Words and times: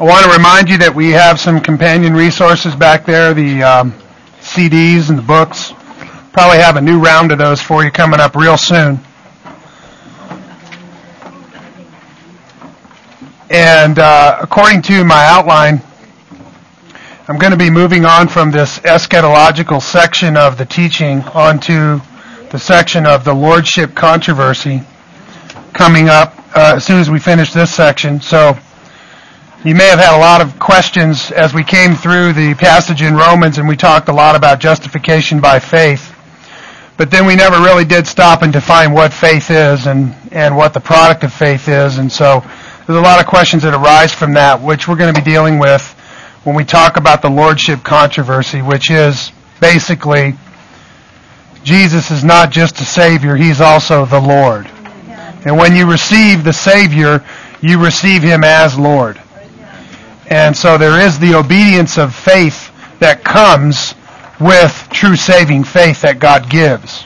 I 0.00 0.04
want 0.04 0.24
to 0.24 0.32
remind 0.32 0.70
you 0.70 0.78
that 0.78 0.94
we 0.94 1.10
have 1.10 1.38
some 1.38 1.60
companion 1.60 2.14
resources 2.14 2.74
back 2.74 3.04
there, 3.04 3.34
the 3.34 3.62
um, 3.62 3.92
CDs 4.40 5.10
and 5.10 5.18
the 5.18 5.22
books. 5.22 5.74
Probably 6.32 6.56
have 6.56 6.76
a 6.76 6.80
new 6.80 6.98
round 6.98 7.32
of 7.32 7.38
those 7.38 7.60
for 7.60 7.84
you 7.84 7.90
coming 7.90 8.18
up 8.18 8.34
real 8.34 8.56
soon. 8.56 8.98
And 13.50 13.98
uh, 13.98 14.38
according 14.40 14.80
to 14.88 15.04
my 15.04 15.22
outline, 15.26 15.82
I'm 17.28 17.38
going 17.38 17.52
to 17.52 17.58
be 17.58 17.68
moving 17.68 18.06
on 18.06 18.26
from 18.26 18.50
this 18.50 18.78
eschatological 18.78 19.82
section 19.82 20.34
of 20.34 20.56
the 20.56 20.64
teaching 20.64 21.20
onto 21.34 22.00
the 22.50 22.58
section 22.58 23.04
of 23.04 23.26
the 23.26 23.34
lordship 23.34 23.94
controversy 23.94 24.80
coming 25.74 26.08
up 26.08 26.38
uh, 26.56 26.76
as 26.76 26.86
soon 26.86 27.00
as 27.00 27.10
we 27.10 27.18
finish 27.18 27.52
this 27.52 27.70
section. 27.70 28.22
So 28.22 28.58
you 29.62 29.74
may 29.74 29.88
have 29.88 29.98
had 29.98 30.16
a 30.16 30.18
lot 30.18 30.40
of 30.40 30.58
questions 30.58 31.30
as 31.32 31.52
we 31.52 31.62
came 31.62 31.94
through 31.94 32.32
the 32.32 32.54
passage 32.54 33.02
in 33.02 33.14
Romans 33.14 33.58
and 33.58 33.68
we 33.68 33.76
talked 33.76 34.08
a 34.08 34.12
lot 34.12 34.34
about 34.34 34.58
justification 34.58 35.38
by 35.38 35.58
faith. 35.58 36.14
But 36.96 37.10
then 37.10 37.26
we 37.26 37.36
never 37.36 37.58
really 37.58 37.84
did 37.84 38.06
stop 38.06 38.40
and 38.40 38.50
define 38.50 38.92
what 38.92 39.12
faith 39.12 39.50
is 39.50 39.86
and, 39.86 40.14
and 40.32 40.56
what 40.56 40.72
the 40.72 40.80
product 40.80 41.24
of 41.24 41.32
faith 41.34 41.68
is. 41.68 41.98
And 41.98 42.10
so 42.10 42.40
there's 42.86 42.98
a 42.98 43.02
lot 43.02 43.20
of 43.20 43.26
questions 43.26 43.62
that 43.64 43.74
arise 43.74 44.14
from 44.14 44.32
that, 44.32 44.62
which 44.62 44.88
we're 44.88 44.96
going 44.96 45.14
to 45.14 45.20
be 45.20 45.24
dealing 45.24 45.58
with 45.58 45.82
when 46.44 46.56
we 46.56 46.64
talk 46.64 46.96
about 46.96 47.20
the 47.20 47.28
lordship 47.28 47.82
controversy, 47.82 48.62
which 48.62 48.90
is 48.90 49.30
basically 49.60 50.32
Jesus 51.64 52.10
is 52.10 52.24
not 52.24 52.50
just 52.50 52.80
a 52.80 52.84
Savior, 52.86 53.36
He's 53.36 53.60
also 53.60 54.06
the 54.06 54.20
Lord. 54.20 54.68
And 55.44 55.58
when 55.58 55.76
you 55.76 55.90
receive 55.90 56.44
the 56.44 56.52
Savior, 56.54 57.22
you 57.60 57.82
receive 57.82 58.22
Him 58.22 58.42
as 58.42 58.78
Lord. 58.78 59.20
And 60.30 60.56
so 60.56 60.78
there 60.78 61.00
is 61.00 61.18
the 61.18 61.34
obedience 61.34 61.98
of 61.98 62.14
faith 62.14 62.70
that 63.00 63.24
comes 63.24 63.94
with 64.40 64.88
true 64.92 65.16
saving 65.16 65.64
faith 65.64 66.02
that 66.02 66.20
God 66.20 66.48
gives. 66.48 67.04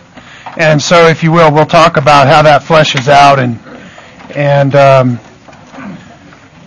And 0.58 0.80
so, 0.80 1.08
if 1.08 1.22
you 1.22 1.32
will, 1.32 1.52
we'll 1.52 1.64
talk 1.64 1.96
about 1.96 2.28
how 2.28 2.42
that 2.42 2.62
fleshes 2.62 3.08
out 3.08 3.38
and 3.38 3.58
and 4.36 4.74
um, 4.74 5.20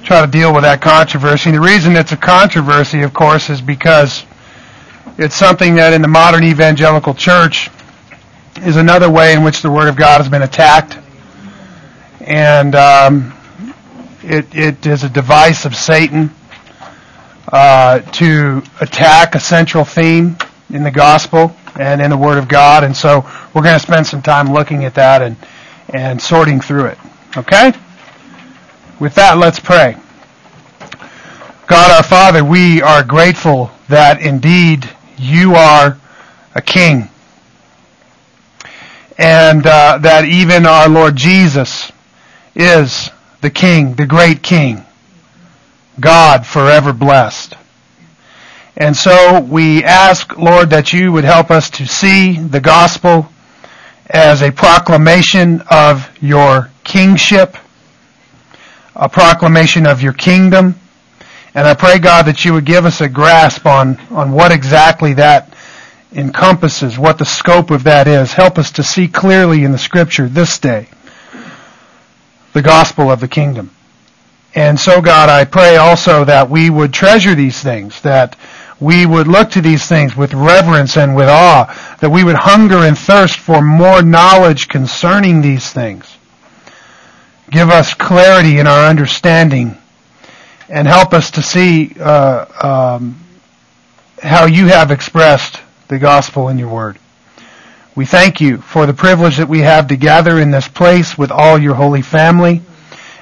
try 0.04 0.26
to 0.26 0.28
deal 0.28 0.52
with 0.54 0.64
that 0.64 0.82
controversy. 0.82 1.52
The 1.52 1.62
reason 1.62 1.96
it's 1.96 2.12
a 2.12 2.18
controversy, 2.18 3.04
of 3.04 3.14
course, 3.14 3.52
is 3.52 3.62
because 3.62 4.26
it's 5.18 5.36
something 5.36 5.76
that 5.76 5.94
in 5.94 6.02
the 6.02 6.08
modern 6.08 6.44
evangelical 6.44 7.14
church 7.14 7.70
is 8.58 8.78
another 8.78 9.12
way 9.12 9.34
in 9.34 9.44
which 9.44 9.62
the 9.62 9.70
Word 9.70 9.88
of 9.88 9.96
God 9.96 10.22
has 10.22 10.28
been 10.30 10.42
attacked, 10.42 10.98
and 12.22 12.74
um, 12.74 13.34
it, 14.24 14.54
it 14.56 14.86
is 14.88 15.04
a 15.04 15.10
device 15.10 15.64
of 15.64 15.76
Satan 15.76 16.32
uh, 17.52 18.00
to 18.00 18.62
attack 18.82 19.36
a 19.36 19.40
central 19.40 19.86
theme 19.86 20.38
in 20.70 20.84
the 20.84 20.92
gospel 20.92 21.56
and 21.80 22.02
in 22.02 22.10
the 22.10 22.18
Word 22.18 22.38
of 22.38 22.48
God. 22.48 22.84
And 22.84 22.96
so 22.96 23.26
we're 23.54 23.64
going 23.64 23.76
to 23.76 23.80
spend 23.80 24.06
some 24.06 24.22
time 24.22 24.52
looking 24.52 24.84
at 24.84 24.96
that 24.96 25.22
and, 25.22 25.38
and 25.90 26.22
sorting 26.22 26.60
through 26.60 26.86
it. 26.86 26.98
Okay? 27.38 27.72
With 29.00 29.16
that, 29.16 29.38
let's 29.38 29.60
pray. 29.60 29.96
God 31.68 31.92
our 31.92 32.04
Father, 32.04 32.44
we 32.44 32.82
are 32.82 33.04
grateful 33.04 33.72
that 33.90 34.22
indeed 34.22 34.90
you 35.18 35.54
are 35.56 35.98
a 36.56 36.62
king. 36.62 37.10
And 39.18 39.66
uh, 39.66 39.98
that 40.00 40.26
even 40.26 40.66
our 40.66 40.88
Lord 40.90 41.16
Jesus 41.16 41.92
is 42.56 43.10
the 43.42 43.50
king, 43.50 43.96
the 43.96 44.06
great 44.06 44.42
king. 44.42 44.84
God 46.00 46.46
forever 46.46 46.94
blessed. 46.94 47.56
And 48.76 48.96
so 48.96 49.40
we 49.42 49.84
ask, 49.84 50.38
Lord, 50.38 50.70
that 50.70 50.94
you 50.94 51.12
would 51.12 51.24
help 51.24 51.50
us 51.50 51.72
to 51.72 51.88
see 51.88 52.38
the 52.38 52.60
gospel 52.60 53.28
as 54.08 54.42
a 54.42 54.52
proclamation 54.52 55.62
of 55.72 56.10
your 56.22 56.70
kingship, 56.84 57.58
a 58.96 59.10
proclamation 59.10 59.88
of 59.88 60.02
your 60.02 60.14
kingdom. 60.14 60.76
And 61.56 61.68
I 61.68 61.74
pray, 61.74 61.98
God, 61.98 62.28
that 62.28 62.46
you 62.46 62.54
would 62.54 62.66
give 62.66 62.86
us 62.86 63.02
a 63.02 63.10
grasp 63.10 63.66
on, 63.66 63.98
on 64.12 64.32
what 64.32 64.52
exactly 64.52 65.14
that 65.16 65.54
encompasses, 66.14 67.00
what 67.00 67.18
the 67.18 67.26
scope 67.26 67.72
of 67.72 67.84
that 67.86 68.08
is. 68.08 68.34
Help 68.34 68.58
us 68.60 68.72
to 68.74 68.84
see 68.84 69.08
clearly 69.08 69.64
in 69.64 69.72
the 69.72 69.78
scripture 69.78 70.28
this 70.28 70.60
day 70.60 70.88
the 72.54 72.62
gospel 72.62 73.12
of 73.12 73.20
the 73.20 73.28
kingdom. 73.28 73.72
And 74.56 74.80
so, 74.80 75.02
God, 75.02 75.30
I 75.30 75.46
pray 75.46 75.76
also 75.76 76.26
that 76.26 76.50
we 76.50 76.70
would 76.70 76.94
treasure 76.94 77.36
these 77.36 77.62
things, 77.62 78.02
that 78.02 78.36
we 78.80 79.06
would 79.06 79.28
look 79.28 79.52
to 79.52 79.62
these 79.62 79.86
things 79.88 80.16
with 80.16 80.34
reverence 80.34 80.98
and 80.98 81.16
with 81.16 81.30
awe, 81.30 81.98
that 82.00 82.10
we 82.10 82.24
would 82.24 82.36
hunger 82.36 82.78
and 82.78 82.98
thirst 82.98 83.38
for 83.40 83.62
more 83.62 84.02
knowledge 84.02 84.68
concerning 84.68 85.42
these 85.42 85.72
things. 85.72 86.18
Give 87.50 87.70
us 87.70 87.94
clarity 87.94 88.60
in 88.60 88.68
our 88.68 88.88
understanding 88.88 89.78
and 90.70 90.88
help 90.88 91.14
us 91.14 91.32
to 91.32 91.42
see 91.42 91.96
uh, 92.00 92.98
um, 92.98 93.20
how 94.22 94.46
you 94.46 94.68
have 94.68 94.92
expressed 94.92 95.62
the 95.88 95.98
gospel 95.98 96.50
in 96.50 96.58
your 96.58 96.70
word. 96.70 97.00
We 97.96 98.06
thank 98.06 98.42
you 98.42 98.58
for 98.58 98.86
the 98.86 98.94
privilege 98.94 99.38
that 99.38 99.48
we 99.48 99.62
have 99.62 99.88
to 99.88 99.96
gather 99.96 100.40
in 100.40 100.52
this 100.52 100.68
place 100.68 101.18
with 101.18 101.32
all 101.32 101.58
your 101.58 101.74
holy 101.74 102.02
family. 102.02 102.62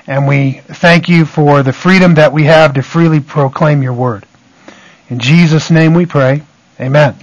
And 0.07 0.27
we 0.27 0.61
thank 0.67 1.09
you 1.09 1.25
for 1.25 1.63
the 1.63 1.73
freedom 1.73 2.13
that 2.15 2.31
we 2.31 2.43
have 2.43 2.75
to 2.75 2.83
freely 2.83 3.19
proclaim 3.19 3.81
your 3.81 3.93
word. 3.93 4.25
In 5.09 5.17
Jesus' 5.17 5.71
name 5.71 5.95
we 5.95 6.05
pray. 6.05 6.43
Amen. 6.79 7.15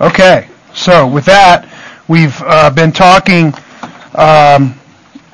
Okay, 0.00 0.48
so 0.74 1.06
with 1.06 1.24
that, 1.24 1.68
we've 2.06 2.40
uh, 2.42 2.70
been 2.70 2.92
talking 2.92 3.54
um, 4.14 4.78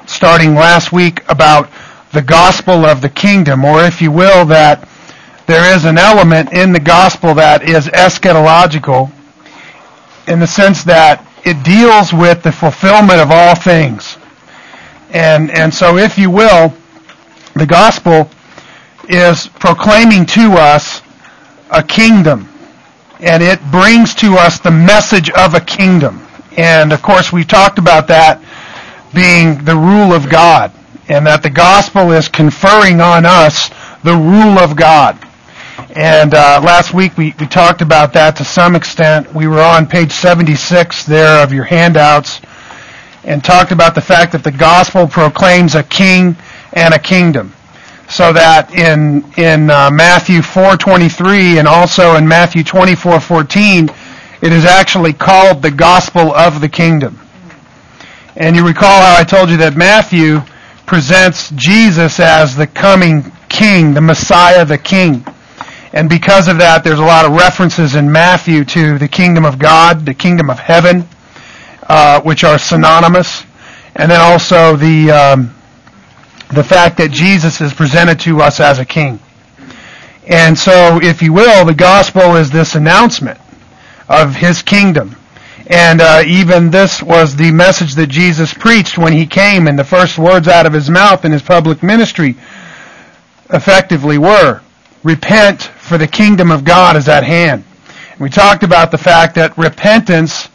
starting 0.07 0.55
last 0.55 0.93
week 0.93 1.29
about 1.29 1.69
the 2.13 2.23
gospel 2.23 2.87
of 2.87 3.01
the 3.01 3.09
kingdom, 3.09 3.65
or 3.65 3.83
if 3.83 4.01
you 4.01 4.13
will, 4.13 4.45
that 4.47 4.89
there 5.47 5.75
is 5.75 5.85
an 5.85 5.99
element 5.99 6.53
in 6.53 6.73
the 6.73 6.81
gospel 6.81 7.35
that 7.35 7.69
is 7.69 7.89
eschatological 7.89 9.11
in 10.29 10.39
the 10.39 10.47
sense 10.47 10.85
that 10.85 11.27
it 11.45 11.63
deals 11.65 12.13
with 12.13 12.43
the 12.43 12.53
fulfillment 12.53 13.21
of 13.21 13.31
all 13.31 13.55
things. 13.57 14.17
And, 15.15 15.53
and 15.53 15.73
so, 15.73 15.97
if 15.97 16.19
you 16.19 16.29
will, 16.29 16.75
the 17.55 17.67
gospel 17.67 18.29
is 19.09 19.47
proclaiming 19.47 20.27
to 20.27 20.55
us 20.55 21.03
a 21.71 21.85
kingdom. 21.85 22.49
And 23.21 23.41
it 23.41 23.61
brings 23.71 24.13
to 24.17 24.35
us 24.35 24.59
the 24.59 24.73
message 24.73 25.31
of 25.31 25.55
a 25.55 25.61
kingdom. 25.61 26.27
And 26.57 26.93
of 26.93 27.01
course, 27.01 27.33
we 27.33 27.45
talked 27.45 27.79
about 27.79 28.09
that 28.09 28.43
being 29.15 29.65
the 29.65 29.77
rule 29.77 30.13
of 30.13 30.29
God. 30.29 30.73
And 31.09 31.25
that 31.29 31.45
the 31.45 31.51
gospel 31.51 32.11
is 32.11 32.29
conferring 32.29 33.01
on 33.01 33.25
us 33.25 33.71
the 34.03 34.17
rule 34.17 34.59
of 34.59 34.75
God. 34.75 35.17
And 35.95 36.35
uh, 36.35 36.61
last 36.65 36.93
week 36.93 37.17
we, 37.17 37.33
we 37.39 37.47
talked 37.47 37.83
about 37.83 38.13
that 38.15 38.35
to 38.37 38.45
some 38.45 38.75
extent. 38.75 39.33
We 39.33 39.47
were 39.47 39.63
on 39.63 39.87
page 39.87 40.11
76 40.11 41.07
there 41.07 41.41
of 41.41 41.53
your 41.53 41.65
handouts 41.65 42.41
and 43.25 43.43
talked 43.43 43.73
about 43.73 43.95
the 43.95 44.01
fact 44.01 44.33
that 44.33 44.45
the 44.45 44.53
gospel 44.53 45.07
proclaims 45.07 45.75
a 45.75 45.83
king 45.83 46.37
and 46.73 46.95
a 46.95 46.99
kingdom. 46.99 47.53
So 48.09 48.33
that 48.33 48.73
in 48.75 49.25
in 49.39 49.71
uh, 49.71 49.91
Matthew 49.91 50.41
4:23 50.41 51.59
and 51.59 51.67
also 51.67 52.17
in 52.17 52.29
Matthew 52.29 52.63
24:14, 52.63 53.91
it 54.43 54.53
is 54.53 54.65
actually 54.65 55.15
called 55.15 55.63
the 55.63 55.71
gospel 55.71 56.35
of 56.35 56.61
the 56.61 56.69
kingdom. 56.69 57.19
And 58.37 58.57
you 58.57 58.67
recall 58.67 59.01
how 59.01 59.17
I 59.17 59.25
told 59.25 59.49
you 59.49 59.57
that 59.59 59.77
Matthew 59.77 60.41
presents 60.87 61.51
Jesus 61.51 62.21
as 62.21 62.57
the 62.57 62.67
coming 62.67 63.33
king, 63.49 63.95
the 63.95 64.01
Messiah, 64.01 64.65
the 64.65 64.79
king. 64.79 65.25
And 65.93 66.09
because 66.09 66.49
of 66.49 66.59
that, 66.59 66.83
there's 66.83 66.99
a 66.99 67.05
lot 67.05 67.25
of 67.25 67.33
references 67.33 67.95
in 67.95 68.11
Matthew 68.11 68.65
to 68.65 68.99
the 68.99 69.07
kingdom 69.07 69.45
of 69.45 69.59
God, 69.59 70.05
the 70.05 70.15
kingdom 70.15 70.51
of 70.51 70.59
heaven, 70.59 71.09
uh, 71.89 72.21
which 72.23 72.45
are 72.45 72.59
synonymous, 72.59 73.45
and 73.95 74.11
then 74.11 74.21
also 74.21 74.77
the 74.77 75.11
um, 75.11 75.55
the 76.55 76.65
fact 76.65 76.99
that 76.99 77.11
Jesus 77.11 77.61
is 77.61 77.73
presented 77.73 78.21
to 78.21 78.41
us 78.41 78.61
as 78.61 78.79
a 78.79 78.85
king. 78.85 79.19
And 80.27 80.59
so, 80.59 81.01
if 81.03 81.21
you 81.21 81.33
will, 81.33 81.65
the 81.65 81.75
gospel 81.75 82.37
is 82.37 82.51
this 82.51 82.75
announcement 82.75 83.39
of 84.09 84.35
his 84.37 84.63
kingdom. 84.63 85.17
And 85.67 86.01
uh, 86.01 86.23
even 86.27 86.71
this 86.71 87.03
was 87.03 87.37
the 87.37 87.51
message 87.51 87.95
that 87.95 88.09
Jesus 88.09 88.53
preached 88.53 88.99
when 88.99 89.13
he 89.13 89.27
came, 89.27 89.67
and 89.67 89.79
the 89.79 89.85
first 89.85 90.19
words 90.19 90.47
out 90.49 90.67
of 90.67 90.73
his 90.73 90.91
mouth 90.91 91.25
in 91.25 91.33
his 91.33 91.43
public 91.43 91.83
ministry 91.83 92.37
effectively 93.51 94.19
were, 94.19 94.61
Repent, 95.03 95.63
for 95.63 95.99
the 95.99 96.07
kingdom 96.07 96.51
of 96.51 96.65
God 96.65 96.97
is 96.97 97.09
at 97.09 97.25
hand. 97.25 97.65
And 98.13 98.21
we 98.21 98.31
talked 98.31 98.63
about 98.63 98.91
the 98.91 98.99
fact 98.99 99.35
that 99.35 99.57
repentance 99.59 100.49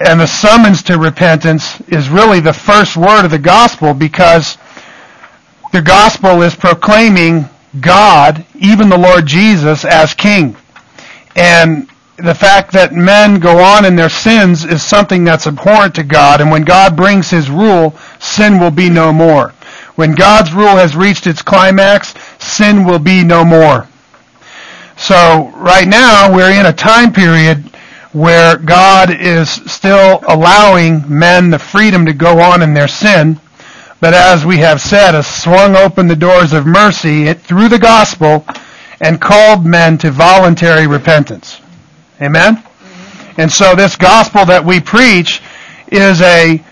and 0.00 0.20
the 0.20 0.26
summons 0.26 0.82
to 0.84 0.98
repentance 0.98 1.80
is 1.88 2.08
really 2.08 2.40
the 2.40 2.52
first 2.52 2.96
word 2.96 3.24
of 3.24 3.30
the 3.30 3.38
gospel 3.38 3.94
because 3.94 4.56
the 5.72 5.82
gospel 5.82 6.42
is 6.42 6.54
proclaiming 6.54 7.48
God, 7.80 8.44
even 8.54 8.88
the 8.88 8.98
Lord 8.98 9.26
Jesus, 9.26 9.84
as 9.84 10.14
king. 10.14 10.56
And 11.34 11.88
the 12.16 12.34
fact 12.34 12.72
that 12.72 12.92
men 12.92 13.38
go 13.40 13.58
on 13.58 13.84
in 13.84 13.96
their 13.96 14.08
sins 14.08 14.64
is 14.64 14.82
something 14.82 15.24
that's 15.24 15.46
abhorrent 15.46 15.94
to 15.96 16.02
God, 16.04 16.40
and 16.40 16.50
when 16.50 16.64
God 16.64 16.96
brings 16.96 17.30
his 17.30 17.50
rule, 17.50 17.94
sin 18.18 18.58
will 18.58 18.70
be 18.70 18.88
no 18.90 19.12
more. 19.12 19.50
When 19.94 20.14
God's 20.14 20.52
rule 20.52 20.76
has 20.76 20.96
reached 20.96 21.26
its 21.26 21.42
climax, 21.42 22.14
sin 22.38 22.84
will 22.84 22.98
be 22.98 23.24
no 23.24 23.44
more. 23.44 23.88
So 24.96 25.52
right 25.54 25.86
now 25.86 26.34
we're 26.34 26.50
in 26.52 26.66
a 26.66 26.72
time 26.72 27.12
period 27.12 27.64
where 28.12 28.56
God 28.56 29.10
is 29.10 29.50
still 29.50 30.22
allowing 30.26 31.04
men 31.06 31.50
the 31.50 31.58
freedom 31.58 32.06
to 32.06 32.12
go 32.12 32.40
on 32.40 32.62
in 32.62 32.74
their 32.74 32.88
sin, 32.88 33.40
but 34.00 34.14
as 34.14 34.46
we 34.46 34.58
have 34.58 34.80
said, 34.80 35.12
has 35.12 35.26
swung 35.26 35.76
open 35.76 36.06
the 36.06 36.16
doors 36.16 36.52
of 36.52 36.66
mercy 36.66 37.32
through 37.34 37.68
the 37.68 37.78
gospel 37.78 38.46
and 39.00 39.20
called 39.20 39.64
men 39.64 39.98
to 39.98 40.10
voluntary 40.10 40.86
repentance. 40.86 41.60
Amen? 42.20 42.62
And 43.36 43.50
so 43.50 43.74
this 43.74 43.96
gospel 43.96 44.44
that 44.46 44.64
we 44.64 44.80
preach 44.80 45.40
is 45.88 46.20
a 46.20 46.62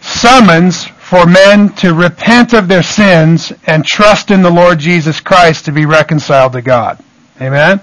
summons 0.00 0.84
for 0.84 1.26
men 1.26 1.68
to 1.76 1.94
repent 1.94 2.52
of 2.52 2.68
their 2.68 2.82
sins 2.82 3.52
and 3.66 3.84
trust 3.84 4.30
in 4.30 4.42
the 4.42 4.50
Lord 4.50 4.78
Jesus 4.78 5.20
Christ 5.20 5.64
to 5.66 5.72
be 5.72 5.86
reconciled 5.86 6.52
to 6.52 6.62
God. 6.62 7.02
Amen? 7.40 7.80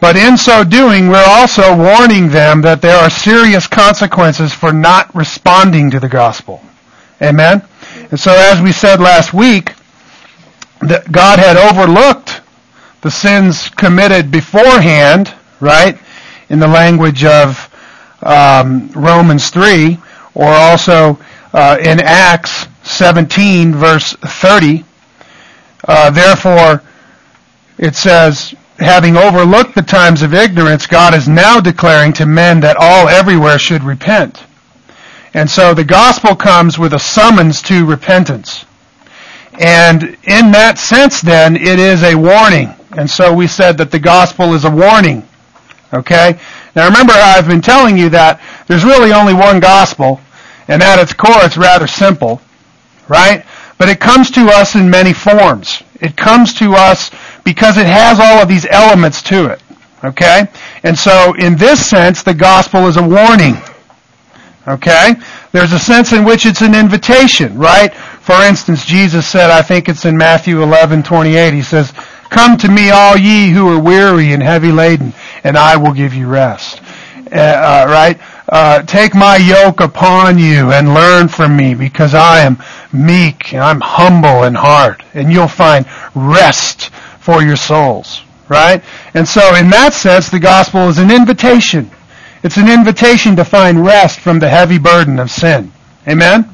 But 0.00 0.16
in 0.16 0.36
so 0.36 0.62
doing, 0.62 1.08
we're 1.08 1.24
also 1.26 1.74
warning 1.74 2.28
them 2.28 2.60
that 2.62 2.82
there 2.82 2.96
are 2.96 3.08
serious 3.08 3.66
consequences 3.66 4.52
for 4.52 4.72
not 4.72 5.14
responding 5.14 5.90
to 5.90 6.00
the 6.00 6.08
gospel. 6.08 6.62
Amen? 7.22 7.66
And 8.10 8.20
so 8.20 8.32
as 8.32 8.60
we 8.60 8.72
said 8.72 9.00
last 9.00 9.32
week, 9.32 9.72
that 10.82 11.10
God 11.10 11.38
had 11.38 11.56
overlooked 11.56 12.42
the 13.00 13.10
sins 13.10 13.70
committed 13.70 14.30
beforehand, 14.30 15.32
right, 15.60 15.98
in 16.50 16.58
the 16.58 16.68
language 16.68 17.24
of 17.24 17.72
um, 18.22 18.90
Romans 18.90 19.48
3, 19.50 19.98
or 20.34 20.48
also 20.48 21.18
uh, 21.52 21.78
in 21.80 22.00
Acts 22.00 22.66
17, 22.82 23.74
verse 23.74 24.12
30. 24.14 24.84
Uh, 25.88 26.10
therefore, 26.10 26.82
it 27.78 27.94
says, 27.94 28.54
having 28.78 29.16
overlooked 29.16 29.74
the 29.74 29.82
times 29.82 30.22
of 30.22 30.34
ignorance, 30.34 30.86
God 30.86 31.14
is 31.14 31.28
now 31.28 31.60
declaring 31.60 32.12
to 32.14 32.26
men 32.26 32.60
that 32.60 32.76
all 32.78 33.08
everywhere 33.08 33.58
should 33.58 33.82
repent. 33.82 34.44
And 35.34 35.50
so 35.50 35.74
the 35.74 35.84
gospel 35.84 36.34
comes 36.34 36.78
with 36.78 36.94
a 36.94 36.98
summons 36.98 37.60
to 37.62 37.84
repentance. 37.84 38.64
And 39.58 40.16
in 40.24 40.50
that 40.52 40.78
sense 40.78 41.20
then, 41.20 41.56
it 41.56 41.78
is 41.78 42.02
a 42.02 42.14
warning. 42.14 42.74
And 42.96 43.08
so 43.08 43.34
we 43.34 43.46
said 43.46 43.78
that 43.78 43.90
the 43.90 43.98
gospel 43.98 44.54
is 44.54 44.64
a 44.64 44.70
warning. 44.70 45.26
Okay? 45.92 46.38
Now 46.74 46.86
remember 46.86 47.12
I've 47.14 47.48
been 47.48 47.62
telling 47.62 47.96
you 47.96 48.10
that 48.10 48.40
there's 48.66 48.84
really 48.84 49.12
only 49.12 49.34
one 49.34 49.60
gospel, 49.60 50.20
and 50.68 50.82
at 50.82 50.98
its 50.98 51.12
core 51.12 51.44
it's 51.44 51.56
rather 51.56 51.86
simple. 51.86 52.40
Right? 53.08 53.44
But 53.78 53.88
it 53.88 54.00
comes 54.00 54.30
to 54.32 54.46
us 54.46 54.74
in 54.74 54.90
many 54.90 55.12
forms. 55.12 55.82
It 56.00 56.16
comes 56.16 56.54
to 56.54 56.74
us 56.74 57.10
because 57.46 57.76
it 57.76 57.86
has 57.86 58.18
all 58.18 58.42
of 58.42 58.48
these 58.48 58.66
elements 58.66 59.22
to 59.22 59.46
it. 59.46 59.62
Okay? 60.02 60.48
And 60.82 60.98
so 60.98 61.32
in 61.34 61.56
this 61.56 61.86
sense, 61.86 62.24
the 62.24 62.34
gospel 62.34 62.88
is 62.88 62.96
a 62.96 63.02
warning. 63.02 63.54
Okay? 64.66 65.14
There's 65.52 65.72
a 65.72 65.78
sense 65.78 66.12
in 66.12 66.24
which 66.24 66.44
it's 66.44 66.60
an 66.60 66.74
invitation, 66.74 67.56
right? 67.56 67.94
For 67.94 68.42
instance, 68.42 68.84
Jesus 68.84 69.28
said, 69.28 69.50
I 69.50 69.62
think 69.62 69.88
it's 69.88 70.04
in 70.04 70.16
Matthew 70.16 70.56
11:28, 70.60 71.52
he 71.52 71.62
says, 71.62 71.92
"Come 72.30 72.56
to 72.58 72.68
me 72.68 72.90
all 72.90 73.16
ye 73.16 73.50
who 73.50 73.72
are 73.72 73.78
weary 73.78 74.32
and 74.32 74.42
heavy 74.42 74.72
laden, 74.72 75.14
and 75.44 75.56
I 75.56 75.76
will 75.76 75.92
give 75.92 76.14
you 76.14 76.26
rest." 76.26 76.80
Uh, 77.30 77.38
uh, 77.38 77.86
right? 77.88 78.18
Uh, 78.48 78.82
take 78.82 79.14
my 79.14 79.36
yoke 79.36 79.80
upon 79.80 80.38
you 80.38 80.72
and 80.72 80.94
learn 80.94 81.28
from 81.28 81.56
me 81.56 81.74
because 81.74 82.12
I 82.12 82.40
am 82.40 82.58
meek 82.92 83.52
and 83.52 83.62
I'm 83.62 83.80
humble 83.80 84.44
in 84.44 84.54
heart 84.54 85.02
and 85.14 85.32
you'll 85.32 85.48
find 85.48 85.84
rest 86.14 86.90
for 87.26 87.42
your 87.42 87.56
souls. 87.56 88.22
Right? 88.48 88.84
And 89.14 89.26
so 89.26 89.56
in 89.56 89.68
that 89.70 89.92
sense, 89.92 90.30
the 90.30 90.38
gospel 90.38 90.88
is 90.88 90.98
an 90.98 91.10
invitation. 91.10 91.90
It's 92.44 92.56
an 92.56 92.70
invitation 92.70 93.34
to 93.36 93.44
find 93.44 93.84
rest 93.84 94.20
from 94.20 94.38
the 94.38 94.48
heavy 94.48 94.78
burden 94.78 95.18
of 95.18 95.32
sin. 95.32 95.72
Amen? 96.06 96.48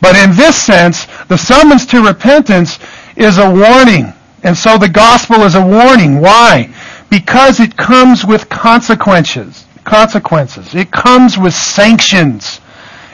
But 0.00 0.16
in 0.16 0.34
this 0.34 0.60
sense, 0.60 1.06
the 1.28 1.38
summons 1.38 1.86
to 1.86 2.04
repentance 2.04 2.80
is 3.14 3.38
a 3.38 3.48
warning. 3.48 4.12
And 4.42 4.58
so 4.58 4.76
the 4.76 4.88
gospel 4.88 5.42
is 5.42 5.54
a 5.54 5.64
warning. 5.64 6.20
Why? 6.20 6.74
Because 7.08 7.60
it 7.60 7.76
comes 7.76 8.24
with 8.24 8.48
consequences. 8.48 9.66
Consequences. 9.84 10.74
It 10.74 10.90
comes 10.90 11.38
with 11.38 11.54
sanctions 11.54 12.60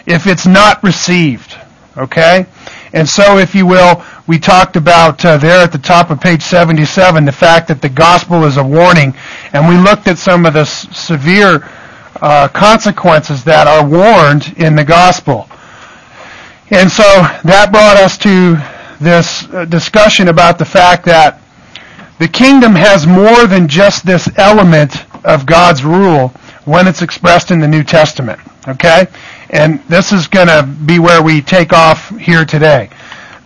if 0.07 0.27
it's 0.27 0.47
not 0.47 0.83
received. 0.83 1.55
Okay? 1.99 2.47
And 2.93 3.09
so, 3.09 3.39
if 3.39 3.55
you 3.55 3.67
will, 3.67 4.03
we 4.27 4.39
talked 4.39 4.77
about 4.77 5.25
uh, 5.25 5.37
there 5.39 5.63
at 5.63 5.73
the 5.73 5.79
top 5.79 6.11
of 6.11 6.21
page 6.21 6.43
77 6.43 7.25
the 7.25 7.33
fact 7.33 7.69
that 7.69 7.83
the 7.83 7.89
gospel 7.89 8.45
is 8.45 8.57
a 8.57 8.65
warning, 8.65 9.15
and 9.53 9.69
we 9.69 9.77
looked 9.77 10.07
at 10.09 10.19
some 10.19 10.47
of 10.47 10.55
the 10.55 10.61
s- 10.61 10.87
severe 10.97 11.69
uh, 12.23 12.49
consequences 12.49 13.45
that 13.45 13.67
are 13.67 13.87
warned 13.87 14.55
in 14.59 14.77
the 14.77 14.85
gospel. 14.85 15.49
And 16.71 16.91
so 16.91 17.03
that 17.45 17.69
brought 17.71 17.97
us 17.97 18.19
to 18.19 18.57
this 19.03 19.45
uh, 19.53 19.65
discussion 19.67 20.29
about 20.29 20.59
the 20.59 20.65
fact 20.65 21.05
that 21.05 21.41
the 22.19 22.29
kingdom 22.29 22.75
has 22.75 23.07
more 23.07 23.47
than 23.47 23.69
just 23.69 24.07
this 24.07 24.29
element 24.39 25.05
of 25.25 25.45
God's 25.47 25.85
rule 25.85 26.29
when 26.65 26.89
it's 26.89 27.03
expressed 27.03 27.51
in 27.51 27.61
the 27.61 27.69
New 27.69 27.85
Testament. 27.85 28.41
Okay? 28.67 29.07
And 29.51 29.81
this 29.85 30.13
is 30.13 30.27
going 30.27 30.49
to 30.49 30.63
be 30.87 30.99
where 30.99 31.23
we 31.23 31.41
take 31.41 31.73
off 31.73 32.09
here 32.19 32.45
today. 32.45 32.91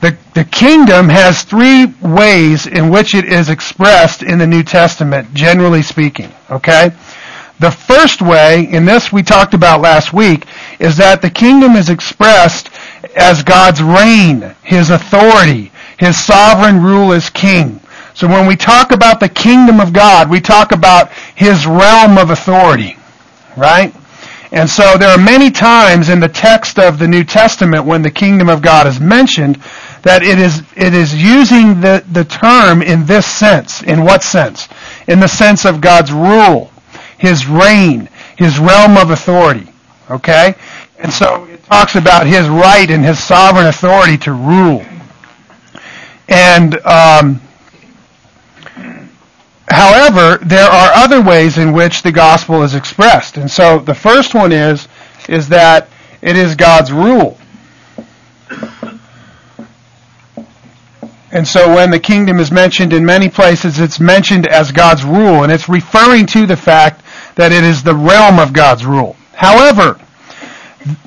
The, 0.00 0.17
the 0.35 0.44
kingdom 0.44 1.08
has 1.11 1.43
three 1.43 1.87
ways 2.00 2.67
in 2.67 2.88
which 2.88 3.14
it 3.14 3.26
is 3.26 3.50
expressed 3.50 4.23
in 4.23 4.38
the 4.38 4.47
New 4.47 4.62
Testament, 4.62 5.35
generally 5.35 5.82
speaking. 5.82 6.32
Okay? 6.50 6.91
The 7.61 7.70
first 7.70 8.23
way, 8.23 8.67
in 8.70 8.87
this 8.87 9.12
we 9.12 9.23
talked 9.23 9.52
about 9.52 9.82
last 9.82 10.14
week, 10.14 10.47
is 10.79 10.97
that 10.97 11.20
the 11.20 11.29
kingdom 11.29 11.76
is 11.76 11.91
expressed 11.91 12.70
as 13.14 13.43
God's 13.43 13.82
reign, 13.82 14.56
His 14.62 14.88
authority, 14.88 15.70
His 15.99 16.19
sovereign 16.19 16.82
rule 16.82 17.12
as 17.12 17.29
king. 17.29 17.79
So 18.14 18.26
when 18.26 18.47
we 18.47 18.57
talk 18.57 18.92
about 18.92 19.21
the 19.21 19.28
kingdom 19.28 19.78
of 19.78 19.92
God, 19.92 20.30
we 20.30 20.40
talk 20.40 20.73
about 20.73 21.12
His 21.35 21.66
realm 21.66 22.16
of 22.16 22.30
authority. 22.30 22.97
Right? 23.54 23.95
And 24.52 24.69
so 24.69 24.97
there 24.99 25.11
are 25.11 25.19
many 25.19 25.50
times 25.50 26.09
in 26.09 26.19
the 26.19 26.28
text 26.28 26.78
of 26.78 26.99
the 26.99 27.07
New 27.07 27.23
Testament 27.23 27.85
when 27.85 28.02
the 28.02 28.11
kingdom 28.11 28.49
of 28.49 28.62
God 28.62 28.87
is 28.87 28.99
mentioned 28.99 29.62
that 30.02 30.23
it 30.23 30.38
is, 30.40 30.62
it 30.76 30.92
is 30.92 31.14
using 31.14 31.80
the, 31.80 32.04
the 32.11 32.25
term 32.25 32.83
in 32.83 33.07
this 33.07 33.26
sense. 33.26 33.83
In 33.83 34.02
what 34.02 34.25
sense? 34.25 34.69
In 35.07 35.21
the 35.21 35.28
sense 35.28 35.64
of 35.64 35.80
God's 35.80 36.11
rule, 36.11 36.73
His 37.19 37.47
reign, 37.47 38.09
His 38.37 38.59
realm 38.59 38.97
of 38.97 39.11
authority. 39.11 39.69
Okay? 40.11 40.54
And 40.99 41.12
so 41.12 41.45
it 41.45 41.62
talks 41.64 41.95
about 41.95 42.26
His 42.26 42.49
right 42.49 42.90
and 42.90 43.04
His 43.04 43.23
sovereign 43.23 43.66
authority 43.66 44.19
to 44.19 44.33
rule. 44.33 44.85
And, 46.28 46.75
um, 46.85 47.40
however, 49.71 50.39
there 50.45 50.69
are 50.69 50.93
other 50.95 51.23
ways 51.23 51.59
in 51.59 51.73
which 51.73 52.03
the 52.03 52.12
gospel 52.12 52.62
is 52.62 52.75
expressed. 52.75 53.37
And 53.37 53.50
so 53.50 53.79
the 53.79 53.95
first 53.95 54.35
one 54.35 54.53
is, 54.53 54.89
is 55.29 55.49
that 55.49 55.89
it 56.23 56.37
is 56.37 56.55
God's 56.55 56.93
rule. 56.93 57.39
And 61.33 61.47
so 61.47 61.73
when 61.75 61.91
the 61.91 62.00
kingdom 62.00 62.41
is 62.41 62.50
mentioned 62.50 62.93
in 62.93 63.05
many 63.05 63.29
places, 63.29 63.79
it's 63.79 64.00
mentioned 64.00 64.49
as 64.49 64.73
God's 64.73 65.05
rule, 65.05 65.45
and 65.45 65.53
it's 65.53 65.69
referring 65.69 66.27
to 66.27 66.45
the 66.45 66.57
fact 66.57 67.05
that 67.37 67.53
it 67.53 67.62
is 67.62 67.83
the 67.83 67.95
realm 67.95 68.41
of 68.41 68.53
God's 68.53 68.85
rule. 68.85 69.17
However, 69.35 70.00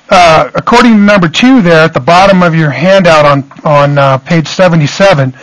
uh, 0.10 0.50
according 0.56 0.94
to 0.94 0.98
number 0.98 1.28
two 1.28 1.62
there 1.62 1.84
at 1.84 1.94
the 1.94 2.00
bottom 2.00 2.42
of 2.42 2.56
your 2.56 2.70
handout 2.70 3.26
on, 3.26 3.52
on 3.66 3.98
uh, 3.98 4.18
page 4.20 4.48
77, 4.48 5.34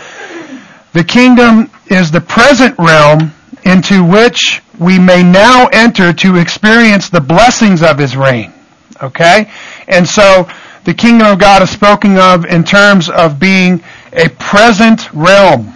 the 0.93 1.05
kingdom 1.05 1.71
is 1.91 2.11
the 2.11 2.21
present 2.21 2.75
realm 2.79 3.33
into 3.65 4.05
which 4.05 4.63
we 4.79 4.99
may 4.99 5.23
now 5.23 5.69
enter 5.73 6.13
to 6.13 6.37
experience 6.37 7.11
the 7.11 7.21
blessings 7.21 7.83
of 7.83 7.99
his 7.99 8.17
reign. 8.17 8.53
Okay? 9.03 9.51
And 9.89 10.09
so 10.09 10.49
the 10.85 10.95
kingdom 10.95 11.27
of 11.27 11.39
God 11.39 11.63
is 11.63 11.71
spoken 11.71 12.17
of 12.17 12.47
in 12.47 12.65
terms 12.65 13.11
of 13.11 13.39
being 13.39 13.83
a 14.13 14.29
present 14.29 15.13
realm. 15.13 15.75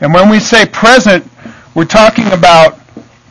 And 0.00 0.12
when 0.14 0.28
we 0.28 0.40
say 0.40 0.66
present, 0.66 1.28
we're 1.74 1.84
talking 1.84 2.26
about 2.32 2.80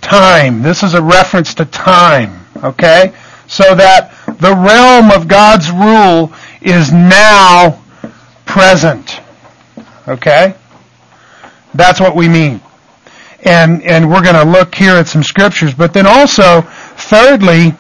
time. 0.02 0.62
This 0.62 0.84
is 0.84 0.94
a 0.94 1.02
reference 1.02 1.54
to 1.56 1.66
time, 1.66 2.46
okay? 2.64 3.14
So 3.48 3.76
that 3.76 4.14
the 4.40 4.54
realm 4.56 5.12
of 5.12 5.28
God's 5.28 5.72
rule 5.72 6.34
is 6.62 6.92
now 6.92 7.82
present. 8.46 9.20
Okay? 10.08 10.56
That's 11.78 12.00
what 12.00 12.16
we 12.16 12.28
mean. 12.28 12.62
And, 13.46 13.84
and 13.84 14.10
we're 14.10 14.24
going 14.24 14.36
to 14.36 14.44
look 14.44 14.74
here 14.76 14.96
at 14.96 15.08
some 15.08 15.24
scriptures. 15.24 15.74
But 15.74 15.94
then 15.94 16.08
also, 16.08 16.62
thirdly, 16.62 17.74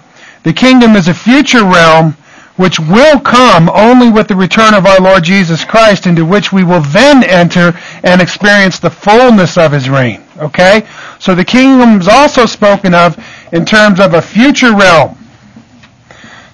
the 0.44 0.54
kingdom 0.54 0.96
is 0.96 1.08
a 1.08 1.13
future 1.13 1.63
realm 1.66 2.16
which 2.58 2.80
will 2.80 3.20
come 3.20 3.70
only 3.70 4.10
with 4.10 4.27
the 4.27 4.36
return 4.36 4.74
of 4.74 4.86
our 4.86 5.00
Lord 5.00 5.24
Jesus 5.24 5.63
Christ, 5.63 6.08
into 6.08 6.25
which 6.25 6.51
we 6.51 6.63
will 6.63 6.82
then 6.82 7.24
enter 7.24 7.77
and 8.04 8.22
experience 8.22 8.80
the 8.80 8.89
fullness 8.89 9.58
of 9.58 9.72
his 9.72 9.89
reign. 9.89 10.24
Okay? 10.38 10.88
So 11.20 11.36
the 11.36 11.46
kingdom 11.46 12.00
is 12.00 12.08
also 12.08 12.46
spoken 12.46 12.94
of 12.94 13.18
in 13.51 13.63
terms 13.66 14.00
of 14.00 14.13
a 14.13 14.22
future 14.22 14.75
realm. 14.75 15.18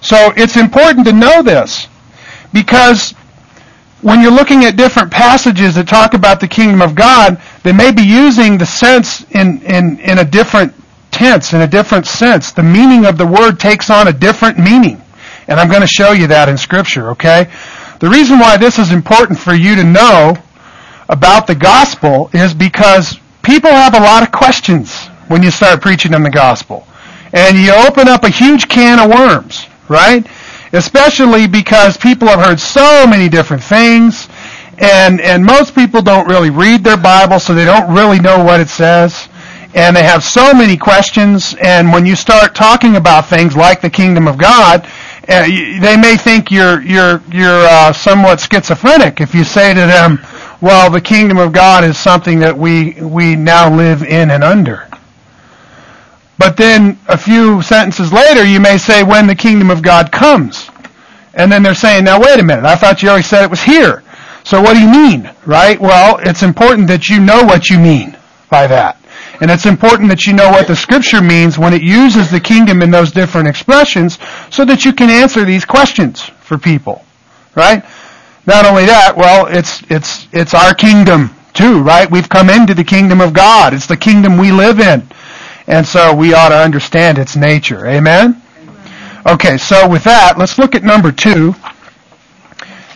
So 0.02 0.32
it's 0.36 0.56
important 0.56 1.06
to 1.06 1.12
know 1.12 1.42
this 1.42 1.88
because 2.52 3.14
when 4.04 4.20
you're 4.20 4.30
looking 4.30 4.66
at 4.66 4.76
different 4.76 5.10
passages 5.10 5.76
that 5.76 5.88
talk 5.88 6.12
about 6.12 6.38
the 6.38 6.46
kingdom 6.46 6.82
of 6.82 6.94
God, 6.94 7.40
they 7.62 7.72
may 7.72 7.90
be 7.90 8.02
using 8.02 8.58
the 8.58 8.66
sense 8.66 9.24
in, 9.30 9.62
in, 9.62 9.98
in 9.98 10.18
a 10.18 10.24
different 10.24 10.74
tense, 11.10 11.54
in 11.54 11.62
a 11.62 11.66
different 11.66 12.06
sense. 12.06 12.52
The 12.52 12.62
meaning 12.62 13.06
of 13.06 13.16
the 13.16 13.26
word 13.26 13.58
takes 13.58 13.88
on 13.88 14.08
a 14.08 14.12
different 14.12 14.58
meaning. 14.58 15.00
And 15.48 15.58
I'm 15.58 15.70
going 15.70 15.80
to 15.80 15.86
show 15.86 16.12
you 16.12 16.26
that 16.26 16.50
in 16.50 16.58
Scripture, 16.58 17.08
okay? 17.12 17.50
The 17.98 18.10
reason 18.10 18.38
why 18.38 18.58
this 18.58 18.78
is 18.78 18.92
important 18.92 19.38
for 19.38 19.54
you 19.54 19.74
to 19.74 19.84
know 19.84 20.36
about 21.08 21.46
the 21.46 21.54
gospel 21.54 22.28
is 22.34 22.52
because 22.52 23.18
people 23.42 23.70
have 23.70 23.94
a 23.94 24.00
lot 24.00 24.22
of 24.22 24.30
questions 24.30 25.06
when 25.28 25.42
you 25.42 25.50
start 25.50 25.80
preaching 25.80 26.12
them 26.12 26.24
the 26.24 26.30
gospel. 26.30 26.86
And 27.32 27.56
you 27.56 27.72
open 27.72 28.08
up 28.08 28.24
a 28.24 28.28
huge 28.28 28.68
can 28.68 28.98
of 29.00 29.08
worms, 29.08 29.66
right? 29.88 30.26
Especially 30.74 31.46
because 31.46 31.96
people 31.96 32.28
have 32.28 32.40
heard 32.40 32.60
so 32.60 33.06
many 33.06 33.28
different 33.28 33.62
things 33.62 34.28
and 34.78 35.20
and 35.20 35.44
most 35.44 35.74
people 35.74 36.02
don't 36.02 36.28
really 36.28 36.50
read 36.50 36.82
their 36.82 36.96
Bible 36.96 37.38
so 37.38 37.54
they 37.54 37.64
don't 37.64 37.94
really 37.94 38.18
know 38.18 38.42
what 38.42 38.60
it 38.60 38.68
says 38.68 39.28
and 39.74 39.96
they 39.96 40.02
have 40.02 40.22
so 40.24 40.52
many 40.52 40.76
questions 40.76 41.54
and 41.62 41.92
when 41.92 42.04
you 42.04 42.16
start 42.16 42.54
talking 42.54 42.96
about 42.96 43.28
things 43.28 43.56
like 43.56 43.80
the 43.80 43.90
kingdom 43.90 44.26
of 44.26 44.36
God 44.36 44.86
uh, 45.28 45.46
they 45.46 45.96
may 45.96 46.16
think 46.16 46.50
you're 46.50 46.82
you're 46.82 47.22
you're 47.32 47.66
uh, 47.66 47.92
somewhat 47.92 48.40
schizophrenic 48.40 49.20
if 49.20 49.34
you 49.34 49.42
say 49.42 49.72
to 49.72 49.80
them, 49.80 50.18
"Well, 50.60 50.90
the 50.90 51.00
kingdom 51.00 51.38
of 51.38 51.52
God 51.52 51.82
is 51.84 51.96
something 51.96 52.40
that 52.40 52.56
we 52.56 52.92
we 53.00 53.34
now 53.34 53.74
live 53.74 54.02
in 54.02 54.30
and 54.30 54.44
under." 54.44 54.86
But 56.38 56.56
then 56.56 56.98
a 57.08 57.16
few 57.16 57.62
sentences 57.62 58.12
later, 58.12 58.44
you 58.44 58.60
may 58.60 58.78
say, 58.78 59.02
"When 59.02 59.26
the 59.26 59.34
kingdom 59.34 59.70
of 59.70 59.82
God 59.82 60.10
comes," 60.10 60.68
and 61.34 61.50
then 61.50 61.62
they're 61.62 61.74
saying, 61.74 62.04
"Now 62.04 62.18
wait 62.20 62.40
a 62.40 62.42
minute! 62.42 62.64
I 62.64 62.76
thought 62.76 63.02
you 63.02 63.08
already 63.08 63.24
said 63.24 63.44
it 63.44 63.50
was 63.50 63.62
here." 63.62 64.02
So 64.44 64.60
what 64.60 64.74
do 64.74 64.80
you 64.80 64.88
mean, 64.88 65.30
right? 65.46 65.80
Well, 65.80 66.18
it's 66.22 66.42
important 66.42 66.88
that 66.88 67.08
you 67.08 67.18
know 67.18 67.44
what 67.44 67.70
you 67.70 67.78
mean 67.78 68.16
by 68.50 68.66
that. 68.66 68.98
And 69.40 69.50
it's 69.50 69.66
important 69.66 70.10
that 70.10 70.26
you 70.26 70.34
know 70.34 70.50
what 70.50 70.66
the 70.66 70.76
scripture 70.76 71.22
means 71.22 71.58
when 71.58 71.72
it 71.72 71.82
uses 71.82 72.30
the 72.30 72.40
kingdom 72.40 72.82
in 72.82 72.90
those 72.90 73.10
different 73.10 73.48
expressions 73.48 74.18
so 74.50 74.64
that 74.66 74.84
you 74.84 74.92
can 74.92 75.10
answer 75.10 75.44
these 75.44 75.64
questions 75.64 76.22
for 76.40 76.58
people. 76.58 77.04
Right? 77.54 77.82
Not 78.46 78.66
only 78.66 78.84
that, 78.86 79.16
well, 79.16 79.46
it's, 79.46 79.82
it's, 79.88 80.28
it's 80.32 80.52
our 80.54 80.74
kingdom 80.74 81.30
too, 81.54 81.82
right? 81.82 82.10
We've 82.10 82.28
come 82.28 82.50
into 82.50 82.74
the 82.74 82.84
kingdom 82.84 83.20
of 83.20 83.32
God. 83.32 83.72
It's 83.72 83.86
the 83.86 83.96
kingdom 83.96 84.36
we 84.36 84.52
live 84.52 84.78
in. 84.78 85.08
And 85.66 85.86
so 85.86 86.14
we 86.14 86.34
ought 86.34 86.50
to 86.50 86.58
understand 86.58 87.18
its 87.18 87.36
nature. 87.36 87.86
Amen? 87.86 88.42
Okay, 89.26 89.56
so 89.56 89.88
with 89.88 90.04
that, 90.04 90.36
let's 90.36 90.58
look 90.58 90.74
at 90.74 90.82
number 90.82 91.10
two. 91.10 91.54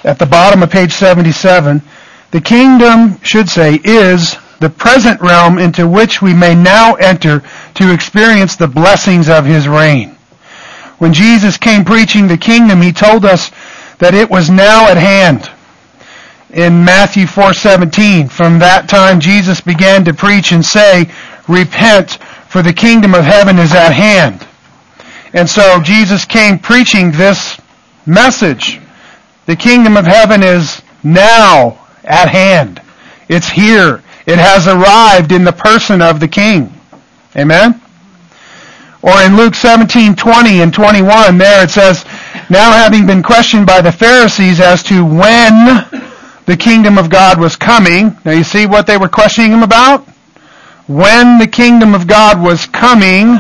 At 0.05 0.19
the 0.19 0.27
bottom 0.27 0.63
of 0.63 0.71
page 0.71 0.93
77, 0.93 1.83
the 2.31 2.41
kingdom 2.41 3.19
should 3.23 3.49
say 3.49 3.81
is 3.83 4.37
the 4.61 4.69
present 4.69 5.21
realm 5.21 5.59
into 5.59 5.89
which 5.89 6.21
we 6.21 6.35
may 6.35 6.55
now 6.55 6.95
enter 6.95 7.43
to 7.75 7.93
experience 7.93 8.57
the 8.57 8.69
blessings 8.69 9.29
of 9.29 9.47
his 9.47 9.67
reign. 9.67 10.17
When 10.99 11.15
Jesus 11.15 11.57
came 11.57 11.85
preaching 11.85 12.27
the 12.27 12.37
kingdom, 12.37 12.83
he 12.83 12.93
told 12.93 13.25
us 13.25 13.51
that 13.99 14.15
it 14.15 14.29
was 14.29 14.51
now 14.51 14.89
at 14.89 14.97
hand. 14.97 15.49
In 16.51 16.85
Matthew 16.85 17.27
4:17, 17.27 18.29
from 18.29 18.59
that 18.59 18.89
time 18.89 19.21
Jesus 19.21 19.61
began 19.61 20.05
to 20.05 20.15
preach 20.15 20.51
and 20.51 20.65
say, 20.65 21.09
"Repent, 21.47 22.19
for 22.49 22.63
the 22.63 22.73
kingdom 22.73 23.15
of 23.15 23.25
heaven 23.25 23.59
is 23.59 23.73
at 23.73 23.93
hand." 23.93 24.47
And 25.33 25.49
so 25.49 25.81
Jesus 25.81 26.25
came 26.25 26.59
preaching 26.59 27.13
this 27.13 27.61
message. 28.07 28.81
The 29.47 29.57
kingdom 29.57 29.97
of 29.97 30.07
heaven 30.07 30.43
is 30.43 30.83
now 31.03 31.79
at 32.05 32.29
hand. 32.29 32.81
It's 33.29 33.49
here. 33.49 34.03
It 34.27 34.39
has 34.39 34.67
arrived 34.67 35.33
in 35.33 35.45
the 35.45 35.53
person 35.53 36.03
of 36.03 36.21
the 36.21 36.29
King. 36.29 36.73
Amen? 37.37 37.81
Or 39.01 39.23
in 39.23 39.37
Luke 39.37 39.55
17, 39.55 40.17
20 40.17 40.61
and 40.61 40.75
21, 40.75 41.39
there 41.39 41.63
it 41.63 41.71
says, 41.71 42.05
Now 42.51 42.73
having 42.73 43.07
been 43.07 43.23
questioned 43.23 43.67
by 43.67 43.81
the 43.81 43.93
Pharisees 43.93 44.61
as 44.61 44.83
to 44.85 45.05
when 45.05 45.87
the 46.47 46.57
kingdom 46.59 46.99
of 46.99 47.11
God 47.11 47.39
was 47.39 47.57
coming, 47.57 48.17
now 48.25 48.33
you 48.33 48.45
see 48.45 48.67
what 48.67 48.87
they 48.87 48.97
were 48.97 49.09
questioning 49.09 49.53
him 49.53 49.63
about? 49.63 50.07
When 50.89 51.39
the 51.39 51.47
kingdom 51.47 51.95
of 51.95 52.09
God 52.09 52.43
was 52.43 52.67
coming, 52.67 53.39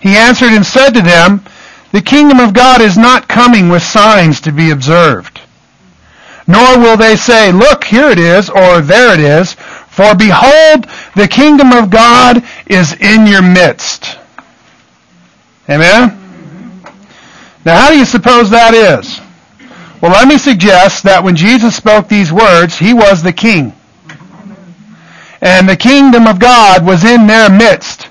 he 0.00 0.16
answered 0.16 0.52
and 0.52 0.64
said 0.64 0.90
to 0.90 1.02
them, 1.02 1.44
The 1.90 2.02
kingdom 2.02 2.38
of 2.38 2.54
God 2.54 2.80
is 2.80 2.96
not 2.96 3.28
coming 3.28 3.68
with 3.68 3.82
signs 3.82 4.40
to 4.42 4.52
be 4.52 4.70
observed 4.70 5.40
nor 6.48 6.78
will 6.78 6.96
they 6.96 7.14
say, 7.14 7.52
Look, 7.52 7.84
here 7.84 8.08
it 8.10 8.18
is, 8.18 8.50
or 8.50 8.80
there 8.80 9.12
it 9.12 9.20
is. 9.20 9.52
For 9.52 10.14
behold, 10.14 10.86
the 11.14 11.28
kingdom 11.28 11.72
of 11.72 11.90
God 11.90 12.42
is 12.66 12.94
in 12.94 13.26
your 13.26 13.42
midst. 13.42 14.18
Amen? 15.68 16.18
Now, 17.64 17.78
how 17.78 17.90
do 17.90 17.98
you 17.98 18.06
suppose 18.06 18.48
that 18.50 18.72
is? 18.72 19.20
Well, 20.00 20.12
let 20.12 20.26
me 20.26 20.38
suggest 20.38 21.02
that 21.02 21.22
when 21.22 21.36
Jesus 21.36 21.76
spoke 21.76 22.08
these 22.08 22.32
words, 22.32 22.78
he 22.78 22.94
was 22.94 23.22
the 23.22 23.32
king. 23.32 23.74
And 25.40 25.68
the 25.68 25.76
kingdom 25.76 26.26
of 26.26 26.38
God 26.38 26.84
was 26.84 27.04
in 27.04 27.26
their 27.26 27.48
midst, 27.48 28.08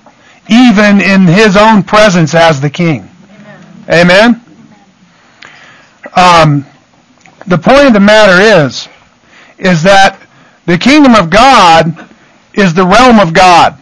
even 0.50 1.02
in 1.02 1.26
his 1.26 1.58
own 1.58 1.84
presence 1.84 2.34
as 2.34 2.62
the 2.62 2.70
king. 2.70 3.10
Amen? 3.90 4.42
Um, 6.16 6.66
the 7.46 7.58
point 7.58 7.88
of 7.88 7.94
the 7.94 8.00
matter 8.00 8.66
is, 8.66 8.88
is 9.58 9.84
that 9.84 10.20
the 10.66 10.78
kingdom 10.78 11.16
of 11.16 11.30
God 11.30 12.10
is 12.54 12.74
the 12.74 12.86
realm 12.86 13.20
of 13.20 13.34
God. 13.34 13.78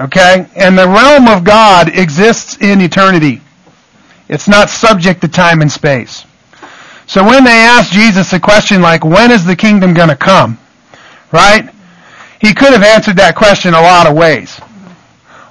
Okay? 0.00 0.46
And 0.56 0.76
the 0.76 0.88
realm 0.88 1.28
of 1.28 1.44
God 1.44 1.88
exists 1.88 2.58
in 2.60 2.80
eternity. 2.80 3.40
It's 4.28 4.48
not 4.48 4.70
subject 4.70 5.20
to 5.22 5.28
time 5.28 5.60
and 5.60 5.70
space. 5.70 6.24
So 7.06 7.24
when 7.24 7.44
they 7.44 7.50
asked 7.50 7.92
Jesus 7.92 8.32
a 8.32 8.40
question 8.40 8.80
like, 8.80 9.04
when 9.04 9.30
is 9.30 9.44
the 9.44 9.56
kingdom 9.56 9.92
going 9.92 10.08
to 10.08 10.16
come? 10.16 10.58
Right? 11.30 11.68
He 12.42 12.52
could 12.52 12.72
have 12.72 12.82
answered 12.82 13.16
that 13.16 13.36
question 13.36 13.72
a 13.72 13.80
lot 13.80 14.08
of 14.08 14.16
ways. 14.16 14.58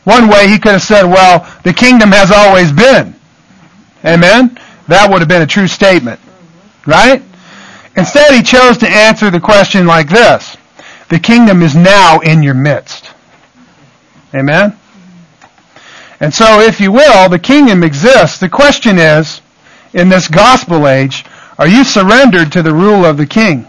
One 0.03 0.27
way 0.27 0.49
he 0.49 0.59
could 0.59 0.73
have 0.73 0.81
said, 0.81 1.05
well, 1.05 1.49
the 1.63 1.71
kingdom 1.71 2.11
has 2.11 2.31
always 2.31 2.71
been. 2.71 3.15
Amen? 4.03 4.59
That 4.89 5.09
would 5.09 5.21
have 5.21 5.29
been 5.29 5.41
a 5.41 5.47
true 5.47 5.67
statement. 5.67 6.19
Right? 6.85 7.23
Instead, 7.95 8.33
he 8.33 8.43
chose 8.43 8.77
to 8.79 8.89
answer 8.89 9.29
the 9.29 9.39
question 9.39 9.87
like 9.87 10.09
this. 10.09 10.57
The 11.09 11.19
kingdom 11.19 11.61
is 11.61 11.75
now 11.75 12.19
in 12.19 12.43
your 12.43 12.55
midst. 12.55 13.11
Amen? 14.33 14.77
And 16.19 16.33
so, 16.33 16.59
if 16.59 16.81
you 16.81 16.91
will, 16.91 17.29
the 17.29 17.39
kingdom 17.39 17.83
exists. 17.83 18.37
The 18.37 18.49
question 18.49 18.97
is, 18.97 19.41
in 19.93 20.09
this 20.09 20.27
gospel 20.27 20.87
age, 20.89 21.23
are 21.57 21.67
you 21.67 21.85
surrendered 21.85 22.51
to 22.51 22.61
the 22.61 22.73
rule 22.73 23.05
of 23.05 23.15
the 23.15 23.25
king? 23.25 23.65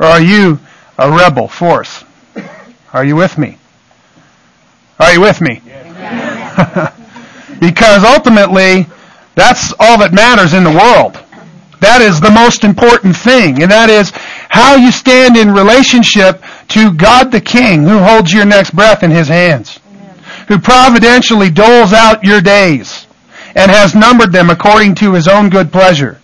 Or 0.00 0.06
are 0.06 0.22
you 0.22 0.58
a 0.98 1.10
rebel 1.10 1.48
force? 1.48 2.03
Are 2.94 3.04
you 3.04 3.16
with 3.16 3.36
me? 3.36 3.58
Are 5.00 5.12
you 5.12 5.20
with 5.20 5.40
me? 5.40 5.60
Yes. 5.66 6.94
because 7.60 8.04
ultimately, 8.04 8.86
that's 9.34 9.74
all 9.80 9.98
that 9.98 10.12
matters 10.14 10.54
in 10.54 10.62
the 10.62 10.70
world. 10.70 11.18
That 11.80 12.00
is 12.00 12.20
the 12.20 12.30
most 12.30 12.62
important 12.62 13.16
thing, 13.16 13.60
and 13.62 13.70
that 13.72 13.90
is 13.90 14.12
how 14.14 14.76
you 14.76 14.92
stand 14.92 15.36
in 15.36 15.50
relationship 15.50 16.40
to 16.68 16.94
God 16.94 17.32
the 17.32 17.40
King, 17.40 17.82
who 17.82 17.98
holds 17.98 18.32
your 18.32 18.44
next 18.44 18.76
breath 18.76 19.02
in 19.02 19.10
His 19.10 19.26
hands, 19.26 19.80
Amen. 19.90 20.16
who 20.46 20.58
providentially 20.60 21.50
doles 21.50 21.92
out 21.92 22.22
your 22.22 22.40
days 22.40 23.08
and 23.56 23.72
has 23.72 23.96
numbered 23.96 24.30
them 24.30 24.50
according 24.50 24.94
to 24.96 25.14
His 25.14 25.26
own 25.26 25.50
good 25.50 25.72
pleasure. 25.72 26.20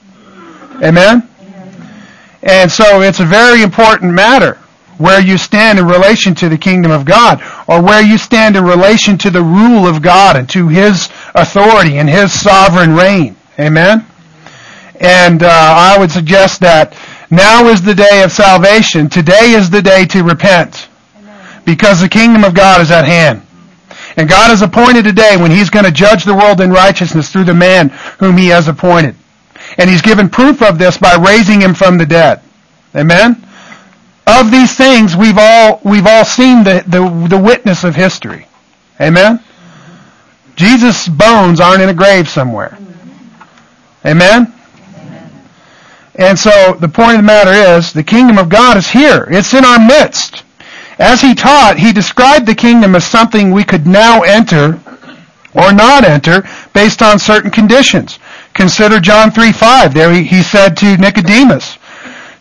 Amen? 0.84 1.28
And 2.44 2.70
so 2.70 3.02
it's 3.02 3.18
a 3.18 3.26
very 3.26 3.62
important 3.62 4.14
matter 4.14 4.56
where 5.00 5.20
you 5.20 5.38
stand 5.38 5.78
in 5.78 5.86
relation 5.86 6.34
to 6.34 6.48
the 6.50 6.58
kingdom 6.58 6.92
of 6.92 7.06
God, 7.06 7.42
or 7.66 7.82
where 7.82 8.04
you 8.04 8.18
stand 8.18 8.54
in 8.54 8.64
relation 8.64 9.16
to 9.16 9.30
the 9.30 9.42
rule 9.42 9.86
of 9.86 10.02
God 10.02 10.36
and 10.36 10.46
to 10.50 10.68
His 10.68 11.08
authority 11.34 11.96
and 11.96 12.08
His 12.08 12.38
sovereign 12.38 12.94
reign. 12.94 13.34
Amen? 13.58 14.04
And 15.00 15.42
uh, 15.42 15.48
I 15.48 15.96
would 15.98 16.10
suggest 16.10 16.60
that 16.60 16.94
Now 17.30 17.68
is 17.68 17.80
the 17.80 17.94
day 17.94 18.22
of 18.22 18.30
salvation. 18.30 19.08
Today 19.08 19.52
is 19.52 19.70
the 19.70 19.80
day 19.80 20.04
to 20.06 20.22
repent. 20.22 20.88
Because 21.64 22.00
the 22.00 22.08
kingdom 22.08 22.44
of 22.44 22.54
God 22.54 22.82
is 22.82 22.90
at 22.90 23.06
hand. 23.06 23.42
And 24.18 24.28
God 24.28 24.50
has 24.50 24.60
appointed 24.60 25.06
a 25.06 25.12
day 25.12 25.38
when 25.38 25.50
He's 25.50 25.70
going 25.70 25.86
to 25.86 25.90
judge 25.90 26.24
the 26.24 26.34
world 26.34 26.60
in 26.60 26.70
righteousness 26.70 27.32
through 27.32 27.44
the 27.44 27.54
man 27.54 27.88
whom 28.18 28.36
He 28.36 28.48
has 28.48 28.68
appointed. 28.68 29.14
And 29.78 29.88
He's 29.88 30.02
given 30.02 30.28
proof 30.28 30.60
of 30.60 30.78
this 30.78 30.98
by 30.98 31.14
raising 31.14 31.62
Him 31.62 31.72
from 31.72 31.96
the 31.96 32.04
dead. 32.04 32.42
Amen? 32.94 33.46
Of 34.38 34.52
these 34.52 34.76
things, 34.76 35.16
we've 35.16 35.38
all, 35.38 35.80
we've 35.84 36.06
all 36.06 36.24
seen 36.24 36.62
the, 36.62 36.84
the, 36.86 37.26
the 37.28 37.38
witness 37.38 37.82
of 37.82 37.96
history. 37.96 38.46
Amen? 39.00 39.42
Jesus' 40.54 41.08
bones 41.08 41.58
aren't 41.58 41.82
in 41.82 41.88
a 41.88 41.94
grave 41.94 42.28
somewhere. 42.28 42.78
Amen? 44.06 44.52
And 46.14 46.38
so 46.38 46.76
the 46.78 46.88
point 46.88 47.12
of 47.12 47.16
the 47.18 47.22
matter 47.24 47.50
is, 47.50 47.92
the 47.92 48.04
kingdom 48.04 48.38
of 48.38 48.48
God 48.48 48.76
is 48.76 48.88
here. 48.88 49.26
It's 49.30 49.52
in 49.52 49.64
our 49.64 49.78
midst. 49.80 50.44
As 50.98 51.20
he 51.20 51.34
taught, 51.34 51.78
he 51.78 51.92
described 51.92 52.46
the 52.46 52.54
kingdom 52.54 52.94
as 52.94 53.04
something 53.04 53.50
we 53.50 53.64
could 53.64 53.86
now 53.86 54.22
enter 54.22 54.78
or 55.54 55.72
not 55.72 56.04
enter 56.04 56.48
based 56.72 57.02
on 57.02 57.18
certain 57.18 57.50
conditions. 57.50 58.18
Consider 58.54 59.00
John 59.00 59.30
3 59.30 59.50
5. 59.50 59.94
There 59.94 60.12
he, 60.12 60.22
he 60.22 60.42
said 60.42 60.76
to 60.76 60.96
Nicodemus, 60.98 61.78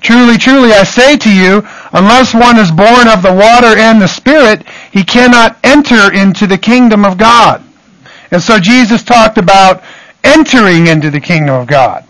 Truly, 0.02 0.38
truly, 0.38 0.72
I 0.72 0.84
say 0.84 1.18
to 1.18 1.34
you, 1.34 1.62
unless 1.92 2.34
one 2.34 2.58
is 2.58 2.72
born 2.72 3.08
of 3.08 3.22
the 3.22 3.34
water 3.34 3.78
and 3.78 4.02
the 4.02 4.08
Spirit, 4.08 4.66
he 4.92 5.04
cannot 5.04 5.58
enter 5.64 6.14
into 6.14 6.48
the 6.48 6.58
kingdom 6.58 7.04
of 7.04 7.18
God. 7.18 7.64
And 8.32 8.42
so 8.42 8.60
Jesus 8.60 9.04
talked 9.04 9.38
about 9.38 9.84
entering 10.24 10.88
into 10.88 11.10
the 11.10 11.20
kingdom 11.20 11.56
of 11.56 11.68
God. 11.68 12.06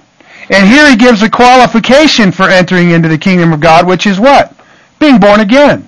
And 0.50 0.67
here 0.67 0.89
he 0.89 0.96
gives 0.96 1.22
a 1.22 1.29
qualification 1.29 2.31
for 2.31 2.43
entering 2.43 2.91
into 2.91 3.08
the 3.08 3.17
kingdom 3.17 3.53
of 3.53 3.60
God, 3.60 3.88
which 3.88 4.05
is 4.08 4.19
what? 4.19 4.55
Being 5.00 5.19
born 5.19 5.39
again. 5.39 5.88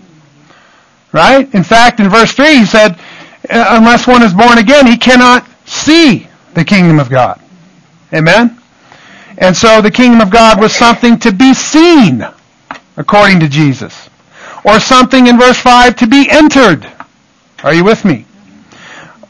Right? 1.11 1.51
In 1.53 1.63
fact, 1.63 1.99
in 1.99 2.09
verse 2.09 2.33
3 2.33 2.59
he 2.59 2.65
said, 2.65 2.99
uh, 3.49 3.77
unless 3.77 4.07
one 4.07 4.21
is 4.21 4.33
born 4.33 4.57
again, 4.57 4.87
he 4.87 4.97
cannot 4.97 5.47
see 5.65 6.27
the 6.53 6.63
kingdom 6.63 6.99
of 6.99 7.09
God. 7.09 7.41
Amen? 8.13 8.60
And 9.41 9.57
so 9.57 9.81
the 9.81 9.91
kingdom 9.91 10.21
of 10.21 10.29
God 10.29 10.61
was 10.61 10.73
something 10.73 11.17
to 11.19 11.31
be 11.33 11.53
seen, 11.55 12.25
according 12.95 13.39
to 13.39 13.49
Jesus. 13.49 14.09
Or 14.63 14.79
something 14.79 15.25
in 15.25 15.39
verse 15.39 15.57
5 15.57 15.95
to 15.97 16.07
be 16.07 16.29
entered. 16.29 16.87
Are 17.63 17.73
you 17.73 17.83
with 17.83 18.05
me? 18.05 18.25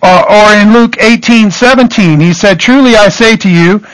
Or, 0.03 0.31
or 0.31 0.53
in 0.53 0.73
Luke 0.73 0.97
18:17, 0.97 2.19
he 2.19 2.33
said, 2.33 2.59
"Truly 2.59 2.97
I 2.97 3.07
say 3.09 3.37
to 3.37 3.49
you, 3.49 3.85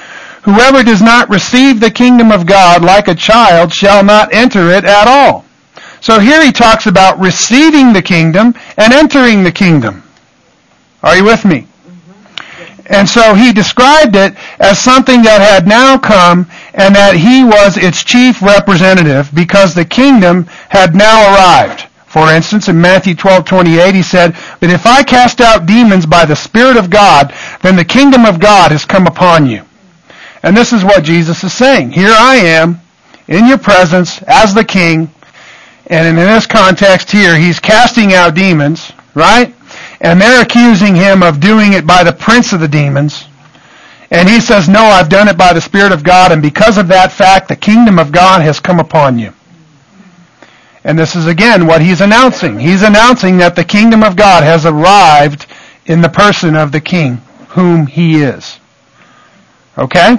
whoever 0.44 0.82
does 0.82 1.02
not 1.02 1.30
receive 1.30 1.80
the 1.80 1.92
kingdom 1.92 2.32
of 2.32 2.46
God 2.46 2.82
like 2.82 3.08
a 3.08 3.16
child 3.16 3.74
shall 3.74 4.04
not 4.04 4.34
enter 4.34 4.72
it 4.72 4.86
at 4.86 5.08
all." 5.08 5.46
So 6.00 6.20
here 6.20 6.44
he 6.44 6.52
talks 6.52 6.88
about 6.88 7.20
receiving 7.20 7.92
the 7.92 8.02
kingdom 8.02 8.56
and 8.78 8.94
entering 8.94 9.44
the 9.44 9.52
kingdom. 9.52 10.04
Are 11.04 11.18
you 11.18 11.26
with 11.26 11.44
me? 11.44 11.68
And 12.89 13.08
so 13.08 13.34
he 13.34 13.51
described 13.51 14.15
it 14.15 14.34
as 14.60 14.79
something 14.79 15.22
that 15.24 15.41
had 15.41 15.67
now 15.67 15.98
come 15.98 16.50
and 16.74 16.96
that 16.96 17.15
he 17.15 17.44
was 17.44 17.77
its 17.77 18.03
chief 18.03 18.41
representative 18.41 19.29
because 19.34 19.74
the 19.74 19.86
kingdom 19.86 20.46
had 20.70 20.96
now 20.96 21.34
arrived. 21.34 21.88
For 22.08 22.32
instance, 22.32 22.70
in 22.70 22.79
Matthew 22.79 23.13
12:28 23.13 23.94
he 23.94 24.01
said, 24.01 24.36
"But 24.62 24.72
if 24.72 24.88
I 24.88 25.03
cast 25.03 25.41
out 25.41 25.65
demons 25.65 26.06
by 26.06 26.24
the 26.24 26.36
Spirit 26.36 26.77
of 26.77 26.89
God, 26.89 27.34
then 27.62 27.75
the 27.75 27.84
kingdom 27.84 28.25
of 28.25 28.39
God 28.39 28.72
has 28.72 28.86
come 28.86 29.06
upon 29.06 29.48
you." 29.48 29.63
And 30.41 30.56
this 30.56 30.72
is 30.72 30.86
what 30.86 31.03
Jesus 31.03 31.44
is 31.44 31.53
saying. 31.53 31.91
Here 31.91 32.15
I 32.17 32.38
am 32.38 32.79
in 33.27 33.48
your 33.48 33.58
presence 33.58 34.22
as 34.25 34.53
the 34.53 34.63
king, 34.63 35.10
and 35.88 36.08
in 36.08 36.15
this 36.15 36.46
context 36.46 37.12
here, 37.12 37.36
he's 37.36 37.60
casting 37.60 38.13
out 38.13 38.34
demons, 38.34 38.94
right? 39.13 39.54
And 40.00 40.22
they're 40.22 40.42
accusing 40.42 40.96
him 40.96 41.24
of 41.24 41.40
doing 41.40 41.74
it 41.74 41.88
by 41.88 42.04
the 42.04 42.14
prince 42.14 42.54
of 42.54 42.60
the 42.60 42.68
demons. 42.68 43.26
And 44.12 44.30
he 44.30 44.40
says, 44.40 44.70
no, 44.70 44.82
I've 44.82 45.10
done 45.10 45.28
it 45.28 45.38
by 45.38 45.54
the 45.54 45.62
Spirit 45.62 45.92
of 45.92 46.04
God, 46.04 46.32
and 46.32 46.42
because 46.42 46.78
of 46.78 46.88
that 46.88 47.12
fact, 47.12 47.50
the 47.50 47.56
kingdom 47.56 48.00
of 48.00 48.12
God 48.12 48.42
has 48.42 48.60
come 48.60 48.80
upon 48.80 49.20
you. 49.20 49.34
And 50.84 50.98
this 50.98 51.16
is 51.16 51.28
again 51.28 51.68
what 51.68 51.82
he's 51.82 52.00
announcing. 52.00 52.58
He's 52.60 52.84
announcing 52.84 53.38
that 53.38 53.58
the 53.58 53.66
kingdom 53.66 54.04
of 54.04 54.16
God 54.16 54.44
has 54.44 54.66
arrived 54.66 55.48
in 55.86 56.02
the 56.02 56.10
person 56.10 56.56
of 56.56 56.72
the 56.72 56.80
king, 56.80 57.16
whom 57.50 57.88
he 57.88 58.22
is. 58.22 58.60
Okay? 59.78 60.18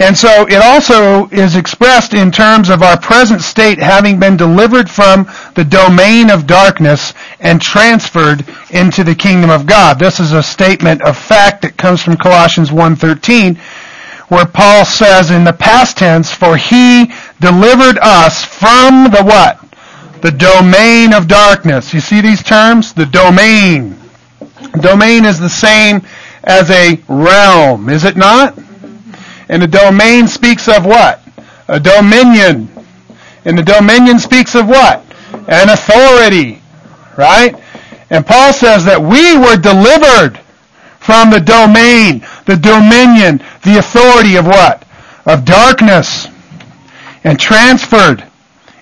And 0.00 0.16
so 0.16 0.46
it 0.48 0.56
also 0.56 1.28
is 1.28 1.56
expressed 1.56 2.14
in 2.14 2.32
terms 2.32 2.70
of 2.70 2.82
our 2.82 2.98
present 2.98 3.42
state 3.42 3.78
having 3.78 4.18
been 4.18 4.34
delivered 4.34 4.90
from 4.90 5.30
the 5.54 5.64
domain 5.64 6.30
of 6.30 6.46
darkness 6.46 7.12
and 7.38 7.60
transferred 7.60 8.46
into 8.70 9.04
the 9.04 9.14
kingdom 9.14 9.50
of 9.50 9.66
God. 9.66 9.98
This 9.98 10.18
is 10.18 10.32
a 10.32 10.42
statement 10.42 11.02
of 11.02 11.18
fact 11.18 11.60
that 11.62 11.76
comes 11.76 12.02
from 12.02 12.16
Colossians 12.16 12.70
1:13 12.70 13.58
where 14.28 14.46
Paul 14.46 14.86
says 14.86 15.30
in 15.30 15.44
the 15.44 15.52
past 15.52 15.98
tense 15.98 16.32
for 16.32 16.56
he 16.56 17.12
delivered 17.38 17.98
us 18.00 18.42
from 18.42 19.10
the 19.10 19.22
what? 19.22 19.58
The 20.22 20.30
domain 20.30 21.12
of 21.12 21.28
darkness. 21.28 21.92
You 21.92 22.00
see 22.00 22.22
these 22.22 22.42
terms? 22.42 22.94
The 22.94 23.04
domain. 23.04 24.00
Domain 24.80 25.26
is 25.26 25.38
the 25.38 25.50
same 25.50 26.00
as 26.42 26.70
a 26.70 26.98
realm, 27.06 27.90
is 27.90 28.04
it 28.04 28.16
not? 28.16 28.56
And 29.50 29.64
a 29.64 29.66
domain 29.66 30.28
speaks 30.28 30.68
of 30.68 30.86
what? 30.86 31.20
A 31.66 31.80
dominion. 31.80 32.68
And 33.44 33.58
the 33.58 33.64
dominion 33.64 34.20
speaks 34.20 34.54
of 34.54 34.68
what? 34.68 35.04
An 35.48 35.70
authority. 35.70 36.62
Right? 37.18 37.56
And 38.10 38.24
Paul 38.24 38.52
says 38.52 38.84
that 38.84 39.02
we 39.02 39.36
were 39.36 39.56
delivered 39.56 40.38
from 41.00 41.30
the 41.30 41.40
domain, 41.40 42.24
the 42.46 42.56
dominion, 42.56 43.42
the 43.64 43.78
authority 43.78 44.36
of 44.36 44.46
what? 44.46 44.86
Of 45.26 45.44
darkness. 45.44 46.28
And 47.24 47.38
transferred 47.38 48.24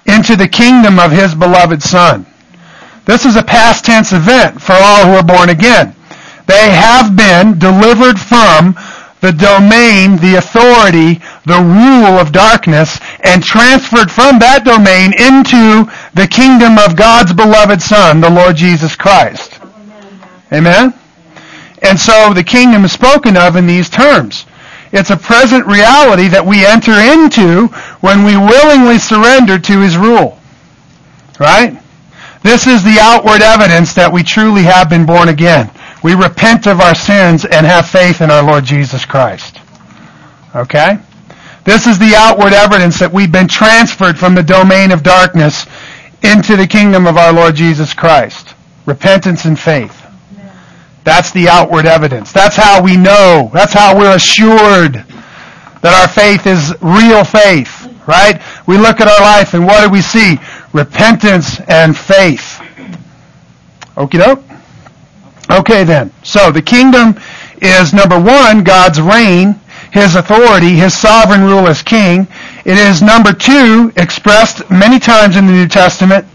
into 0.04 0.36
the 0.36 0.48
kingdom 0.48 0.98
of 0.98 1.12
his 1.12 1.34
beloved 1.34 1.82
Son. 1.82 2.26
This 3.06 3.24
is 3.24 3.36
a 3.36 3.42
past 3.42 3.86
tense 3.86 4.12
event 4.12 4.60
for 4.60 4.74
all 4.74 5.06
who 5.06 5.12
are 5.12 5.24
born 5.24 5.48
again. 5.48 5.94
They 6.46 6.70
have 6.70 7.16
been 7.16 7.58
delivered 7.58 8.20
from 8.20 8.76
the 9.20 9.32
domain, 9.32 10.16
the 10.18 10.36
authority, 10.36 11.20
the 11.44 11.58
rule 11.58 12.18
of 12.18 12.32
darkness, 12.32 12.98
and 13.20 13.42
transferred 13.42 14.10
from 14.10 14.38
that 14.38 14.64
domain 14.64 15.12
into 15.18 15.90
the 16.14 16.28
kingdom 16.28 16.78
of 16.78 16.96
God's 16.96 17.32
beloved 17.32 17.82
Son, 17.82 18.20
the 18.20 18.30
Lord 18.30 18.56
Jesus 18.56 18.94
Christ. 18.94 19.58
Amen? 20.52 20.94
And 21.82 21.98
so 21.98 22.32
the 22.32 22.44
kingdom 22.44 22.84
is 22.84 22.92
spoken 22.92 23.36
of 23.36 23.56
in 23.56 23.66
these 23.66 23.90
terms. 23.90 24.46
It's 24.92 25.10
a 25.10 25.16
present 25.16 25.66
reality 25.66 26.28
that 26.28 26.44
we 26.44 26.64
enter 26.64 26.92
into 26.92 27.68
when 28.00 28.24
we 28.24 28.36
willingly 28.36 28.98
surrender 28.98 29.58
to 29.58 29.80
His 29.80 29.96
rule. 29.96 30.38
Right? 31.38 31.78
This 32.42 32.66
is 32.66 32.82
the 32.82 32.98
outward 33.00 33.42
evidence 33.42 33.92
that 33.94 34.12
we 34.12 34.22
truly 34.22 34.62
have 34.62 34.88
been 34.88 35.04
born 35.04 35.28
again 35.28 35.70
we 36.02 36.14
repent 36.14 36.66
of 36.66 36.80
our 36.80 36.94
sins 36.94 37.44
and 37.44 37.66
have 37.66 37.88
faith 37.88 38.20
in 38.20 38.30
our 38.30 38.42
Lord 38.42 38.64
Jesus 38.64 39.04
Christ. 39.04 39.58
Okay? 40.54 40.98
This 41.64 41.86
is 41.86 41.98
the 41.98 42.14
outward 42.16 42.52
evidence 42.52 42.98
that 42.98 43.12
we've 43.12 43.32
been 43.32 43.48
transferred 43.48 44.18
from 44.18 44.34
the 44.34 44.42
domain 44.42 44.90
of 44.90 45.02
darkness 45.02 45.66
into 46.22 46.56
the 46.56 46.66
kingdom 46.66 47.06
of 47.06 47.16
our 47.16 47.32
Lord 47.32 47.54
Jesus 47.54 47.92
Christ. 47.94 48.54
Repentance 48.86 49.44
and 49.44 49.58
faith. 49.58 50.04
That's 51.04 51.30
the 51.32 51.48
outward 51.48 51.86
evidence. 51.86 52.32
That's 52.32 52.56
how 52.56 52.82
we 52.82 52.96
know. 52.96 53.50
That's 53.52 53.72
how 53.72 53.98
we're 53.98 54.14
assured 54.14 55.04
that 55.80 55.94
our 56.00 56.08
faith 56.08 56.46
is 56.46 56.74
real 56.80 57.24
faith, 57.24 57.86
right? 58.06 58.42
We 58.66 58.78
look 58.78 59.00
at 59.00 59.08
our 59.08 59.20
life 59.20 59.54
and 59.54 59.64
what 59.64 59.84
do 59.84 59.90
we 59.90 60.02
see? 60.02 60.38
Repentance 60.72 61.60
and 61.68 61.96
faith. 61.96 62.60
Okie 63.96 64.18
doke? 64.18 64.42
Okay 65.50 65.84
then. 65.84 66.12
So 66.22 66.50
the 66.50 66.62
kingdom 66.62 67.18
is 67.62 67.94
number 67.94 68.20
one, 68.20 68.62
God's 68.64 69.00
reign, 69.00 69.58
His 69.92 70.14
authority, 70.14 70.74
His 70.74 70.96
sovereign 70.96 71.42
rule 71.42 71.68
as 71.68 71.82
king. 71.82 72.28
It 72.64 72.76
is 72.76 73.02
number 73.02 73.32
two, 73.32 73.92
expressed 73.96 74.70
many 74.70 74.98
times 74.98 75.36
in 75.36 75.46
the 75.46 75.52
New 75.52 75.68
Testament, 75.68 76.26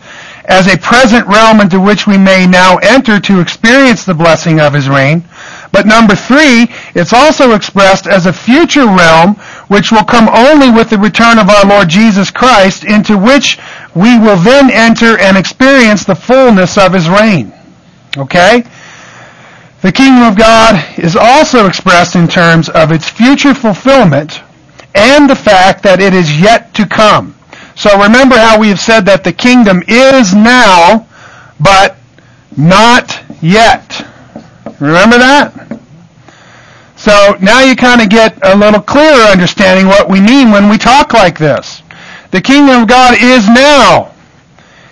as 0.45 0.67
a 0.67 0.77
present 0.77 1.25
realm 1.27 1.61
into 1.61 1.79
which 1.79 2.05
we 2.05 2.17
may 2.17 2.45
now 2.45 2.77
enter 2.77 3.19
to 3.19 3.39
experience 3.39 4.03
the 4.03 4.13
blessing 4.13 4.59
of 4.59 4.73
His 4.73 4.89
reign. 4.89 5.23
But 5.71 5.85
number 5.85 6.15
three, 6.15 6.67
it's 6.95 7.13
also 7.13 7.53
expressed 7.53 8.07
as 8.07 8.25
a 8.25 8.33
future 8.33 8.85
realm 8.85 9.35
which 9.67 9.91
will 9.91 10.03
come 10.03 10.27
only 10.29 10.69
with 10.69 10.89
the 10.89 10.97
return 10.97 11.39
of 11.39 11.49
our 11.49 11.65
Lord 11.65 11.87
Jesus 11.87 12.29
Christ 12.29 12.83
into 12.83 13.17
which 13.17 13.57
we 13.95 14.19
will 14.19 14.37
then 14.37 14.69
enter 14.71 15.17
and 15.19 15.37
experience 15.37 16.03
the 16.03 16.15
fullness 16.15 16.77
of 16.77 16.93
His 16.93 17.07
reign. 17.09 17.53
Okay? 18.17 18.63
The 19.83 19.91
kingdom 19.91 20.23
of 20.23 20.37
God 20.37 20.97
is 20.97 21.17
also 21.17 21.67
expressed 21.67 22.15
in 22.15 22.29
terms 22.29 22.69
of 22.69 22.93
its 22.93 23.09
future 23.09 23.53
fulfillment 23.53 24.41
and 24.95 25.29
the 25.29 25.35
fact 25.35 25.83
that 25.83 25.99
it 25.99 26.13
is 26.13 26.39
yet 26.39 26.73
to 26.75 26.87
come. 26.87 27.35
So 27.75 28.01
remember 28.01 28.37
how 28.37 28.57
we 28.57 28.69
have 28.69 28.79
said 28.79 29.01
that 29.07 29.25
the 29.25 29.33
kingdom 29.33 29.83
is 29.89 30.33
now, 30.33 31.05
but 31.59 31.97
not 32.57 33.21
yet. 33.41 34.07
Remember 34.79 35.17
that? 35.17 35.81
So 36.95 37.37
now 37.41 37.59
you 37.61 37.75
kind 37.75 38.01
of 38.01 38.09
get 38.09 38.39
a 38.45 38.55
little 38.55 38.81
clearer 38.81 39.25
understanding 39.25 39.87
what 39.87 40.09
we 40.09 40.21
mean 40.21 40.51
when 40.51 40.69
we 40.69 40.77
talk 40.77 41.13
like 41.13 41.37
this. 41.37 41.83
The 42.31 42.39
kingdom 42.41 42.83
of 42.83 42.87
God 42.87 43.17
is 43.21 43.49
now. 43.49 44.13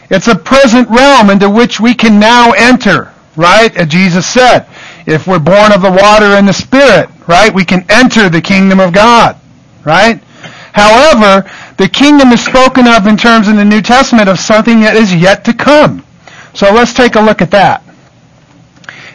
It's 0.10 0.28
a 0.28 0.36
present 0.36 0.90
realm 0.90 1.30
into 1.30 1.50
which 1.50 1.80
we 1.80 1.94
can 1.94 2.20
now 2.20 2.52
enter, 2.52 3.14
right? 3.38 3.74
As 3.78 3.88
Jesus 3.88 4.28
said, 4.28 4.68
if 5.12 5.28
we're 5.28 5.40
born 5.40 5.72
of 5.72 5.82
the 5.82 5.92
water 5.92 6.38
and 6.38 6.48
the 6.48 6.54
Spirit, 6.54 7.10
right, 7.28 7.54
we 7.54 7.66
can 7.66 7.86
enter 7.90 8.30
the 8.30 8.42
kingdom 8.42 8.80
of 8.80 8.94
God, 8.94 9.38
right? 9.86 10.22
However, 10.74 11.50
the 11.78 11.90
kingdom 11.90 12.30
is 12.30 12.44
spoken 12.44 12.88
of 12.88 13.08
in 13.08 13.18
terms 13.18 13.48
in 13.48 13.58
the 13.58 13.66
New 13.66 13.82
Testament 13.82 14.30
of 14.30 14.40
something 14.40 14.82
that 14.82 14.96
is 14.96 15.14
yet 15.14 15.44
to 15.46 15.54
come. 15.54 16.06
So 16.54 16.74
let's 16.74 16.94
take 16.94 17.16
a 17.16 17.22
look 17.22 17.42
at 17.42 17.52
that. 17.52 17.84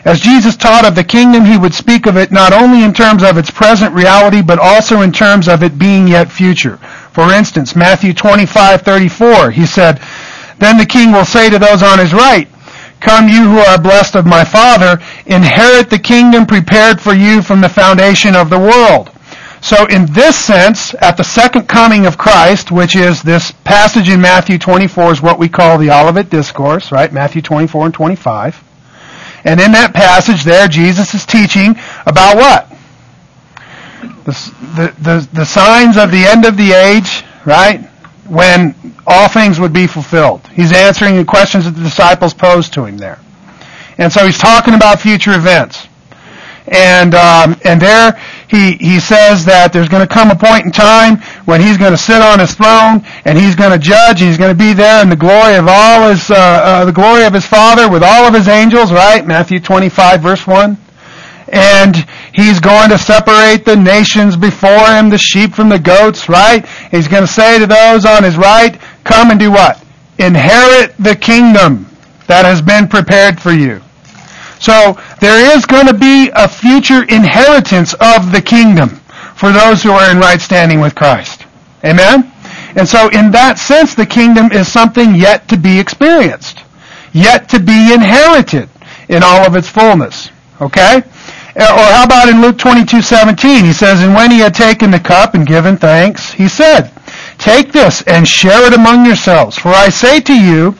As 0.04 0.20
Jesus 0.20 0.56
taught 0.56 0.86
of 0.86 0.94
the 0.94 1.02
kingdom, 1.02 1.44
he 1.44 1.58
would 1.58 1.74
speak 1.74 2.06
of 2.06 2.16
it 2.16 2.30
not 2.30 2.52
only 2.52 2.84
in 2.84 2.92
terms 2.92 3.24
of 3.24 3.36
its 3.36 3.50
present 3.50 3.92
reality, 3.92 4.40
but 4.40 4.60
also 4.60 5.00
in 5.00 5.10
terms 5.10 5.48
of 5.48 5.64
it 5.64 5.78
being 5.78 6.06
yet 6.06 6.30
future. 6.30 6.76
For 7.12 7.32
instance, 7.32 7.74
Matthew 7.74 8.12
25:34, 8.12 9.50
he 9.50 9.66
said, 9.66 10.00
"Then 10.60 10.78
the 10.78 10.86
king 10.86 11.10
will 11.10 11.24
say 11.24 11.50
to 11.50 11.58
those 11.58 11.82
on 11.82 11.98
his 11.98 12.14
right, 12.14 12.48
Come 13.00 13.28
you 13.28 13.44
who 13.44 13.58
are 13.58 13.78
blessed 13.78 14.14
of 14.14 14.26
my 14.26 14.44
Father, 14.44 15.00
inherit 15.26 15.90
the 15.90 15.98
kingdom 15.98 16.46
prepared 16.46 17.00
for 17.00 17.14
you 17.14 17.42
from 17.42 17.60
the 17.60 17.68
foundation 17.68 18.34
of 18.34 18.50
the 18.50 18.58
world." 18.58 19.10
So 19.60 19.86
in 19.86 20.06
this 20.12 20.36
sense, 20.36 20.94
at 21.00 21.16
the 21.16 21.24
second 21.24 21.66
coming 21.68 22.06
of 22.06 22.16
Christ, 22.16 22.70
which 22.70 22.94
is 22.94 23.22
this 23.22 23.50
passage 23.64 24.08
in 24.08 24.20
Matthew 24.20 24.58
24 24.58 25.12
is 25.12 25.22
what 25.22 25.40
we 25.40 25.48
call 25.48 25.76
the 25.76 25.90
Olivet 25.90 26.30
Discourse, 26.30 26.92
right? 26.92 27.12
Matthew 27.12 27.42
24 27.42 27.86
and 27.86 27.94
25. 27.94 28.62
And 29.44 29.60
in 29.60 29.72
that 29.72 29.92
passage 29.94 30.44
there, 30.44 30.68
Jesus 30.68 31.14
is 31.14 31.26
teaching 31.26 31.76
about 32.06 32.36
what? 32.36 32.70
The, 34.24 34.52
the, 34.76 34.94
the, 35.02 35.28
the 35.32 35.44
signs 35.46 35.96
of 35.96 36.10
the 36.10 36.24
end 36.24 36.44
of 36.44 36.56
the 36.56 36.72
age, 36.72 37.24
right? 37.44 37.88
When 38.28 38.74
all 39.06 39.28
things 39.28 39.60
would 39.60 39.72
be 39.72 39.86
fulfilled. 39.86 40.46
He's 40.48 40.72
answering 40.72 41.16
the 41.16 41.24
questions 41.24 41.64
that 41.64 41.72
the 41.72 41.82
disciples 41.82 42.34
posed 42.34 42.74
to 42.74 42.84
him 42.84 42.98
there. 42.98 43.18
And 43.98 44.12
so 44.12 44.26
he's 44.26 44.38
talking 44.38 44.74
about 44.74 45.00
future 45.00 45.34
events. 45.34 45.88
And 46.68 47.14
um, 47.14 47.56
and 47.64 47.80
there 47.80 48.20
he 48.48 48.72
he 48.72 48.98
says 48.98 49.44
that 49.44 49.72
there's 49.72 49.88
going 49.88 50.06
to 50.06 50.12
come 50.12 50.30
a 50.30 50.34
point 50.34 50.66
in 50.66 50.72
time 50.72 51.18
when 51.44 51.60
he's 51.60 51.78
going 51.78 51.92
to 51.92 51.98
sit 51.98 52.20
on 52.20 52.40
his 52.40 52.54
throne 52.54 53.06
and 53.24 53.38
he's 53.38 53.54
going 53.54 53.70
to 53.70 53.78
judge. 53.78 54.20
He's 54.20 54.36
going 54.36 54.50
to 54.50 54.58
be 54.58 54.72
there 54.72 55.00
in 55.00 55.08
the 55.08 55.16
glory 55.16 55.54
of 55.54 55.66
all 55.68 56.08
his 56.08 56.28
uh, 56.28 56.34
uh, 56.34 56.84
the 56.84 56.92
glory 56.92 57.24
of 57.24 57.32
his 57.32 57.46
Father 57.46 57.88
with 57.88 58.02
all 58.02 58.26
of 58.26 58.34
his 58.34 58.48
angels. 58.48 58.90
Right, 58.92 59.24
Matthew 59.24 59.60
25 59.60 60.20
verse 60.20 60.44
one. 60.44 60.76
And 61.48 61.96
he's 62.32 62.58
going 62.58 62.90
to 62.90 62.98
separate 62.98 63.64
the 63.64 63.76
nations 63.76 64.36
before 64.36 64.88
him, 64.88 65.10
the 65.10 65.18
sheep 65.18 65.54
from 65.54 65.68
the 65.68 65.78
goats, 65.78 66.28
right? 66.28 66.66
He's 66.90 67.08
going 67.08 67.22
to 67.22 67.32
say 67.32 67.58
to 67.58 67.66
those 67.66 68.04
on 68.04 68.24
his 68.24 68.36
right, 68.36 68.80
come 69.04 69.30
and 69.30 69.38
do 69.38 69.50
what? 69.50 69.82
Inherit 70.18 70.96
the 70.98 71.14
kingdom 71.14 71.86
that 72.26 72.44
has 72.44 72.60
been 72.60 72.88
prepared 72.88 73.40
for 73.40 73.52
you. 73.52 73.80
So 74.58 74.98
there 75.20 75.56
is 75.56 75.64
going 75.66 75.86
to 75.86 75.94
be 75.94 76.30
a 76.34 76.48
future 76.48 77.04
inheritance 77.04 77.94
of 77.94 78.32
the 78.32 78.42
kingdom 78.44 78.88
for 79.36 79.52
those 79.52 79.82
who 79.82 79.90
are 79.90 80.10
in 80.10 80.18
right 80.18 80.40
standing 80.40 80.80
with 80.80 80.94
Christ. 80.94 81.44
Amen? 81.84 82.32
And 82.74 82.88
so 82.88 83.08
in 83.08 83.30
that 83.30 83.58
sense, 83.58 83.94
the 83.94 84.06
kingdom 84.06 84.50
is 84.52 84.70
something 84.70 85.14
yet 85.14 85.48
to 85.48 85.56
be 85.56 85.78
experienced, 85.78 86.62
yet 87.12 87.48
to 87.50 87.60
be 87.60 87.92
inherited 87.92 88.68
in 89.08 89.22
all 89.22 89.46
of 89.46 89.54
its 89.56 89.68
fullness. 89.68 90.30
Okay? 90.60 91.02
Or 91.56 91.62
how 91.64 92.04
about 92.04 92.28
in 92.28 92.42
Luke 92.42 92.58
22:17? 92.58 93.64
He 93.64 93.72
says, 93.72 94.02
"And 94.02 94.14
when 94.14 94.30
he 94.30 94.40
had 94.40 94.54
taken 94.54 94.90
the 94.90 95.00
cup 95.00 95.34
and 95.34 95.46
given 95.46 95.78
thanks, 95.78 96.32
he 96.32 96.48
said, 96.48 96.90
Take 97.38 97.72
this 97.72 98.02
and 98.02 98.26
share 98.26 98.66
it 98.66 98.74
among 98.74 99.06
yourselves, 99.06 99.58
for 99.58 99.68
I 99.68 99.88
say 99.88 100.20
to 100.20 100.34
you, 100.34 100.74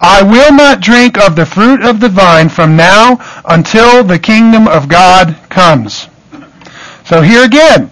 I 0.00 0.22
will 0.22 0.52
not 0.52 0.80
drink 0.80 1.18
of 1.18 1.36
the 1.36 1.46
fruit 1.46 1.82
of 1.82 2.00
the 2.00 2.08
vine 2.08 2.48
from 2.48 2.76
now 2.76 3.18
until 3.44 4.04
the 4.04 4.18
kingdom 4.18 4.68
of 4.68 4.88
God 4.88 5.36
comes. 5.48 6.08
So 7.04 7.22
here 7.22 7.44
again, 7.44 7.90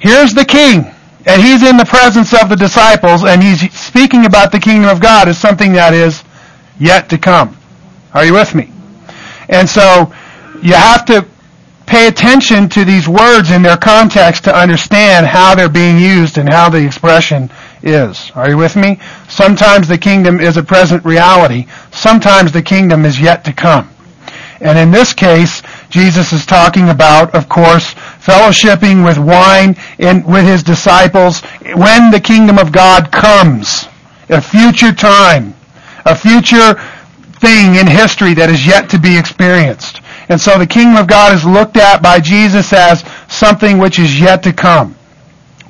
here's 0.00 0.34
the 0.34 0.44
king, 0.44 0.92
and 1.26 1.42
he's 1.42 1.62
in 1.62 1.76
the 1.76 1.84
presence 1.84 2.34
of 2.34 2.48
the 2.48 2.56
disciples, 2.56 3.24
and 3.24 3.42
he's 3.42 3.72
speaking 3.72 4.26
about 4.26 4.52
the 4.52 4.58
kingdom 4.58 4.90
of 4.90 5.00
God 5.00 5.28
as 5.28 5.38
something 5.38 5.72
that 5.72 5.94
is 5.94 6.24
yet 6.78 7.08
to 7.10 7.18
come. 7.18 7.56
Are 8.12 8.24
you 8.24 8.34
with 8.34 8.54
me? 8.54 8.70
And 9.48 9.68
so 9.68 10.12
you 10.62 10.74
have 10.74 11.04
to 11.06 11.26
pay 11.86 12.06
attention 12.08 12.68
to 12.70 12.84
these 12.84 13.08
words 13.08 13.50
in 13.50 13.62
their 13.62 13.76
context 13.76 14.44
to 14.44 14.56
understand 14.56 15.26
how 15.26 15.54
they're 15.54 15.68
being 15.68 15.98
used 15.98 16.38
and 16.38 16.48
how 16.48 16.68
the 16.68 16.84
expression 16.84 17.50
is. 17.82 18.30
Are 18.34 18.48
you 18.50 18.56
with 18.56 18.76
me? 18.76 19.00
Sometimes 19.28 19.88
the 19.88 19.98
kingdom 19.98 20.40
is 20.40 20.56
a 20.56 20.62
present 20.62 21.04
reality. 21.04 21.66
Sometimes 21.90 22.52
the 22.52 22.62
kingdom 22.62 23.04
is 23.04 23.20
yet 23.20 23.44
to 23.44 23.52
come. 23.52 23.88
And 24.60 24.78
in 24.78 24.92
this 24.92 25.12
case, 25.12 25.60
Jesus 25.90 26.32
is 26.32 26.46
talking 26.46 26.88
about, 26.88 27.34
of 27.34 27.48
course, 27.48 27.94
fellowshipping 27.94 29.04
with 29.04 29.18
wine 29.18 29.76
in, 29.98 30.22
with 30.22 30.44
his 30.44 30.62
disciples 30.62 31.40
when 31.74 32.12
the 32.12 32.20
kingdom 32.20 32.58
of 32.58 32.70
God 32.70 33.10
comes. 33.10 33.86
A 34.28 34.40
future 34.40 34.92
time. 34.92 35.54
A 36.04 36.14
future 36.14 36.74
thing 37.40 37.74
in 37.74 37.88
history 37.88 38.34
that 38.34 38.50
is 38.50 38.64
yet 38.64 38.88
to 38.90 39.00
be 39.00 39.18
experienced. 39.18 40.00
And 40.32 40.40
so 40.40 40.58
the 40.58 40.66
kingdom 40.66 40.96
of 40.96 41.06
God 41.06 41.34
is 41.34 41.44
looked 41.44 41.76
at 41.76 42.02
by 42.02 42.18
Jesus 42.18 42.72
as 42.72 43.04
something 43.28 43.76
which 43.76 43.98
is 43.98 44.18
yet 44.18 44.42
to 44.44 44.52
come. 44.52 44.96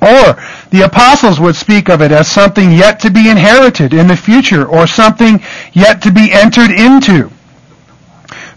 Or 0.01 0.41
the 0.69 0.83
apostles 0.85 1.37
would 1.41 1.57
speak 1.57 1.89
of 1.89 2.01
it 2.01 2.13
as 2.13 2.31
something 2.31 2.71
yet 2.71 2.97
to 3.01 3.11
be 3.11 3.29
inherited 3.29 3.93
in 3.93 4.07
the 4.07 4.15
future 4.15 4.65
or 4.65 4.87
something 4.87 5.43
yet 5.73 6.01
to 6.03 6.11
be 6.11 6.31
entered 6.31 6.71
into. 6.71 7.29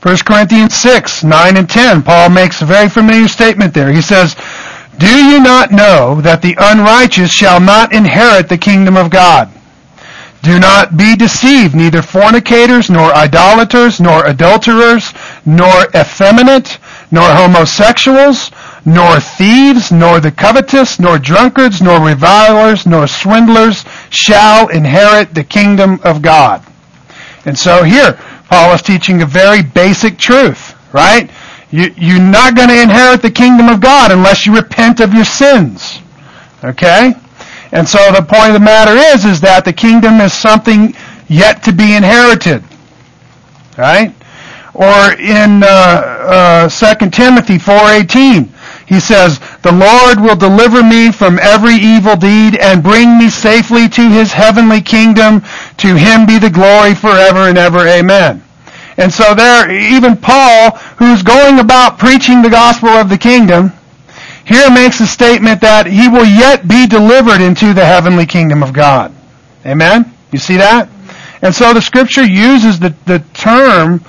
1 0.02 0.16
Corinthians 0.24 0.76
6, 0.76 1.24
9 1.24 1.56
and 1.56 1.68
10, 1.68 2.04
Paul 2.04 2.30
makes 2.30 2.62
a 2.62 2.66
very 2.66 2.88
familiar 2.88 3.26
statement 3.26 3.74
there. 3.74 3.90
He 3.90 4.00
says, 4.00 4.36
Do 4.98 5.12
you 5.12 5.40
not 5.40 5.72
know 5.72 6.20
that 6.20 6.40
the 6.40 6.54
unrighteous 6.56 7.32
shall 7.32 7.58
not 7.58 7.92
inherit 7.92 8.48
the 8.48 8.58
kingdom 8.58 8.96
of 8.96 9.10
God? 9.10 9.50
Do 10.42 10.58
not 10.60 10.96
be 10.96 11.16
deceived, 11.16 11.74
neither 11.74 12.02
fornicators, 12.02 12.88
nor 12.88 13.12
idolaters, 13.12 14.00
nor 14.00 14.24
adulterers, 14.26 15.12
nor 15.44 15.86
effeminate, 15.94 16.78
nor 17.10 17.24
homosexuals, 17.24 18.50
nor 18.84 19.18
thieves, 19.18 19.90
nor 19.90 20.20
the 20.20 20.30
covetous, 20.30 21.00
nor 21.00 21.18
drunkards, 21.18 21.82
nor 21.82 22.00
revilers, 22.00 22.86
nor 22.86 23.06
swindlers 23.08 23.84
shall 24.10 24.68
inherit 24.68 25.34
the 25.34 25.42
kingdom 25.42 26.00
of 26.04 26.22
God. 26.22 26.64
And 27.44 27.58
so 27.58 27.82
here, 27.82 28.18
Paul 28.48 28.74
is 28.74 28.82
teaching 28.82 29.22
a 29.22 29.26
very 29.26 29.62
basic 29.62 30.18
truth, 30.18 30.74
right? 30.92 31.30
You, 31.70 31.92
you're 31.96 32.20
not 32.20 32.54
going 32.54 32.68
to 32.68 32.80
inherit 32.80 33.22
the 33.22 33.30
kingdom 33.30 33.68
of 33.68 33.80
God 33.80 34.12
unless 34.12 34.46
you 34.46 34.54
repent 34.54 35.00
of 35.00 35.12
your 35.12 35.24
sins. 35.24 35.98
Okay? 36.62 37.14
And 37.72 37.88
so 37.88 37.98
the 38.12 38.22
point 38.22 38.48
of 38.48 38.54
the 38.54 38.60
matter 38.60 38.92
is, 38.92 39.24
is 39.24 39.40
that 39.40 39.64
the 39.64 39.72
kingdom 39.72 40.20
is 40.20 40.32
something 40.32 40.94
yet 41.28 41.62
to 41.64 41.72
be 41.72 41.94
inherited. 41.96 42.62
Right? 43.76 44.14
Or 44.74 45.12
in 45.18 45.62
uh, 45.64 46.68
uh, 46.70 46.94
2 46.98 47.10
Timothy 47.10 47.56
4.18, 47.56 48.48
he 48.86 49.00
says, 49.00 49.40
The 49.62 49.72
Lord 49.72 50.20
will 50.20 50.36
deliver 50.36 50.82
me 50.82 51.10
from 51.10 51.38
every 51.40 51.74
evil 51.74 52.14
deed 52.14 52.56
and 52.56 52.82
bring 52.82 53.18
me 53.18 53.30
safely 53.30 53.88
to 53.88 54.10
his 54.10 54.32
heavenly 54.32 54.80
kingdom. 54.80 55.42
To 55.78 55.96
him 55.96 56.26
be 56.26 56.38
the 56.38 56.50
glory 56.50 56.94
forever 56.94 57.48
and 57.48 57.58
ever. 57.58 57.86
Amen. 57.88 58.44
And 58.98 59.12
so 59.12 59.34
there, 59.34 59.70
even 59.70 60.16
Paul, 60.16 60.70
who's 60.98 61.22
going 61.22 61.58
about 61.58 61.98
preaching 61.98 62.42
the 62.42 62.50
gospel 62.50 62.90
of 62.90 63.08
the 63.08 63.18
kingdom, 63.18 63.72
here 64.46 64.70
makes 64.70 65.00
a 65.00 65.06
statement 65.06 65.60
that 65.62 65.86
he 65.86 66.08
will 66.08 66.24
yet 66.24 66.68
be 66.68 66.86
delivered 66.86 67.40
into 67.40 67.74
the 67.74 67.84
heavenly 67.84 68.26
kingdom 68.26 68.62
of 68.62 68.72
God. 68.72 69.12
Amen? 69.66 70.14
You 70.30 70.38
see 70.38 70.56
that? 70.56 70.88
And 71.42 71.52
so 71.52 71.74
the 71.74 71.82
scripture 71.82 72.24
uses 72.24 72.78
the, 72.78 72.94
the 73.06 73.18
term 73.34 74.04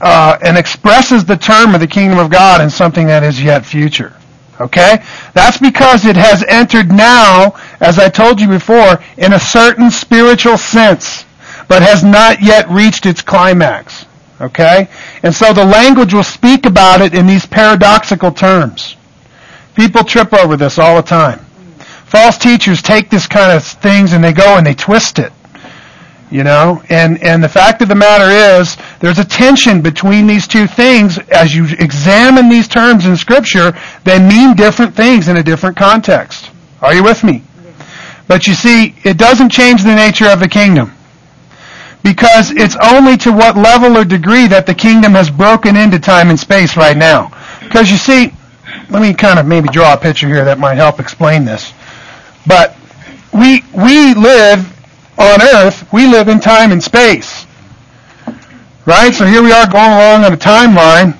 uh, 0.00 0.38
and 0.42 0.58
expresses 0.58 1.24
the 1.24 1.36
term 1.36 1.72
of 1.72 1.80
the 1.80 1.86
kingdom 1.86 2.18
of 2.18 2.30
God 2.30 2.60
in 2.60 2.68
something 2.68 3.06
that 3.06 3.22
is 3.22 3.40
yet 3.40 3.64
future. 3.64 4.16
Okay? 4.60 5.04
That's 5.34 5.58
because 5.58 6.04
it 6.04 6.16
has 6.16 6.42
entered 6.48 6.90
now, 6.90 7.54
as 7.78 8.00
I 8.00 8.08
told 8.08 8.40
you 8.40 8.48
before, 8.48 9.00
in 9.18 9.34
a 9.34 9.40
certain 9.40 9.92
spiritual 9.92 10.58
sense, 10.58 11.24
but 11.68 11.80
has 11.80 12.02
not 12.02 12.42
yet 12.42 12.68
reached 12.68 13.06
its 13.06 13.22
climax. 13.22 14.04
Okay? 14.40 14.88
And 15.22 15.32
so 15.32 15.52
the 15.52 15.64
language 15.64 16.12
will 16.12 16.24
speak 16.24 16.66
about 16.66 17.00
it 17.00 17.14
in 17.14 17.28
these 17.28 17.46
paradoxical 17.46 18.32
terms. 18.32 18.96
People 19.74 20.04
trip 20.04 20.32
over 20.32 20.56
this 20.56 20.78
all 20.78 20.96
the 20.96 21.02
time. 21.02 21.38
false 22.06 22.36
teachers 22.36 22.82
take 22.82 23.08
this 23.08 23.26
kind 23.26 23.52
of 23.52 23.64
things 23.64 24.12
and 24.12 24.22
they 24.22 24.32
go 24.32 24.56
and 24.56 24.66
they 24.66 24.74
twist 24.74 25.18
it. 25.18 25.32
You 26.30 26.44
know, 26.44 26.80
and, 26.88 27.20
and 27.24 27.42
the 27.42 27.48
fact 27.48 27.82
of 27.82 27.88
the 27.88 27.96
matter 27.96 28.60
is, 28.60 28.76
there's 29.00 29.18
a 29.18 29.24
tension 29.24 29.82
between 29.82 30.28
these 30.28 30.46
two 30.46 30.68
things. 30.68 31.18
As 31.30 31.56
you 31.56 31.66
examine 31.80 32.48
these 32.48 32.68
terms 32.68 33.04
in 33.06 33.16
Scripture, 33.16 33.72
they 34.04 34.20
mean 34.20 34.54
different 34.54 34.94
things 34.94 35.26
in 35.26 35.38
a 35.38 35.42
different 35.42 35.76
context. 35.76 36.50
Are 36.82 36.94
you 36.94 37.02
with 37.02 37.24
me? 37.24 37.42
But 38.28 38.46
you 38.46 38.54
see, 38.54 38.94
it 39.02 39.18
doesn't 39.18 39.50
change 39.50 39.82
the 39.82 39.94
nature 39.94 40.28
of 40.28 40.38
the 40.38 40.46
kingdom. 40.46 40.92
Because 42.04 42.52
it's 42.52 42.76
only 42.76 43.16
to 43.18 43.32
what 43.32 43.56
level 43.56 43.96
or 43.96 44.04
degree 44.04 44.46
that 44.46 44.66
the 44.66 44.74
kingdom 44.74 45.12
has 45.12 45.28
broken 45.28 45.76
into 45.76 45.98
time 45.98 46.30
and 46.30 46.38
space 46.38 46.76
right 46.76 46.96
now. 46.96 47.32
Because 47.60 47.90
you 47.90 47.96
see, 47.96 48.32
let 48.90 49.02
me 49.02 49.14
kind 49.14 49.38
of 49.38 49.46
maybe 49.46 49.68
draw 49.68 49.94
a 49.94 49.96
picture 49.96 50.26
here 50.26 50.44
that 50.44 50.58
might 50.58 50.74
help 50.74 50.98
explain 50.98 51.44
this. 51.44 51.72
But 52.46 52.76
we, 53.32 53.62
we 53.72 54.14
live 54.14 54.66
on 55.18 55.40
earth, 55.42 55.90
we 55.92 56.06
live 56.06 56.28
in 56.28 56.40
time 56.40 56.72
and 56.72 56.82
space. 56.82 57.46
Right? 58.86 59.14
So 59.14 59.26
here 59.26 59.42
we 59.42 59.52
are 59.52 59.70
going 59.70 59.92
along 59.92 60.24
on 60.24 60.32
a 60.32 60.36
timeline. 60.36 61.16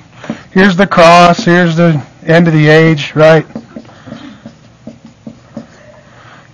Here's 0.53 0.75
the 0.75 0.87
cross, 0.87 1.45
here's 1.45 1.77
the 1.77 2.05
end 2.25 2.49
of 2.49 2.55
the 2.55 2.67
age, 2.67 3.15
right? 3.15 3.47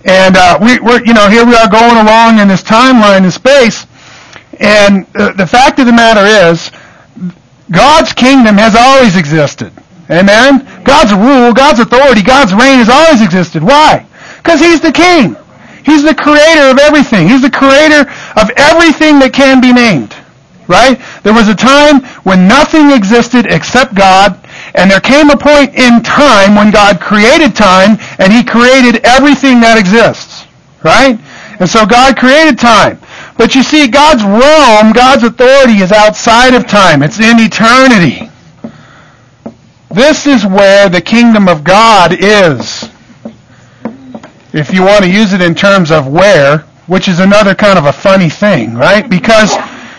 And 0.05 0.37
uh, 0.37 0.59
we, 0.61 0.77
are 0.77 1.03
you 1.03 1.13
know, 1.13 1.29
here 1.29 1.45
we 1.45 1.55
are 1.55 1.69
going 1.69 1.97
along 1.97 2.39
in 2.39 2.47
this 2.47 2.61
timeline 2.61 3.25
in 3.25 3.31
space. 3.31 3.87
And 4.59 5.07
uh, 5.15 5.33
the 5.33 5.47
fact 5.47 5.79
of 5.79 5.87
the 5.87 5.91
matter 5.91 6.51
is, 6.51 6.71
God's 7.71 8.13
kingdom 8.13 8.55
has 8.57 8.75
always 8.75 9.15
existed. 9.17 9.73
Amen? 10.09 10.83
God's 10.83 11.13
rule, 11.13 11.53
God's 11.53 11.79
authority, 11.79 12.21
God's 12.21 12.53
reign 12.53 12.79
has 12.79 12.89
always 12.89 13.21
existed. 13.21 13.61
Why? 13.61 14.05
Because 14.37 14.59
He's 14.61 14.81
the 14.81 14.91
King. 14.91 15.35
He's 15.83 16.03
the 16.03 16.15
creator 16.15 16.71
of 16.71 16.79
everything. 16.79 17.27
He's 17.27 17.41
the 17.41 17.51
creator 17.51 18.07
of 18.35 18.51
everything 18.55 19.19
that 19.19 19.31
can 19.33 19.61
be 19.61 19.71
named. 19.71 20.15
Right? 20.67 20.99
There 21.23 21.33
was 21.33 21.47
a 21.47 21.55
time 21.55 22.03
when 22.27 22.47
nothing 22.47 22.91
existed 22.91 23.47
except 23.47 23.95
God, 23.95 24.35
and 24.75 24.91
there 24.91 24.99
came 24.99 25.29
a 25.29 25.37
point 25.37 25.75
in 25.75 26.03
time 26.03 26.55
when 26.55 26.71
God 26.71 26.99
created 26.99 27.55
time, 27.55 27.95
and 28.19 28.31
He 28.31 28.43
created 28.43 28.99
everything 29.03 29.59
that 29.63 29.79
exists. 29.79 30.43
Right? 30.83 31.19
And 31.59 31.69
so 31.69 31.85
God 31.85 32.17
created 32.17 32.59
time. 32.59 32.99
But 33.37 33.55
you 33.55 33.63
see, 33.63 33.87
God's 33.87 34.23
realm, 34.23 34.91
God's 34.91 35.23
authority 35.23 35.79
is 35.79 35.91
outside 35.91 36.53
of 36.53 36.67
time. 36.67 37.01
It's 37.01 37.19
in 37.19 37.39
eternity. 37.39 38.29
This 39.89 40.27
is 40.27 40.45
where 40.45 40.89
the 40.89 41.01
kingdom 41.01 41.47
of 41.47 41.63
God 41.63 42.11
is. 42.19 42.89
If 44.53 44.73
you 44.73 44.83
want 44.83 45.03
to 45.03 45.09
use 45.09 45.33
it 45.33 45.41
in 45.41 45.55
terms 45.55 45.91
of 45.91 46.07
where, 46.07 46.59
which 46.87 47.07
is 47.07 47.19
another 47.19 47.55
kind 47.55 47.77
of 47.77 47.85
a 47.85 47.93
funny 47.93 48.29
thing, 48.29 48.73
right? 48.73 49.09
Because, 49.09 49.55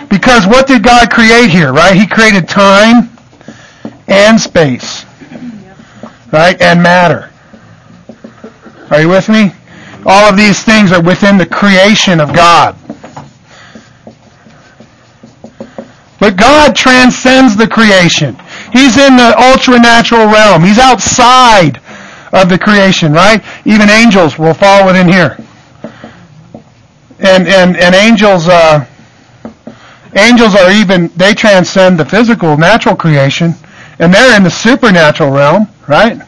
because 0.09 0.47
what 0.47 0.67
did 0.67 0.83
God 0.83 1.11
create 1.11 1.51
here, 1.51 1.73
right? 1.73 1.97
He 1.97 2.07
created 2.07 2.49
time 2.49 3.11
and 4.09 4.41
space, 4.41 5.05
right? 6.33 6.61
And 6.61 6.83
matter. 6.83 7.31
Are 8.91 9.01
you 9.01 9.09
with 9.09 9.29
me? 9.29 9.53
All 10.07 10.29
of 10.29 10.37
these 10.37 10.63
things 10.65 10.93
are 10.93 11.03
within 11.03 11.39
the 11.39 11.47
creation 11.47 12.21
of 12.21 12.35
God. 12.35 12.77
But 16.21 16.37
God 16.37 16.75
transcends 16.75 17.57
the 17.57 17.69
creation. 17.69 18.37
He's 18.73 18.97
in 18.97 19.17
the 19.17 19.35
ultra-natural 19.37 20.27
realm. 20.27 20.63
He's 20.63 20.79
outside 20.79 21.81
of 22.33 22.49
the 22.49 22.59
creation, 22.59 23.13
right? 23.13 23.43
Even 23.65 23.89
angels 23.89 24.39
will 24.39 24.55
fall 24.55 24.87
within 24.87 25.09
here. 25.09 25.39
And, 27.21 27.49
and, 27.49 27.77
and 27.77 27.95
angels, 27.95 28.49
uh, 28.49 28.87
angels 30.15 30.55
are 30.55 30.71
even, 30.71 31.09
they 31.17 31.35
transcend 31.35 31.99
the 31.99 32.05
physical, 32.05 32.57
natural 32.57 32.95
creation, 32.95 33.55
and 33.99 34.13
they're 34.13 34.37
in 34.37 34.45
the 34.45 34.51
supernatural 34.51 35.31
realm, 35.31 35.69
right? 35.89 36.21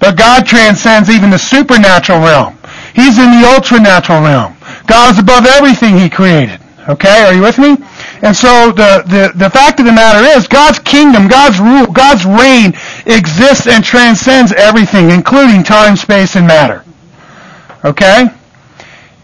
But 0.00 0.16
God 0.16 0.46
transcends 0.46 1.10
even 1.10 1.30
the 1.30 1.38
supernatural 1.38 2.20
realm. 2.20 2.58
He's 2.94 3.18
in 3.18 3.30
the 3.40 3.48
ultra-natural 3.54 4.22
realm. 4.22 4.56
God 4.86 5.12
is 5.12 5.18
above 5.18 5.46
everything 5.46 5.98
He 5.98 6.08
created. 6.08 6.60
Okay, 6.88 7.22
are 7.24 7.34
you 7.34 7.42
with 7.42 7.58
me? 7.58 7.76
And 8.22 8.34
so 8.34 8.72
the, 8.72 9.04
the, 9.06 9.32
the 9.36 9.50
fact 9.50 9.78
of 9.80 9.86
the 9.86 9.92
matter 9.92 10.24
is 10.36 10.48
God's 10.48 10.78
kingdom, 10.78 11.28
God's 11.28 11.60
rule, 11.60 11.86
God's 11.86 12.24
reign 12.24 12.74
exists 13.06 13.66
and 13.66 13.84
transcends 13.84 14.52
everything, 14.52 15.10
including 15.10 15.62
time, 15.62 15.96
space, 15.96 16.34
and 16.34 16.46
matter. 16.46 16.84
Okay? 17.84 18.26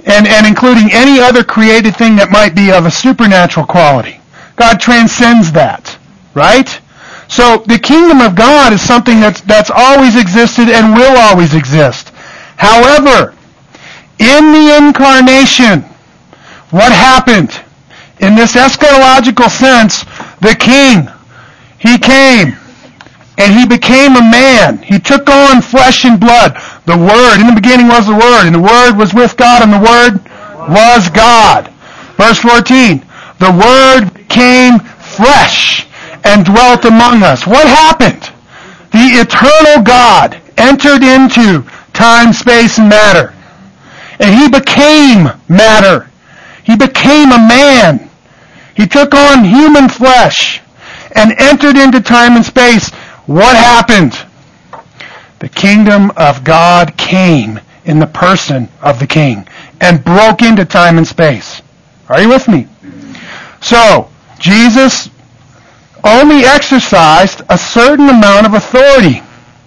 And, 0.07 0.29
and 0.29 0.47
including 0.47 0.91
any 0.93 1.19
other 1.21 1.43
created 1.43 1.97
thing 1.97 2.17
that 2.17 2.31
might 2.31 2.55
be 2.55 2.71
of 2.71 2.87
a 2.87 2.91
supernatural 2.91 3.67
quality. 3.67 4.21
God 4.57 4.79
transcends 4.79 5.51
that. 5.53 5.99
Right? 6.35 6.81
So 7.29 7.65
the 7.67 7.79
kingdom 7.79 8.21
of 8.21 8.37
God 8.37 8.73
is 8.73 8.83
something 8.83 9.19
that's, 9.19 9.41
that's 9.41 9.71
always 9.75 10.15
existed 10.15 10.69
and 10.69 10.95
will 10.95 11.17
always 11.19 11.55
exist. 11.55 12.11
However, 12.57 13.35
in 14.19 14.53
the 14.53 14.77
incarnation, 14.79 15.83
what 16.71 16.93
happened? 16.93 17.64
In 18.25 18.35
this 18.35 18.55
eschatological 18.55 19.51
sense, 19.51 20.05
the 20.41 20.57
king, 20.59 21.09
he 21.79 21.99
came 21.99 22.57
and 23.37 23.53
he 23.53 23.67
became 23.67 24.17
a 24.17 24.23
man. 24.23 24.79
He 24.79 24.99
took 24.99 25.29
on 25.29 25.61
flesh 25.61 26.05
and 26.05 26.19
blood. 26.19 26.57
The 26.87 26.97
Word, 26.97 27.41
in 27.41 27.47
the 27.47 27.61
beginning 27.61 27.89
was 27.89 28.07
the 28.07 28.15
Word, 28.15 28.47
and 28.47 28.55
the 28.55 28.61
Word 28.61 28.97
was 28.97 29.13
with 29.13 29.37
God, 29.37 29.63
and 29.63 29.73
the 29.73 29.79
Word 29.79 30.21
was 30.69 31.09
God. 31.11 31.69
Verse 32.17 32.39
14, 32.39 33.05
the 33.39 33.51
Word 33.51 34.15
became 34.15 34.79
flesh 34.79 35.87
and 36.25 36.45
dwelt 36.45 36.85
among 36.85 37.23
us. 37.23 37.47
What 37.47 37.67
happened? 37.67 38.23
The 38.93 39.21
eternal 39.21 39.83
God 39.83 40.41
entered 40.57 41.03
into 41.03 41.69
time, 41.93 42.33
space, 42.33 42.79
and 42.79 42.89
matter. 42.89 43.35
And 44.21 44.35
he 44.35 44.49
became 44.49 45.29
matter. 45.49 46.09
He 46.65 46.77
became 46.77 47.33
a 47.33 47.39
man. 47.39 48.04
He 48.75 48.87
took 48.87 49.15
on 49.15 49.45
human 49.45 49.89
flesh 49.89 50.61
and 51.15 51.33
entered 51.39 51.77
into 51.77 52.01
time 52.01 52.37
and 52.37 52.45
space. 52.45 52.91
What 53.27 53.57
happened? 53.57 54.19
The 55.39 55.49
kingdom 55.49 56.11
of 56.17 56.45
God 56.45 56.97
came 56.97 57.61
in 57.85 57.99
the 57.99 58.07
person 58.07 58.69
of 58.81 58.99
the 58.99 59.07
king 59.07 59.47
and 59.81 60.05
broke 60.05 60.43
into 60.43 60.65
time 60.65 60.99
and 60.99 61.07
space. 61.07 61.63
Are 62.09 62.21
you 62.21 62.29
with 62.29 62.49
me? 62.49 62.67
So, 63.61 64.11
Jesus 64.39 65.09
only 66.03 66.45
exercised 66.45 67.43
a 67.49 67.57
certain 67.57 68.09
amount 68.09 68.47
of 68.47 68.55
authority 68.55 69.23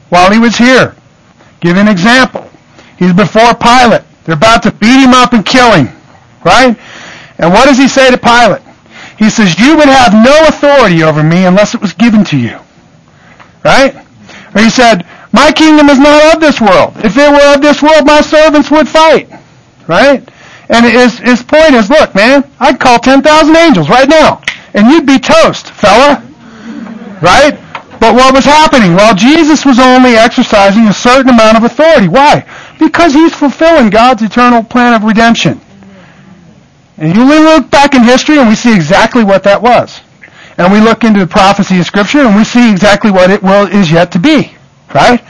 while 0.09 0.31
he 0.31 0.39
was 0.39 0.55
here. 0.55 0.95
Give 1.59 1.77
an 1.77 1.87
example. 1.87 2.49
He's 2.97 3.13
before 3.13 3.55
Pilate. 3.55 4.03
They're 4.23 4.35
about 4.35 4.63
to 4.63 4.71
beat 4.71 5.01
him 5.03 5.13
up 5.13 5.33
and 5.33 5.45
kill 5.45 5.71
him. 5.73 5.89
Right? 6.43 6.77
And 7.39 7.53
what 7.53 7.65
does 7.65 7.77
he 7.77 7.87
say 7.87 8.11
to 8.11 8.17
Pilate? 8.17 8.61
He 9.17 9.29
says, 9.29 9.57
you 9.59 9.75
would 9.75 9.87
have 9.87 10.13
no 10.13 10.47
authority 10.47 11.03
over 11.03 11.23
me 11.23 11.45
unless 11.45 11.73
it 11.73 11.81
was 11.81 11.93
given 11.93 12.23
to 12.25 12.37
you. 12.37 12.59
Right? 13.63 13.95
Or 14.55 14.61
he 14.61 14.69
said, 14.69 15.05
my 15.31 15.51
kingdom 15.51 15.89
is 15.89 15.99
not 15.99 16.35
of 16.35 16.41
this 16.41 16.61
world. 16.61 16.93
If 16.97 17.17
it 17.17 17.29
were 17.29 17.55
of 17.55 17.61
this 17.61 17.81
world, 17.81 18.05
my 18.05 18.21
servants 18.21 18.71
would 18.71 18.87
fight. 18.87 19.29
Right? 19.87 20.27
And 20.69 20.85
his, 20.85 21.17
his 21.19 21.43
point 21.43 21.73
is, 21.73 21.89
look, 21.89 22.13
man, 22.13 22.49
I'd 22.59 22.79
call 22.79 22.99
10,000 22.99 23.55
angels 23.55 23.89
right 23.89 24.07
now. 24.07 24.41
And 24.73 24.87
you'd 24.87 25.05
be 25.05 25.17
toast, 25.17 25.69
fella. 25.71 26.23
Right? 27.21 27.57
But 27.99 28.13
what 28.13 28.33
was 28.33 28.45
happening? 28.45 28.93
Well, 28.93 29.15
Jesus 29.15 29.65
was 29.65 29.79
only 29.79 30.15
exercising 30.15 30.85
a 30.87 30.93
certain 30.93 31.29
amount 31.29 31.57
of 31.57 31.63
authority. 31.63 32.07
Why? 32.07 32.45
Because 32.79 33.13
he's 33.13 33.33
fulfilling 33.33 33.89
God's 33.89 34.21
eternal 34.21 34.63
plan 34.63 34.93
of 34.93 35.03
redemption. 35.03 35.59
And 36.97 37.15
you 37.15 37.23
look 37.23 37.69
back 37.69 37.93
in 37.93 38.03
history 38.03 38.39
and 38.39 38.49
we 38.49 38.55
see 38.55 38.73
exactly 38.73 39.23
what 39.23 39.43
that 39.43 39.61
was. 39.61 40.01
And 40.57 40.73
we 40.73 40.79
look 40.79 41.03
into 41.03 41.19
the 41.19 41.27
prophecy 41.27 41.79
of 41.79 41.85
Scripture 41.85 42.19
and 42.19 42.35
we 42.35 42.43
see 42.43 42.71
exactly 42.71 43.11
what 43.11 43.29
it 43.29 43.43
will 43.43 43.67
is 43.67 43.91
yet 43.91 44.11
to 44.13 44.19
be. 44.19 44.55
Right? 44.93 45.21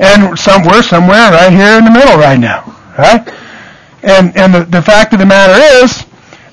And 0.00 0.38
somewhere, 0.38 0.82
somewhere 0.82 1.30
right 1.30 1.52
here 1.52 1.76
in 1.76 1.84
the 1.84 1.90
middle 1.90 2.16
right 2.16 2.40
now. 2.40 2.64
Right? 2.96 3.28
And, 4.02 4.34
and 4.36 4.54
the, 4.54 4.64
the 4.64 4.80
fact 4.80 5.12
of 5.12 5.18
the 5.18 5.26
matter 5.26 5.60
is 5.84 6.06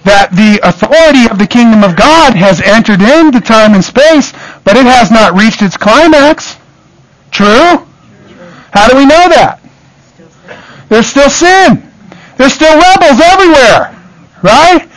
that 0.04 0.32
the 0.36 0.60
authority 0.68 1.32
of 1.32 1.40
the 1.40 1.48
kingdom 1.48 1.84
of 1.84 1.96
God 1.96 2.36
has 2.36 2.60
entered 2.60 3.00
into 3.02 3.40
time 3.40 3.74
and 3.74 3.84
space, 3.84 4.32
but 4.64 4.76
it 4.76 4.86
has 4.86 5.12
not 5.12 5.36
reached 5.36 5.62
its 5.62 5.78
climax. 5.78 6.58
True? 7.32 7.88
How 8.72 8.88
do 8.90 8.98
we 8.98 9.06
know 9.06 9.32
that? 9.32 9.60
There's 10.90 11.08
still 11.08 11.30
sin. 11.30 11.84
There's 12.36 12.54
still 12.54 12.76
rebels 12.76 13.20
everywhere. 13.20 13.97
Right? 14.44 14.88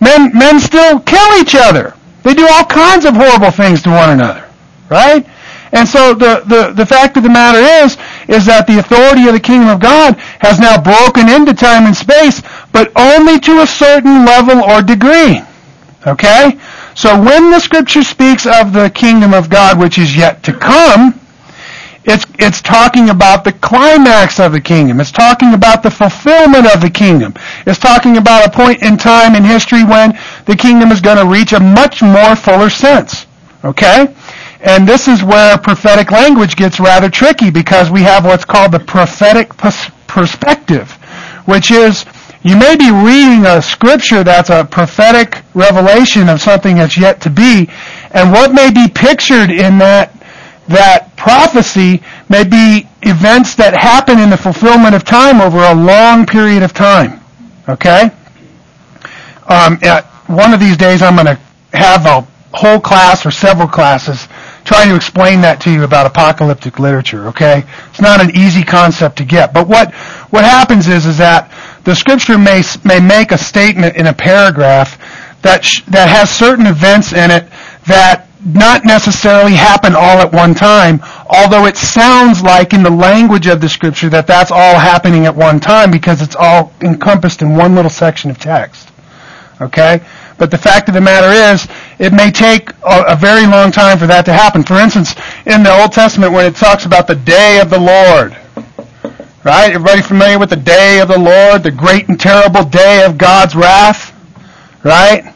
Men, 0.00 0.30
men 0.36 0.60
still 0.60 1.00
kill 1.00 1.40
each 1.40 1.54
other. 1.54 1.94
They 2.22 2.34
do 2.34 2.46
all 2.48 2.64
kinds 2.64 3.04
of 3.04 3.14
horrible 3.14 3.50
things 3.50 3.82
to 3.82 3.90
one 3.90 4.10
another. 4.10 4.48
Right? 4.88 5.26
And 5.72 5.86
so 5.86 6.14
the, 6.14 6.42
the, 6.46 6.72
the 6.72 6.86
fact 6.86 7.16
of 7.16 7.22
the 7.22 7.28
matter 7.28 7.58
is, 7.58 7.96
is 8.28 8.46
that 8.46 8.66
the 8.66 8.78
authority 8.78 9.26
of 9.26 9.34
the 9.34 9.40
kingdom 9.40 9.68
of 9.68 9.80
God 9.80 10.16
has 10.40 10.58
now 10.58 10.80
broken 10.80 11.28
into 11.28 11.52
time 11.52 11.84
and 11.84 11.96
space, 11.96 12.42
but 12.72 12.90
only 12.96 13.38
to 13.40 13.60
a 13.60 13.66
certain 13.66 14.24
level 14.24 14.62
or 14.62 14.80
degree. 14.80 15.42
Okay? 16.06 16.58
So 16.94 17.20
when 17.20 17.50
the 17.50 17.60
scripture 17.60 18.02
speaks 18.02 18.46
of 18.46 18.72
the 18.72 18.90
kingdom 18.94 19.34
of 19.34 19.50
God 19.50 19.78
which 19.78 19.98
is 19.98 20.16
yet 20.16 20.42
to 20.44 20.52
come, 20.52 21.20
it's, 22.08 22.24
it's 22.38 22.62
talking 22.62 23.10
about 23.10 23.44
the 23.44 23.52
climax 23.52 24.40
of 24.40 24.52
the 24.52 24.60
kingdom. 24.60 24.98
It's 24.98 25.12
talking 25.12 25.52
about 25.52 25.82
the 25.82 25.90
fulfillment 25.90 26.66
of 26.66 26.80
the 26.80 26.88
kingdom. 26.88 27.34
It's 27.66 27.78
talking 27.78 28.16
about 28.16 28.46
a 28.46 28.50
point 28.50 28.82
in 28.82 28.96
time 28.96 29.34
in 29.34 29.44
history 29.44 29.84
when 29.84 30.18
the 30.46 30.56
kingdom 30.56 30.90
is 30.90 31.02
going 31.02 31.18
to 31.18 31.26
reach 31.26 31.52
a 31.52 31.60
much 31.60 32.02
more 32.02 32.34
fuller 32.34 32.70
sense. 32.70 33.26
Okay? 33.62 34.14
And 34.60 34.88
this 34.88 35.06
is 35.06 35.22
where 35.22 35.58
prophetic 35.58 36.10
language 36.10 36.56
gets 36.56 36.80
rather 36.80 37.10
tricky 37.10 37.50
because 37.50 37.90
we 37.90 38.02
have 38.02 38.24
what's 38.24 38.44
called 38.44 38.72
the 38.72 38.80
prophetic 38.80 39.54
perspective, 40.06 40.90
which 41.44 41.70
is 41.70 42.06
you 42.42 42.56
may 42.56 42.76
be 42.76 42.90
reading 42.90 43.44
a 43.46 43.60
scripture 43.60 44.24
that's 44.24 44.48
a 44.48 44.64
prophetic 44.64 45.42
revelation 45.54 46.28
of 46.28 46.40
something 46.40 46.76
that's 46.76 46.96
yet 46.96 47.20
to 47.20 47.30
be, 47.30 47.68
and 48.12 48.32
what 48.32 48.52
may 48.54 48.70
be 48.70 48.88
pictured 48.88 49.50
in 49.50 49.76
that 49.78 50.17
that 50.68 51.16
prophecy 51.16 52.02
may 52.28 52.44
be 52.44 52.88
events 53.02 53.54
that 53.56 53.74
happen 53.74 54.18
in 54.18 54.30
the 54.30 54.36
fulfillment 54.36 54.94
of 54.94 55.04
time 55.04 55.40
over 55.40 55.58
a 55.58 55.74
long 55.74 56.26
period 56.26 56.62
of 56.62 56.72
time. 56.72 57.20
Okay? 57.68 58.10
Um, 59.48 59.78
one 60.26 60.52
of 60.52 60.60
these 60.60 60.76
days 60.76 61.02
I'm 61.02 61.14
going 61.14 61.26
to 61.26 61.40
have 61.72 62.06
a 62.06 62.26
whole 62.54 62.80
class 62.80 63.24
or 63.24 63.30
several 63.30 63.68
classes 63.68 64.28
trying 64.64 64.90
to 64.90 64.96
explain 64.96 65.40
that 65.40 65.60
to 65.62 65.70
you 65.70 65.84
about 65.84 66.06
apocalyptic 66.06 66.78
literature, 66.78 67.28
okay? 67.28 67.64
It's 67.88 68.02
not 68.02 68.20
an 68.20 68.36
easy 68.36 68.62
concept 68.62 69.16
to 69.16 69.24
get. 69.24 69.54
But 69.54 69.66
what, 69.66 69.94
what 70.30 70.44
happens 70.44 70.88
is, 70.88 71.06
is 71.06 71.16
that 71.18 71.50
the 71.84 71.94
scripture 71.94 72.36
may, 72.36 72.62
may 72.84 73.00
make 73.00 73.32
a 73.32 73.38
statement 73.38 73.96
in 73.96 74.08
a 74.08 74.12
paragraph 74.12 74.98
that, 75.40 75.64
sh- 75.64 75.82
that 75.88 76.10
has 76.10 76.28
certain 76.28 76.66
events 76.66 77.14
in 77.14 77.30
it 77.30 77.48
that 77.86 78.27
not 78.44 78.84
necessarily 78.84 79.52
happen 79.52 79.94
all 79.94 80.18
at 80.18 80.32
one 80.32 80.54
time, 80.54 81.00
although 81.28 81.66
it 81.66 81.76
sounds 81.76 82.42
like 82.42 82.72
in 82.72 82.82
the 82.82 82.90
language 82.90 83.46
of 83.46 83.60
the 83.60 83.68
scripture 83.68 84.08
that 84.10 84.26
that's 84.26 84.50
all 84.50 84.78
happening 84.78 85.26
at 85.26 85.34
one 85.34 85.58
time 85.60 85.90
because 85.90 86.22
it's 86.22 86.36
all 86.36 86.72
encompassed 86.80 87.42
in 87.42 87.56
one 87.56 87.74
little 87.74 87.90
section 87.90 88.30
of 88.30 88.38
text. 88.38 88.90
Okay? 89.60 90.00
But 90.38 90.52
the 90.52 90.58
fact 90.58 90.88
of 90.88 90.94
the 90.94 91.00
matter 91.00 91.28
is, 91.52 91.66
it 91.98 92.12
may 92.12 92.30
take 92.30 92.70
a, 92.88 93.02
a, 93.08 93.16
very 93.16 93.44
long 93.44 93.72
time 93.72 93.98
for 93.98 94.06
that 94.06 94.24
to 94.26 94.32
happen. 94.32 94.62
For 94.62 94.74
instance, 94.74 95.16
in 95.46 95.64
the 95.64 95.80
Old 95.80 95.90
Testament 95.92 96.32
when 96.32 96.46
it 96.46 96.54
talks 96.54 96.86
about 96.86 97.08
the 97.08 97.16
day 97.16 97.58
of 97.60 97.70
the 97.70 97.78
Lord, 97.78 98.36
right? 99.44 99.72
Everybody 99.72 100.00
familiar 100.00 100.38
with 100.38 100.50
the 100.50 100.56
day 100.56 101.00
of 101.00 101.08
the 101.08 101.18
Lord, 101.18 101.64
the 101.64 101.72
great 101.72 102.08
and 102.08 102.20
terrible 102.20 102.62
day 102.62 103.04
of 103.04 103.18
God's 103.18 103.56
wrath, 103.56 104.14
right? 104.84 105.34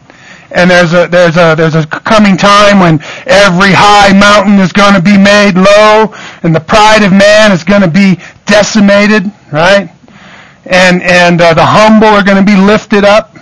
And 0.54 0.70
there's 0.70 0.92
a 0.92 1.08
there's 1.08 1.36
a 1.36 1.54
there's 1.56 1.74
a 1.74 1.86
coming 1.86 2.36
time 2.36 2.80
when 2.80 3.00
every 3.26 3.72
high 3.72 4.12
mountain 4.12 4.58
is 4.58 4.72
going 4.72 4.94
to 4.94 5.02
be 5.02 5.16
made 5.16 5.54
low 5.54 6.12
and 6.42 6.54
the 6.54 6.60
pride 6.60 7.02
of 7.02 7.12
man 7.12 7.52
is 7.52 7.64
going 7.64 7.82
to 7.82 7.90
be 7.90 8.20
decimated 8.46 9.30
right? 9.52 9.90
And 10.66 11.02
and 11.02 11.40
uh, 11.40 11.54
the 11.54 11.64
humble 11.64 12.08
are 12.08 12.22
going 12.22 12.44
to 12.44 12.44
be 12.44 12.56
lifted 12.56 13.04
up 13.04 13.36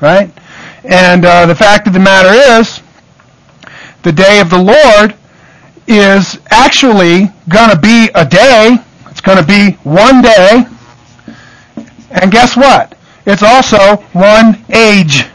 right? 0.00 0.30
And 0.84 1.24
uh, 1.24 1.46
the 1.46 1.54
fact 1.54 1.86
of 1.86 1.92
the 1.92 2.00
matter 2.00 2.32
is 2.60 2.80
the 4.02 4.12
day 4.12 4.40
of 4.40 4.50
the 4.50 4.58
lord 4.58 5.14
is 5.86 6.38
actually 6.50 7.26
going 7.48 7.70
to 7.70 7.78
be 7.78 8.08
a 8.14 8.24
day 8.24 8.78
it's 9.10 9.20
going 9.20 9.38
to 9.38 9.46
be 9.46 9.72
one 9.84 10.22
day 10.22 10.64
and 12.10 12.32
guess 12.32 12.56
what? 12.56 12.96
It's 13.26 13.42
also 13.42 13.96
one 14.12 14.64
age 14.70 15.26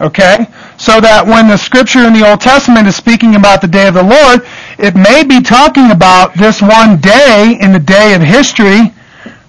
Okay? 0.00 0.46
So 0.78 1.00
that 1.00 1.26
when 1.26 1.48
the 1.48 1.58
scripture 1.58 2.06
in 2.06 2.14
the 2.14 2.28
Old 2.28 2.40
Testament 2.40 2.88
is 2.88 2.96
speaking 2.96 3.34
about 3.36 3.60
the 3.60 3.68
day 3.68 3.86
of 3.86 3.94
the 3.94 4.02
Lord, 4.02 4.40
it 4.78 4.96
may 4.96 5.24
be 5.24 5.42
talking 5.42 5.90
about 5.90 6.34
this 6.34 6.62
one 6.62 6.96
day 7.00 7.58
in 7.60 7.72
the 7.72 7.78
day 7.78 8.14
of 8.14 8.22
history, 8.22 8.94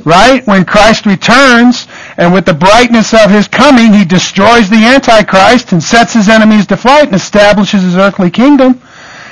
right? 0.03 0.45
When 0.45 0.65
Christ 0.65 1.05
returns, 1.05 1.87
and 2.17 2.33
with 2.33 2.45
the 2.45 2.53
brightness 2.53 3.13
of 3.13 3.31
his 3.31 3.47
coming, 3.47 3.93
he 3.93 4.03
destroys 4.03 4.69
the 4.69 4.83
Antichrist 4.83 5.71
and 5.71 5.81
sets 5.81 6.13
his 6.13 6.27
enemies 6.27 6.67
to 6.67 6.75
flight 6.75 7.07
and 7.07 7.15
establishes 7.15 7.83
his 7.83 7.95
earthly 7.95 8.29
kingdom. 8.29 8.81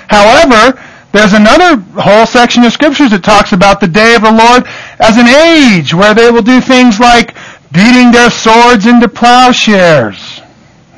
However, 0.07 0.79
there's 1.11 1.33
another 1.33 1.83
whole 1.99 2.25
section 2.25 2.63
of 2.63 2.71
scriptures 2.71 3.11
that 3.11 3.25
talks 3.25 3.51
about 3.51 3.81
the 3.81 3.87
day 3.87 4.15
of 4.15 4.21
the 4.21 4.31
Lord 4.31 4.63
as 4.99 5.17
an 5.17 5.27
age 5.27 5.93
where 5.93 6.13
they 6.13 6.31
will 6.31 6.43
do 6.43 6.61
things 6.61 6.99
like 6.99 7.35
beating 7.73 8.11
their 8.11 8.29
swords 8.29 8.85
into 8.85 9.09
plowshares 9.09 10.38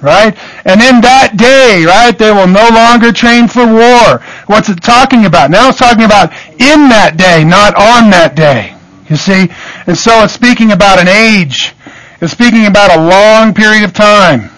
right? 0.02 0.36
And 0.66 0.82
in 0.82 1.02
that 1.02 1.38
day, 1.38 1.86
right, 1.86 2.18
they 2.18 2.32
will 2.32 2.48
no 2.48 2.70
longer 2.70 3.12
train 3.12 3.48
for 3.48 3.66
war. 3.66 4.20
What's 4.48 4.70
it 4.70 4.82
talking 4.82 5.26
about? 5.26 5.52
Now 5.52 5.70
it's 5.70 5.80
talking 5.80 6.04
about 6.04 6.34
in 6.60 6.90
that 6.90 7.16
day, 7.18 7.44
not 7.44 7.76
on 7.76 8.10
that 8.12 8.36
day. 8.36 8.76
You 9.10 9.18
see? 9.18 9.52
And 9.88 9.98
so 9.98 10.24
it's 10.24 10.34
speaking 10.34 10.72
about 10.72 11.00
an 11.00 11.08
age. 11.08 11.74
It's 12.22 12.32
speaking 12.32 12.66
about 12.66 12.98
a 12.98 13.02
long 13.02 13.54
period 13.54 13.84
of 13.84 13.94
time. 13.94 14.50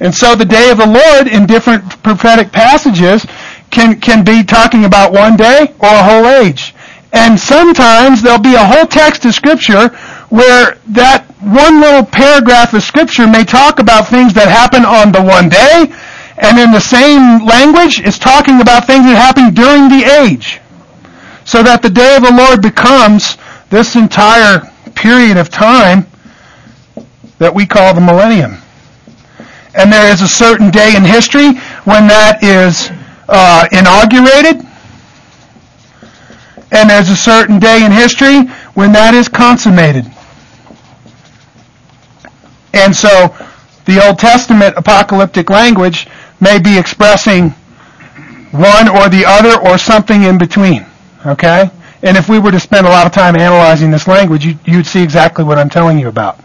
And 0.00 0.14
so 0.14 0.34
the 0.34 0.44
day 0.44 0.70
of 0.70 0.78
the 0.78 0.86
Lord 0.86 1.28
in 1.28 1.46
different 1.46 2.02
prophetic 2.02 2.50
passages 2.52 3.24
can, 3.70 4.00
can 4.00 4.24
be 4.24 4.42
talking 4.42 4.84
about 4.84 5.12
one 5.12 5.36
day 5.36 5.74
or 5.78 5.88
a 5.88 6.02
whole 6.02 6.26
age. 6.26 6.74
And 7.12 7.38
sometimes 7.38 8.22
there'll 8.22 8.40
be 8.40 8.54
a 8.54 8.64
whole 8.64 8.86
text 8.86 9.24
of 9.24 9.34
scripture 9.34 9.88
where 10.28 10.78
that 10.88 11.31
one 11.42 11.80
little 11.80 12.04
paragraph 12.06 12.72
of 12.72 12.84
scripture 12.84 13.26
may 13.26 13.42
talk 13.42 13.80
about 13.80 14.06
things 14.06 14.32
that 14.34 14.46
happen 14.46 14.84
on 14.84 15.10
the 15.10 15.20
one 15.20 15.48
day, 15.48 15.90
and 16.38 16.58
in 16.58 16.70
the 16.70 16.80
same 16.80 17.44
language 17.44 18.00
is 18.00 18.16
talking 18.16 18.60
about 18.60 18.86
things 18.86 19.04
that 19.06 19.16
happen 19.16 19.52
during 19.52 19.88
the 19.88 20.06
age. 20.22 20.60
So 21.44 21.62
that 21.64 21.82
the 21.82 21.90
day 21.90 22.14
of 22.14 22.22
the 22.22 22.32
Lord 22.32 22.62
becomes 22.62 23.36
this 23.70 23.96
entire 23.96 24.60
period 24.94 25.36
of 25.36 25.50
time 25.50 26.06
that 27.38 27.52
we 27.52 27.66
call 27.66 27.92
the 27.92 28.00
millennium. 28.00 28.58
And 29.74 29.92
there 29.92 30.12
is 30.12 30.22
a 30.22 30.28
certain 30.28 30.70
day 30.70 30.94
in 30.94 31.02
history 31.02 31.58
when 31.82 32.06
that 32.06 32.38
is 32.44 32.88
uh, 33.28 33.66
inaugurated, 33.72 34.64
and 36.70 36.88
there's 36.88 37.10
a 37.10 37.16
certain 37.16 37.58
day 37.58 37.84
in 37.84 37.90
history 37.90 38.42
when 38.74 38.92
that 38.92 39.12
is 39.12 39.28
consummated. 39.28 40.06
And 42.72 42.94
so 42.94 43.34
the 43.84 44.04
Old 44.06 44.18
Testament 44.18 44.76
apocalyptic 44.76 45.50
language 45.50 46.06
may 46.40 46.58
be 46.58 46.78
expressing 46.78 47.50
one 48.52 48.88
or 48.88 49.08
the 49.08 49.24
other 49.26 49.58
or 49.66 49.78
something 49.78 50.22
in 50.22 50.38
between. 50.38 50.86
Okay? 51.26 51.70
And 52.02 52.16
if 52.16 52.28
we 52.28 52.38
were 52.38 52.50
to 52.50 52.60
spend 52.60 52.86
a 52.86 52.90
lot 52.90 53.06
of 53.06 53.12
time 53.12 53.36
analyzing 53.36 53.90
this 53.90 54.08
language, 54.08 54.44
you, 54.44 54.56
would 54.76 54.86
see 54.86 55.02
exactly 55.02 55.44
what 55.44 55.58
I'm 55.58 55.70
telling 55.70 55.98
you 55.98 56.08
about. 56.08 56.40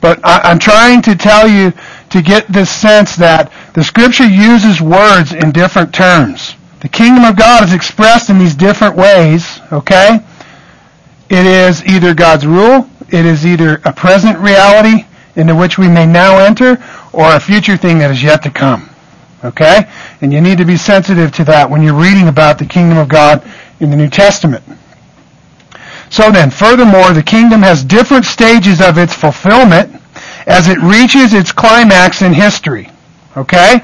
But 0.00 0.20
I, 0.24 0.50
am 0.50 0.58
trying 0.58 1.02
to 1.02 1.14
tell 1.14 1.48
you 1.48 1.72
to 2.10 2.22
get 2.22 2.46
this 2.48 2.70
sense 2.70 3.16
that 3.16 3.52
the 3.74 3.82
Scripture 3.82 4.26
uses 4.26 4.80
words 4.80 5.32
in 5.32 5.52
different 5.52 5.94
terms. 5.94 6.54
The 6.80 6.88
kingdom 6.88 7.24
of 7.24 7.36
God 7.36 7.64
is 7.64 7.72
expressed 7.72 8.30
in 8.30 8.38
these 8.38 8.54
different 8.54 8.96
ways, 8.96 9.60
okay? 9.72 10.20
It 11.28 11.46
is 11.46 11.84
either 11.84 12.14
God's 12.14 12.46
rule, 12.46 12.88
it 13.08 13.26
is 13.26 13.46
either 13.46 13.80
a 13.84 13.92
present 13.92 14.38
reality 14.38 15.05
into 15.36 15.54
which 15.54 15.78
we 15.78 15.88
may 15.88 16.06
now 16.06 16.38
enter, 16.38 16.82
or 17.12 17.34
a 17.34 17.40
future 17.40 17.76
thing 17.76 17.98
that 17.98 18.10
is 18.10 18.22
yet 18.22 18.42
to 18.42 18.50
come. 18.50 18.90
Okay? 19.44 19.88
And 20.20 20.32
you 20.32 20.40
need 20.40 20.58
to 20.58 20.64
be 20.64 20.76
sensitive 20.76 21.32
to 21.32 21.44
that 21.44 21.70
when 21.70 21.82
you're 21.82 21.94
reading 21.94 22.28
about 22.28 22.58
the 22.58 22.66
kingdom 22.66 22.98
of 22.98 23.08
God 23.08 23.46
in 23.80 23.90
the 23.90 23.96
New 23.96 24.08
Testament. 24.08 24.64
So 26.10 26.30
then, 26.30 26.50
furthermore, 26.50 27.12
the 27.12 27.22
kingdom 27.22 27.62
has 27.62 27.84
different 27.84 28.24
stages 28.24 28.80
of 28.80 28.96
its 28.96 29.14
fulfillment 29.14 30.00
as 30.46 30.68
it 30.68 30.78
reaches 30.78 31.34
its 31.34 31.52
climax 31.52 32.22
in 32.22 32.32
history. 32.32 32.90
Okay? 33.36 33.80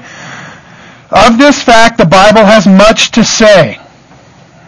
Of 1.11 1.37
this 1.37 1.61
fact, 1.61 1.97
the 1.97 2.05
Bible 2.05 2.43
has 2.43 2.65
much 2.65 3.11
to 3.11 3.23
say. 3.23 3.79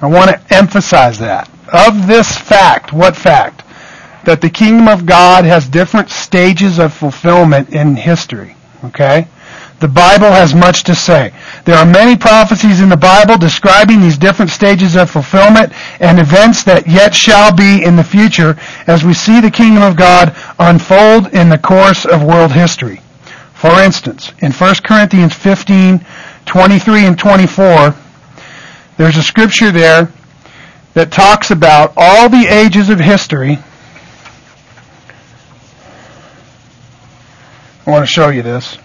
I 0.01 0.07
want 0.07 0.29
to 0.29 0.55
emphasize 0.55 1.17
that. 1.19 1.49
Of 1.73 2.05
this 2.07 2.38
fact, 2.38 2.93
what 2.93 3.15
fact? 3.15 3.63
That 4.26 4.41
the 4.41 4.49
kingdom 4.49 4.88
of 4.88 5.05
God 5.05 5.45
has 5.45 5.67
different 5.67 6.09
stages 6.09 6.80
of 6.80 6.93
fulfillment 6.93 7.69
in 7.69 7.95
history. 7.95 8.55
Okay? 8.84 9.28
The 9.80 9.88
Bible 9.88 10.32
has 10.32 10.55
much 10.55 10.84
to 10.86 10.95
say. 10.95 11.34
There 11.65 11.76
are 11.76 11.86
many 11.86 12.15
prophecies 12.15 12.80
in 12.80 12.89
the 12.89 12.97
Bible 12.97 13.38
describing 13.38 14.01
these 14.01 14.17
different 14.17 14.51
stages 14.51 14.95
of 14.95 15.09
fulfillment 15.09 15.73
and 15.99 16.19
events 16.19 16.63
that 16.63 16.88
yet 16.88 17.13
shall 17.13 17.53
be 17.53 17.84
in 17.84 17.95
the 17.95 18.03
future 18.03 18.57
as 18.88 19.03
we 19.03 19.13
see 19.13 19.41
the 19.41 19.51
kingdom 19.51 19.84
of 19.84 19.97
God 19.97 20.36
unfold 20.59 21.34
in 21.34 21.49
the 21.49 21.57
course 21.57 22.05
of 22.05 22.23
world 22.23 22.53
history. 22.53 23.01
For 23.53 23.82
instance, 23.82 24.32
in 24.39 24.51
1 24.51 24.76
Corinthians 24.84 25.34
15, 25.34 26.05
23 26.45 27.05
and 27.05 27.19
24, 27.19 27.95
there's 28.97 29.17
a 29.17 29.23
scripture 29.23 29.71
there 29.71 30.11
that 30.93 31.11
talks 31.11 31.51
about 31.51 31.93
all 31.97 32.30
the 32.30 32.47
ages 32.47 32.89
of 32.89 32.99
history. 32.99 33.57
I 37.86 37.91
want 37.91 38.01
to 38.01 38.07
show 38.07 38.29
you 38.29 38.41
this. 38.41 38.77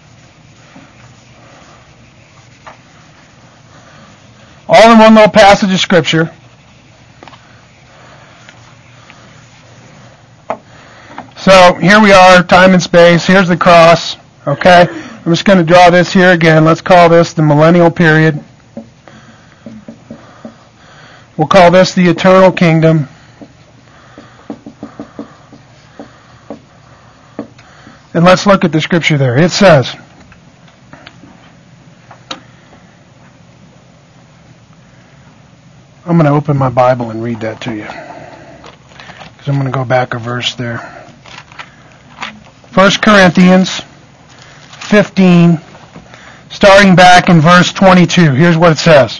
All 4.67 4.91
in 4.91 4.99
one 4.99 5.15
little 5.15 5.31
passage 5.31 5.73
of 5.73 5.79
scripture. 5.79 6.31
So 11.37 11.73
here 11.73 11.99
we 11.99 12.11
are, 12.11 12.43
time 12.43 12.73
and 12.73 12.81
space. 12.81 13.25
Here's 13.25 13.47
the 13.47 13.57
cross. 13.57 14.17
Okay? 14.45 14.85
I'm 14.87 15.31
just 15.31 15.45
going 15.45 15.57
to 15.57 15.65
draw 15.65 15.89
this 15.89 16.13
here 16.13 16.31
again. 16.33 16.63
Let's 16.63 16.81
call 16.81 17.09
this 17.09 17.33
the 17.33 17.41
millennial 17.41 17.89
period. 17.89 18.43
We'll 21.37 21.47
call 21.47 21.71
this 21.71 21.95
the 21.95 22.07
eternal 22.07 22.51
kingdom. 22.51 23.07
And 28.13 28.25
let's 28.25 28.45
look 28.45 28.65
at 28.65 28.73
the 28.73 28.81
scripture 28.81 29.17
there. 29.17 29.37
It 29.37 29.51
says, 29.51 29.95
I'm 36.05 36.17
going 36.17 36.25
to 36.25 36.31
open 36.31 36.57
my 36.57 36.69
Bible 36.69 37.09
and 37.09 37.23
read 37.23 37.39
that 37.39 37.61
to 37.61 37.73
you. 37.73 37.83
Because 37.83 39.47
I'm 39.47 39.53
going 39.55 39.65
to 39.65 39.71
go 39.71 39.85
back 39.85 40.13
a 40.13 40.19
verse 40.19 40.55
there. 40.55 40.79
1 42.73 42.91
Corinthians 43.01 43.81
15, 44.89 45.59
starting 46.49 46.95
back 46.95 47.29
in 47.29 47.39
verse 47.39 47.71
22. 47.71 48.33
Here's 48.33 48.57
what 48.57 48.73
it 48.73 48.77
says. 48.77 49.19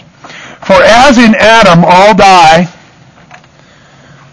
For 0.66 0.82
as 0.82 1.16
in 1.16 1.34
Adam 1.34 1.82
all 1.86 2.14
die, 2.14 2.68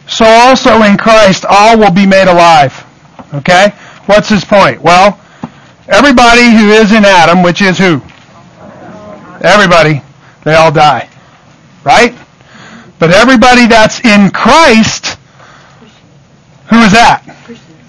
so 0.08 0.26
also 0.26 0.84
in 0.84 0.98
Christ 0.98 1.46
all 1.48 1.78
will 1.78 1.92
be 1.92 2.06
made 2.06 2.28
alive. 2.28 2.86
Okay? 3.34 3.72
What's 4.10 4.28
his 4.28 4.44
point? 4.44 4.82
Well, 4.82 5.20
everybody 5.88 6.50
who 6.50 6.72
is 6.72 6.92
in 6.94 7.06
Adam, 7.06 7.44
which 7.44 7.62
is 7.62 7.78
who? 7.78 8.02
Everybody, 9.42 10.02
they 10.44 10.56
all 10.56 10.72
die. 10.72 11.08
Right? 11.84 12.16
But 12.98 13.12
everybody 13.12 13.68
that's 13.68 14.04
in 14.04 14.32
Christ, 14.32 15.20
who 16.72 16.82
is 16.82 16.92
that? 16.92 17.22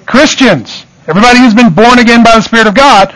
Christians. 0.04 0.84
Everybody 1.08 1.38
who's 1.38 1.54
been 1.54 1.72
born 1.72 1.98
again 1.98 2.22
by 2.22 2.36
the 2.36 2.42
Spirit 2.42 2.66
of 2.66 2.74
God 2.74 3.14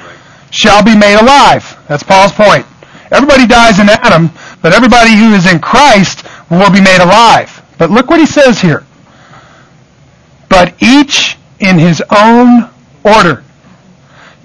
shall 0.50 0.82
be 0.82 0.96
made 0.96 1.20
alive. 1.20 1.76
That's 1.86 2.02
Paul's 2.02 2.32
point. 2.32 2.64
Everybody 3.11 3.46
dies 3.46 3.80
in 3.80 3.90
Adam, 3.90 4.30
but 4.62 4.72
everybody 4.72 5.14
who 5.14 5.34
is 5.34 5.44
in 5.44 5.61
Christ 5.61 6.24
will 6.48 6.72
be 6.72 6.80
made 6.80 7.02
alive. 7.02 7.62
But 7.76 7.90
look 7.90 8.09
what 8.09 8.18
he 8.18 8.24
says 8.24 8.62
here. 8.62 8.82
But 10.48 10.72
each 10.82 11.36
in 11.61 11.78
his 11.78 12.02
own 12.11 12.70
order. 13.05 13.44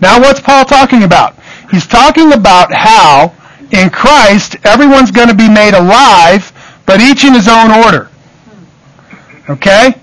Now 0.01 0.19
what's 0.19 0.39
Paul 0.39 0.65
talking 0.65 1.03
about? 1.03 1.35
He's 1.71 1.87
talking 1.87 2.33
about 2.33 2.73
how 2.73 3.33
in 3.71 3.89
Christ 3.89 4.57
everyone's 4.65 5.11
going 5.11 5.27
to 5.27 5.35
be 5.35 5.49
made 5.49 5.73
alive, 5.73 6.51
but 6.85 6.99
each 7.01 7.23
in 7.23 7.33
his 7.33 7.47
own 7.47 7.71
order. 7.71 8.09
Okay? 9.49 9.95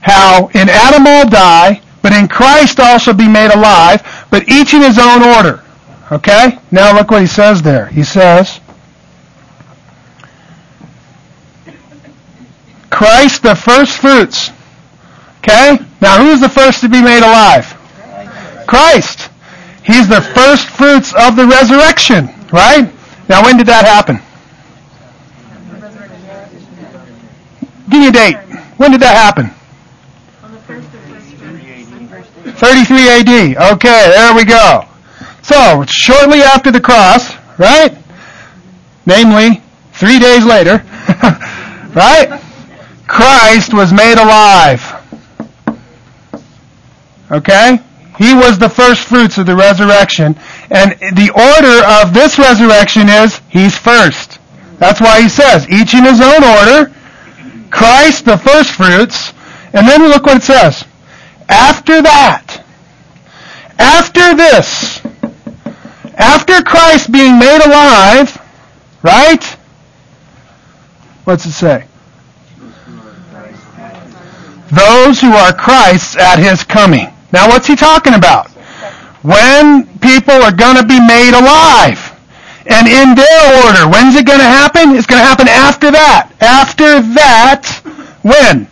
How 0.00 0.48
in 0.54 0.68
Adam 0.68 1.06
all 1.06 1.28
die, 1.28 1.82
but 2.02 2.12
in 2.12 2.28
Christ 2.28 2.80
all 2.80 2.98
shall 2.98 3.14
be 3.14 3.28
made 3.28 3.52
alive, 3.52 4.26
but 4.30 4.48
each 4.48 4.72
in 4.72 4.82
his 4.82 4.98
own 4.98 5.22
order. 5.22 5.62
Okay? 6.10 6.58
Now 6.70 6.94
look 6.94 7.10
what 7.10 7.20
he 7.20 7.26
says 7.26 7.62
there. 7.62 7.86
He 7.86 8.02
says, 8.02 8.60
Christ 12.90 13.42
the 13.42 13.54
first 13.54 13.98
fruits. 13.98 14.50
Okay? 15.38 15.78
Now 16.00 16.22
who's 16.22 16.40
the 16.40 16.48
first 16.48 16.80
to 16.80 16.88
be 16.88 17.02
made 17.02 17.22
alive? 17.22 17.76
Christ. 18.70 19.30
He's 19.82 20.06
the 20.06 20.20
first 20.20 20.68
fruits 20.68 21.12
of 21.12 21.34
the 21.34 21.44
resurrection, 21.44 22.26
right? 22.52 22.88
Now 23.28 23.42
when 23.42 23.56
did 23.56 23.66
that 23.66 23.84
happen? 23.84 24.22
Give 27.90 27.98
me 27.98 28.06
a 28.06 28.12
date. 28.12 28.36
When 28.76 28.92
did 28.92 29.00
that 29.00 29.16
happen? 29.16 29.50
33 32.54 33.08
AD. 33.08 33.72
Okay, 33.74 34.12
there 34.14 34.36
we 34.36 34.44
go. 34.44 34.84
So, 35.42 35.84
shortly 35.88 36.42
after 36.42 36.70
the 36.70 36.80
cross, 36.80 37.34
right? 37.58 37.98
Namely, 39.04 39.62
three 39.94 40.20
days 40.20 40.44
later, 40.44 40.84
right? 41.96 42.40
Christ 43.08 43.74
was 43.74 43.92
made 43.92 44.18
alive. 44.18 44.80
Okay? 47.32 47.80
He 48.20 48.34
was 48.34 48.58
the 48.58 48.68
first 48.68 49.08
fruits 49.08 49.38
of 49.38 49.46
the 49.46 49.56
resurrection. 49.56 50.36
And 50.70 50.92
the 51.16 51.32
order 51.32 52.04
of 52.04 52.12
this 52.12 52.38
resurrection 52.38 53.08
is, 53.08 53.40
He's 53.48 53.78
first. 53.78 54.38
That's 54.78 55.00
why 55.00 55.22
he 55.22 55.28
says, 55.28 55.68
each 55.70 55.94
in 55.94 56.04
his 56.04 56.20
own 56.20 56.44
order, 56.44 56.92
Christ 57.70 58.26
the 58.26 58.36
first 58.36 58.72
fruits, 58.72 59.32
and 59.72 59.88
then 59.88 60.02
look 60.08 60.24
what 60.24 60.38
it 60.38 60.42
says. 60.42 60.84
After 61.48 62.02
that, 62.02 62.64
after 63.78 64.34
this, 64.34 65.00
after 66.14 66.62
Christ 66.62 67.10
being 67.10 67.38
made 67.38 67.60
alive, 67.64 68.36
right? 69.02 69.44
What's 71.24 71.46
it 71.46 71.52
say? 71.52 71.86
Those 74.72 75.20
who 75.20 75.32
are 75.32 75.52
Christ's 75.54 76.16
at 76.16 76.38
his 76.38 76.64
coming. 76.64 77.08
Now 77.32 77.48
what's 77.48 77.66
he 77.66 77.76
talking 77.76 78.14
about? 78.14 78.50
When 79.22 79.86
people 80.00 80.34
are 80.34 80.52
going 80.52 80.76
to 80.76 80.86
be 80.86 80.98
made 81.00 81.32
alive. 81.34 82.06
And 82.66 82.86
in 82.86 83.14
their 83.14 83.64
order. 83.66 83.88
When's 83.88 84.16
it 84.16 84.26
going 84.26 84.38
to 84.38 84.44
happen? 84.44 84.94
It's 84.94 85.06
going 85.06 85.20
to 85.20 85.26
happen 85.26 85.48
after 85.48 85.90
that. 85.90 86.32
After 86.40 87.00
that, 87.14 87.66
when? 88.22 88.68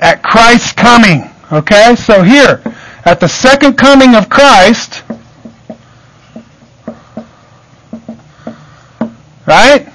At 0.00 0.22
Christ's 0.22 0.72
coming. 0.72 1.30
Okay? 1.52 1.94
So 1.96 2.22
here, 2.22 2.62
at 3.04 3.20
the 3.20 3.28
second 3.28 3.74
coming 3.74 4.14
of 4.14 4.28
Christ, 4.28 5.02
right? 9.46 9.88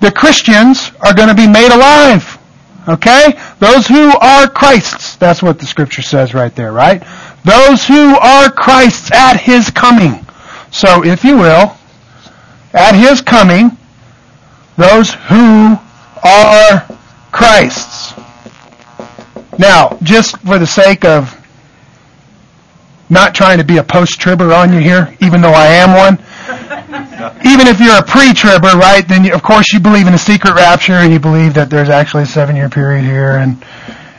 The 0.00 0.12
Christians 0.12 0.90
are 1.00 1.14
going 1.14 1.28
to 1.28 1.34
be 1.34 1.46
made 1.46 1.72
alive. 1.72 2.33
Okay? 2.88 3.38
Those 3.58 3.86
who 3.86 4.16
are 4.18 4.48
Christ's. 4.48 5.16
That's 5.16 5.42
what 5.42 5.58
the 5.58 5.66
scripture 5.66 6.02
says 6.02 6.34
right 6.34 6.54
there, 6.54 6.72
right? 6.72 7.02
Those 7.44 7.86
who 7.86 8.16
are 8.18 8.50
Christ's 8.50 9.12
at 9.12 9.38
his 9.38 9.70
coming. 9.70 10.26
So, 10.70 11.04
if 11.04 11.24
you 11.24 11.36
will, 11.36 11.76
at 12.72 12.94
his 12.94 13.20
coming, 13.20 13.76
those 14.76 15.12
who 15.12 15.78
are 16.24 16.86
Christ's. 17.30 18.12
Now, 19.58 19.96
just 20.02 20.36
for 20.38 20.58
the 20.58 20.66
sake 20.66 21.04
of 21.04 21.40
not 23.08 23.34
trying 23.34 23.58
to 23.58 23.64
be 23.64 23.76
a 23.76 23.84
post-tribber 23.84 24.52
on 24.52 24.72
you 24.72 24.80
here, 24.80 25.16
even 25.20 25.40
though 25.40 25.52
I 25.52 25.66
am 25.66 25.96
one, 25.96 26.18
even 27.44 27.66
if 27.66 27.80
you're 27.80 27.96
a 27.96 28.02
pre-tribber, 28.02 28.76
right, 28.76 29.06
then 29.08 29.24
you, 29.24 29.32
of 29.32 29.42
course 29.42 29.72
you 29.72 29.80
believe 29.80 30.06
in 30.06 30.14
a 30.14 30.18
secret 30.18 30.54
rapture 30.54 30.92
and 30.92 31.12
you 31.12 31.18
believe 31.18 31.54
that 31.54 31.70
there's 31.70 31.88
actually 31.88 32.24
a 32.24 32.26
seven-year 32.26 32.68
period 32.68 33.02
here 33.02 33.36
and, 33.36 33.64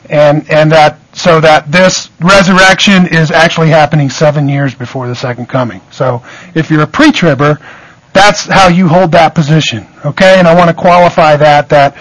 and, 0.09 0.49
and 0.49 0.71
that, 0.71 0.97
so 1.13 1.39
that 1.39 1.71
this 1.71 2.09
resurrection 2.19 3.07
is 3.07 3.29
actually 3.29 3.69
happening 3.69 4.09
seven 4.09 4.49
years 4.49 4.73
before 4.73 5.07
the 5.07 5.15
second 5.15 5.47
coming. 5.47 5.81
So 5.91 6.23
if 6.55 6.71
you're 6.71 6.81
a 6.81 6.87
pre-tribber, 6.87 7.59
that's 8.11 8.45
how 8.45 8.69
you 8.69 8.87
hold 8.87 9.11
that 9.11 9.35
position, 9.35 9.85
okay? 10.03 10.39
And 10.39 10.47
I 10.47 10.55
want 10.55 10.69
to 10.69 10.75
qualify 10.75 11.35
that, 11.35 11.69
that 11.69 11.95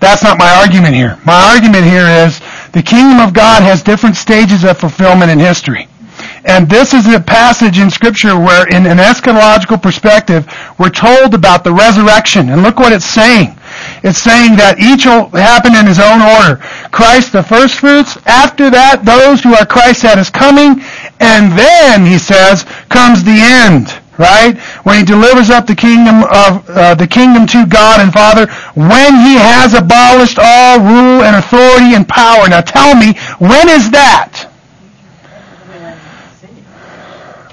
that's 0.00 0.22
not 0.22 0.36
my 0.36 0.52
argument 0.56 0.94
here. 0.94 1.18
My 1.24 1.52
argument 1.54 1.84
here 1.84 2.06
is 2.26 2.40
the 2.72 2.82
kingdom 2.82 3.20
of 3.20 3.32
God 3.34 3.62
has 3.62 3.82
different 3.82 4.16
stages 4.16 4.64
of 4.64 4.78
fulfillment 4.78 5.30
in 5.30 5.38
history. 5.38 5.86
And 6.44 6.68
this 6.68 6.92
is 6.92 7.06
a 7.06 7.20
passage 7.20 7.78
in 7.78 7.90
Scripture 7.90 8.38
where, 8.38 8.68
in 8.68 8.84
an 8.84 8.98
eschatological 8.98 9.82
perspective, 9.82 10.46
we're 10.78 10.90
told 10.90 11.32
about 11.32 11.64
the 11.64 11.72
resurrection. 11.72 12.50
And 12.50 12.62
look 12.62 12.78
what 12.78 12.92
it's 12.92 13.06
saying. 13.06 13.56
It's 14.04 14.18
saying 14.18 14.56
that 14.60 14.76
each 14.78 15.06
will 15.06 15.32
happen 15.32 15.74
in 15.74 15.88
his 15.88 15.98
own 15.98 16.20
order. 16.20 16.60
Christ 16.92 17.32
the 17.32 17.42
first 17.42 17.80
fruits. 17.80 18.18
After 18.26 18.68
that, 18.68 19.08
those 19.08 19.40
who 19.40 19.54
are 19.54 19.64
Christ 19.64 20.04
at 20.04 20.18
his 20.18 20.28
coming. 20.28 20.84
And 21.18 21.56
then, 21.56 22.04
he 22.04 22.18
says, 22.18 22.64
comes 22.92 23.24
the 23.24 23.40
end. 23.40 23.88
Right? 24.20 24.54
When 24.84 25.00
he 25.00 25.04
delivers 25.04 25.50
up 25.50 25.66
the 25.66 25.74
kingdom 25.74 26.22
of 26.28 26.68
uh, 26.68 26.94
the 26.94 27.08
kingdom 27.08 27.48
to 27.48 27.66
God 27.66 27.98
and 27.98 28.12
Father, 28.12 28.46
when 28.76 29.16
he 29.26 29.34
has 29.40 29.74
abolished 29.74 30.38
all 30.38 30.78
rule 30.78 31.24
and 31.24 31.34
authority 31.34 31.96
and 31.96 32.06
power. 32.06 32.46
Now 32.48 32.60
tell 32.60 32.94
me, 32.94 33.18
when 33.40 33.68
is 33.68 33.90
that? 33.90 34.53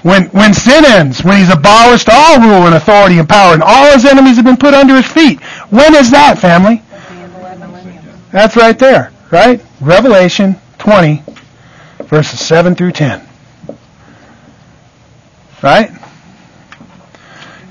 When, 0.02 0.24
when 0.30 0.52
sin 0.52 0.84
ends, 0.84 1.22
when 1.22 1.38
he's 1.38 1.50
abolished 1.50 2.08
all 2.10 2.40
rule 2.40 2.66
and 2.66 2.74
authority 2.74 3.18
and 3.18 3.28
power, 3.28 3.54
and 3.54 3.62
all 3.62 3.92
his 3.92 4.04
enemies 4.04 4.36
have 4.36 4.44
been 4.44 4.56
put 4.56 4.74
under 4.74 4.96
his 4.96 5.06
feet. 5.06 5.40
When 5.70 5.94
is 5.94 6.10
that, 6.10 6.38
family? 6.38 6.82
That's 8.32 8.56
right 8.56 8.78
there, 8.78 9.12
right? 9.30 9.64
Revelation 9.80 10.56
20, 10.78 11.22
verses 12.04 12.40
7 12.40 12.74
through 12.74 12.92
10. 12.92 13.28
Right? 15.62 15.90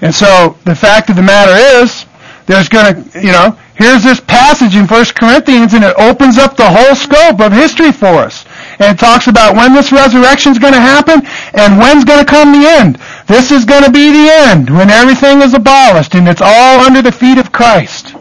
And 0.01 0.15
so 0.15 0.57
the 0.63 0.75
fact 0.75 1.09
of 1.09 1.15
the 1.17 1.21
matter 1.21 1.83
is, 1.83 2.05
there's 2.45 2.69
going 2.69 3.03
to, 3.03 3.21
you 3.21 3.31
know, 3.31 3.57
here's 3.75 4.03
this 4.03 4.19
passage 4.19 4.75
in 4.75 4.87
1 4.87 5.05
Corinthians 5.15 5.73
and 5.73 5.83
it 5.83 5.95
opens 5.97 6.37
up 6.37 6.55
the 6.55 6.69
whole 6.69 6.95
scope 6.95 7.39
of 7.39 7.51
history 7.51 7.91
for 7.91 8.07
us. 8.07 8.45
And 8.81 8.97
it 8.97 8.99
talks 8.99 9.27
about 9.27 9.55
when 9.55 9.73
this 9.73 9.91
resurrection 9.91 10.51
is 10.51 10.57
going 10.57 10.73
to 10.73 10.79
happen 10.79 11.21
and 11.53 11.77
when's 11.77 12.03
going 12.03 12.17
to 12.17 12.25
come 12.25 12.51
the 12.51 12.67
end. 12.67 12.97
This 13.27 13.51
is 13.51 13.63
going 13.63 13.83
to 13.83 13.91
be 13.91 14.09
the 14.09 14.31
end 14.31 14.71
when 14.71 14.89
everything 14.89 15.41
is 15.41 15.53
abolished 15.53 16.15
and 16.15 16.27
it's 16.27 16.41
all 16.41 16.79
under 16.79 17.03
the 17.03 17.11
feet 17.11 17.37
of 17.37 17.51
Christ. 17.51 18.15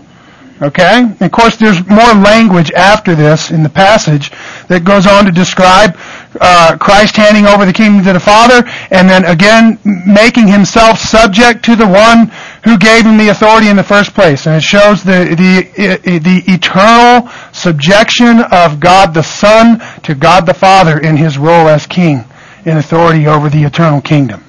Okay? 0.61 1.05
And 1.05 1.23
of 1.23 1.33
course, 1.33 1.57
there's 1.57 1.87
more 1.89 2.13
language 2.13 2.71
after 2.73 3.15
this 3.15 3.51
in 3.51 3.63
the 3.63 3.71
passage 3.71 4.31
that 4.69 4.85
goes 4.85 5.07
on 5.07 5.25
to 5.25 5.33
describe 5.33 5.97
uh, 6.39 6.77
Christ 6.79 7.17
handing 7.17 7.47
over 7.47 7.65
the 7.65 7.73
kingdom 7.73 8.05
to 8.05 8.13
the 8.13 8.21
Father, 8.21 8.63
and 8.91 9.09
then 9.09 9.25
again 9.25 9.79
making 10.07 10.47
himself 10.47 10.99
subject 10.99 11.65
to 11.65 11.75
the 11.75 11.89
one 11.89 12.31
who 12.65 12.79
gave 12.79 13.07
him 13.07 13.17
the 13.17 13.29
authority 13.29 13.69
in 13.69 13.77
the 13.77 13.83
first 13.83 14.15
place. 14.15 14.47
And 14.47 14.57
it 14.57 14.63
shows 14.63 15.03
the 15.03 15.35
the 15.37 16.19
the 16.19 16.43
eternal 16.53 17.31
subjection 17.53 18.41
of 18.53 18.81
God 18.81 19.15
the 19.15 19.23
Son 19.23 19.81
to 20.03 20.15
God 20.15 20.47
the 20.47 20.55
Father 20.55 20.99
in 20.99 21.17
his 21.17 21.39
role 21.39 21.69
as 21.69 21.87
King 21.87 22.25
in 22.65 22.77
authority 22.77 23.27
over 23.27 23.49
the 23.49 23.63
eternal 23.63 24.01
kingdom. 24.01 24.45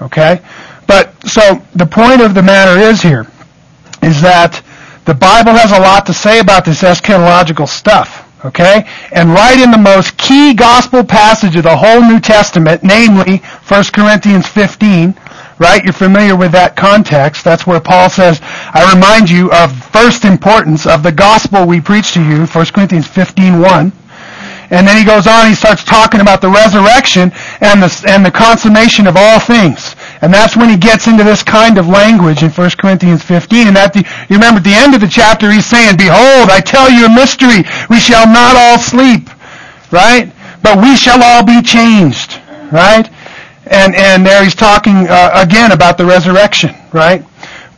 Okay? 0.00 0.40
But 0.86 1.14
so 1.28 1.62
the 1.74 1.86
point 1.86 2.20
of 2.20 2.34
the 2.34 2.42
matter 2.42 2.80
is 2.80 3.00
here 3.00 3.26
is 4.02 4.20
that 4.20 4.62
the 5.04 5.14
Bible 5.14 5.52
has 5.52 5.72
a 5.72 5.80
lot 5.80 6.06
to 6.06 6.14
say 6.14 6.40
about 6.40 6.64
this 6.64 6.82
eschatological 6.82 7.68
stuff. 7.68 8.28
Okay? 8.44 8.84
And 9.12 9.30
right 9.30 9.58
in 9.60 9.70
the 9.70 9.78
most 9.78 10.16
key 10.18 10.54
gospel 10.54 11.04
passage 11.04 11.54
of 11.54 11.62
the 11.62 11.76
whole 11.76 12.00
New 12.00 12.18
Testament, 12.18 12.82
namely 12.82 13.38
1 13.68 13.84
Corinthians 13.92 14.48
15, 14.48 15.14
right? 15.62 15.82
You're 15.84 15.92
familiar 15.92 16.34
with 16.34 16.50
that 16.52 16.74
context. 16.74 17.44
That's 17.44 17.66
where 17.66 17.80
Paul 17.80 18.10
says, 18.10 18.40
I 18.42 18.90
remind 18.92 19.30
you 19.30 19.50
of 19.52 19.70
first 19.94 20.24
importance 20.24 20.86
of 20.86 21.04
the 21.04 21.12
gospel 21.12 21.66
we 21.66 21.80
preach 21.80 22.12
to 22.14 22.22
you, 22.22 22.46
1 22.46 22.66
Corinthians 22.74 23.06
15:1. 23.06 23.92
And 24.72 24.88
then 24.88 24.96
he 24.96 25.04
goes 25.04 25.26
on, 25.26 25.46
he 25.46 25.54
starts 25.54 25.84
talking 25.84 26.22
about 26.22 26.40
the 26.40 26.48
resurrection 26.48 27.30
and 27.60 27.82
the, 27.82 27.92
and 28.08 28.24
the 28.24 28.30
consummation 28.30 29.06
of 29.06 29.18
all 29.18 29.38
things. 29.38 29.94
And 30.22 30.32
that's 30.32 30.56
when 30.56 30.70
he 30.70 30.78
gets 30.78 31.06
into 31.06 31.22
this 31.22 31.42
kind 31.42 31.76
of 31.76 31.86
language 31.86 32.42
in 32.42 32.48
1 32.50 32.70
Corinthians 32.80 33.22
15. 33.22 33.68
And 33.68 33.76
at 33.76 33.92
the, 33.92 34.00
you 34.30 34.36
remember 34.36 34.58
at 34.58 34.64
the 34.64 34.72
end 34.72 34.94
of 34.94 35.02
the 35.02 35.08
chapter, 35.12 35.52
he's 35.52 35.66
saying, 35.66 35.98
Behold, 35.98 36.48
I 36.48 36.60
tell 36.64 36.90
you 36.90 37.04
a 37.04 37.14
mystery. 37.14 37.68
We 37.90 38.00
shall 38.00 38.26
not 38.26 38.56
all 38.56 38.78
sleep, 38.78 39.28
right? 39.92 40.32
But 40.62 40.80
we 40.80 40.96
shall 40.96 41.22
all 41.22 41.44
be 41.44 41.60
changed, 41.60 42.40
right? 42.72 43.10
And, 43.72 43.94
and 43.94 44.24
there 44.24 44.44
he's 44.44 44.54
talking 44.54 45.08
uh, 45.08 45.30
again 45.34 45.72
about 45.72 45.96
the 45.96 46.04
resurrection, 46.04 46.74
right? 46.92 47.24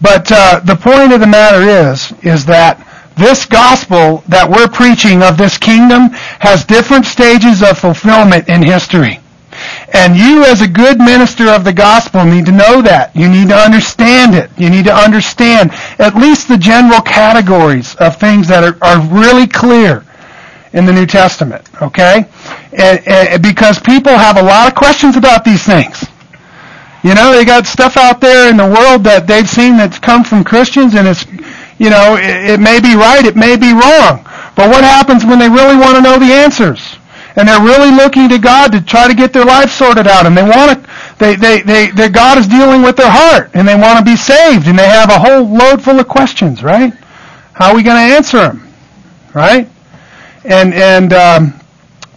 But 0.01 0.30
uh, 0.30 0.61
the 0.61 0.74
point 0.74 1.12
of 1.12 1.20
the 1.20 1.26
matter 1.26 1.62
is, 1.62 2.12
is 2.24 2.45
that 2.47 2.82
this 3.16 3.47
gospel 3.47 4.24
that 4.26 4.51
we're 4.51 4.66
preaching 4.66 5.22
of 5.22 5.38
this 5.38 5.57
kingdom 5.57 6.11
has 6.40 6.64
different 6.64 7.07
stages 7.07 7.62
of 7.62 7.78
fulfillment 7.78 8.49
in 8.49 8.61
history. 8.61 9.20
And 9.95 10.16
you 10.16 10.45
as 10.45 10.62
a 10.62 10.68
good 10.68 10.99
minister 10.99 11.47
of 11.47 11.62
the 11.62 11.72
gospel 11.72 12.24
need 12.24 12.47
to 12.47 12.53
know 12.53 12.82
that. 12.82 13.14
You 13.14 13.28
need 13.28 13.49
to 13.51 13.57
understand 13.57 14.34
it. 14.34 14.51
You 14.59 14.68
need 14.70 14.86
to 14.86 14.95
understand 14.95 15.70
at 16.01 16.16
least 16.16 16.49
the 16.49 16.59
general 16.59 17.01
categories 17.03 17.95
of 17.97 18.16
things 18.16 18.49
that 18.49 18.64
are, 18.64 18.76
are 18.82 19.01
really 19.14 19.47
clear 19.47 20.05
in 20.75 20.85
the 20.85 20.93
New 20.93 21.07
Testament. 21.07 21.66
Okay? 21.81 22.27
And, 22.72 23.09
and 23.09 23.43
because 23.43 23.81
people 23.81 24.12
have 24.12 24.37
a 24.37 24.43
lot 24.43 24.68
of 24.68 24.75
questions 24.75 25.16
about 25.16 25.45
these 25.45 25.64
things. 25.64 26.05
You 27.03 27.14
know, 27.14 27.33
they 27.33 27.45
got 27.45 27.66
stuff 27.66 27.97
out 27.97 28.20
there 28.20 28.51
in 28.51 28.57
the 28.57 28.66
world 28.66 29.05
that 29.05 29.27
they've 29.27 29.49
seen 29.49 29.77
that's 29.77 29.99
come 29.99 30.25
from 30.25 30.45
Christians 30.45 30.95
and 30.95 31.07
it's 31.09 31.27
you 31.79 31.91
know, 31.91 32.16
it, 32.16 32.55
it 32.55 32.61
may 32.61 32.81
be 32.81 32.95
right, 32.95 33.25
it 33.25 33.37
may 33.37 33.57
be 33.57 33.72
wrong. 33.72 34.22
But 34.55 34.70
what 34.70 34.85
happens 34.85 35.25
when 35.25 35.39
they 35.39 35.49
really 35.49 35.77
want 35.77 35.97
to 35.97 36.03
know 36.03 36.18
the 36.18 36.33
answers? 36.33 36.97
And 37.37 37.49
they're 37.49 37.62
really 37.62 37.91
looking 37.91 38.29
to 38.29 38.39
God 38.39 38.70
to 38.72 38.81
try 38.81 39.09
to 39.09 39.14
get 39.14 39.33
their 39.33 39.45
life 39.45 39.70
sorted 39.70 40.07
out, 40.07 40.25
and 40.25 40.37
they 40.37 40.45
want 40.45 40.85
to, 40.85 40.91
they, 41.18 41.35
they, 41.35 41.62
they, 41.62 41.91
their 41.91 42.11
God 42.11 42.39
is 42.39 42.47
dealing 42.47 42.83
with 42.83 42.97
their 42.97 43.11
heart, 43.11 43.51
and 43.55 43.66
they 43.66 43.75
want 43.75 43.99
to 43.99 44.05
be 44.05 44.14
saved, 44.14 44.68
and 44.68 44.79
they 44.79 44.87
have 44.87 45.11
a 45.11 45.18
whole 45.18 45.43
load 45.43 45.83
full 45.83 45.99
of 45.99 46.07
questions, 46.07 46.62
right? 46.62 46.93
How 47.53 47.70
are 47.70 47.75
we 47.75 47.83
going 47.83 47.97
to 47.97 48.14
answer 48.14 48.39
them, 48.39 48.72
right? 49.35 49.68
And 50.45 50.74
and 50.74 51.12
um, 51.12 51.61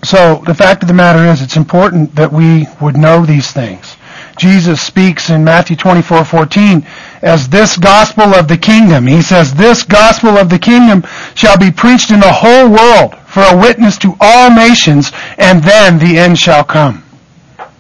so 0.04 0.44
the 0.46 0.54
fact 0.54 0.84
of 0.84 0.88
the 0.88 0.94
matter 0.94 1.26
is, 1.26 1.42
it's 1.42 1.56
important 1.56 2.16
that 2.16 2.32
we 2.32 2.68
would 2.82 2.98
know 2.98 3.26
these 3.26 3.52
things. 3.52 3.96
Jesus 4.38 4.82
speaks 4.82 5.30
in 5.30 5.44
Matthew 5.44 5.76
24:14 5.76 6.86
as 7.24 7.50
this 7.50 7.78
gospel 7.78 8.36
of 8.36 8.48
the 8.48 8.58
kingdom. 8.58 9.08
He 9.08 9.22
says, 9.22 9.54
"This 9.54 9.84
gospel 9.84 10.38
of 10.38 10.50
the 10.50 10.60
kingdom 10.60 11.04
shall 11.36 11.58
be 11.58 11.72
preached 11.72 12.12
in 12.12 12.20
the 12.20 12.32
whole 12.32 12.70
world 12.70 13.16
for 13.26 13.44
a 13.44 13.56
witness 13.56 13.98
to 14.00 14.16
all 14.20 14.52
nations, 14.52 15.12
and 15.38 15.64
then 15.64 15.98
the 15.98 16.20
end 16.20 16.38
shall 16.38 16.64
come." 16.64 17.04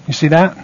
You 0.07 0.13
see 0.13 0.29
that? 0.29 0.57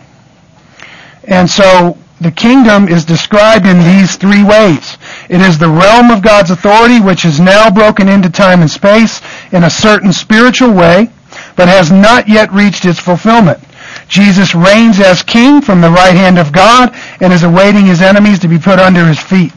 And 1.25 1.49
so 1.49 1.97
the 2.21 2.31
kingdom 2.31 2.87
is 2.87 3.05
described 3.05 3.65
in 3.65 3.79
these 3.79 4.15
three 4.15 4.43
ways. 4.43 4.97
It 5.29 5.41
is 5.41 5.57
the 5.57 5.69
realm 5.69 6.09
of 6.09 6.21
God's 6.21 6.51
authority 6.51 6.99
which 6.99 7.25
is 7.25 7.39
now 7.39 7.69
broken 7.69 8.07
into 8.07 8.29
time 8.29 8.61
and 8.61 8.71
space 8.71 9.21
in 9.53 9.63
a 9.63 9.69
certain 9.69 10.11
spiritual 10.11 10.73
way, 10.73 11.09
but 11.55 11.67
has 11.67 11.91
not 11.91 12.27
yet 12.27 12.51
reached 12.51 12.85
its 12.85 12.99
fulfillment. 12.99 13.59
Jesus 14.07 14.53
reigns 14.53 14.99
as 14.99 15.23
king 15.23 15.61
from 15.61 15.81
the 15.81 15.89
right 15.89 16.15
hand 16.15 16.37
of 16.37 16.51
God 16.51 16.93
and 17.21 17.31
is 17.31 17.43
awaiting 17.43 17.85
his 17.85 18.01
enemies 18.01 18.39
to 18.39 18.47
be 18.47 18.57
put 18.57 18.79
under 18.79 19.05
his 19.05 19.19
feet. 19.19 19.53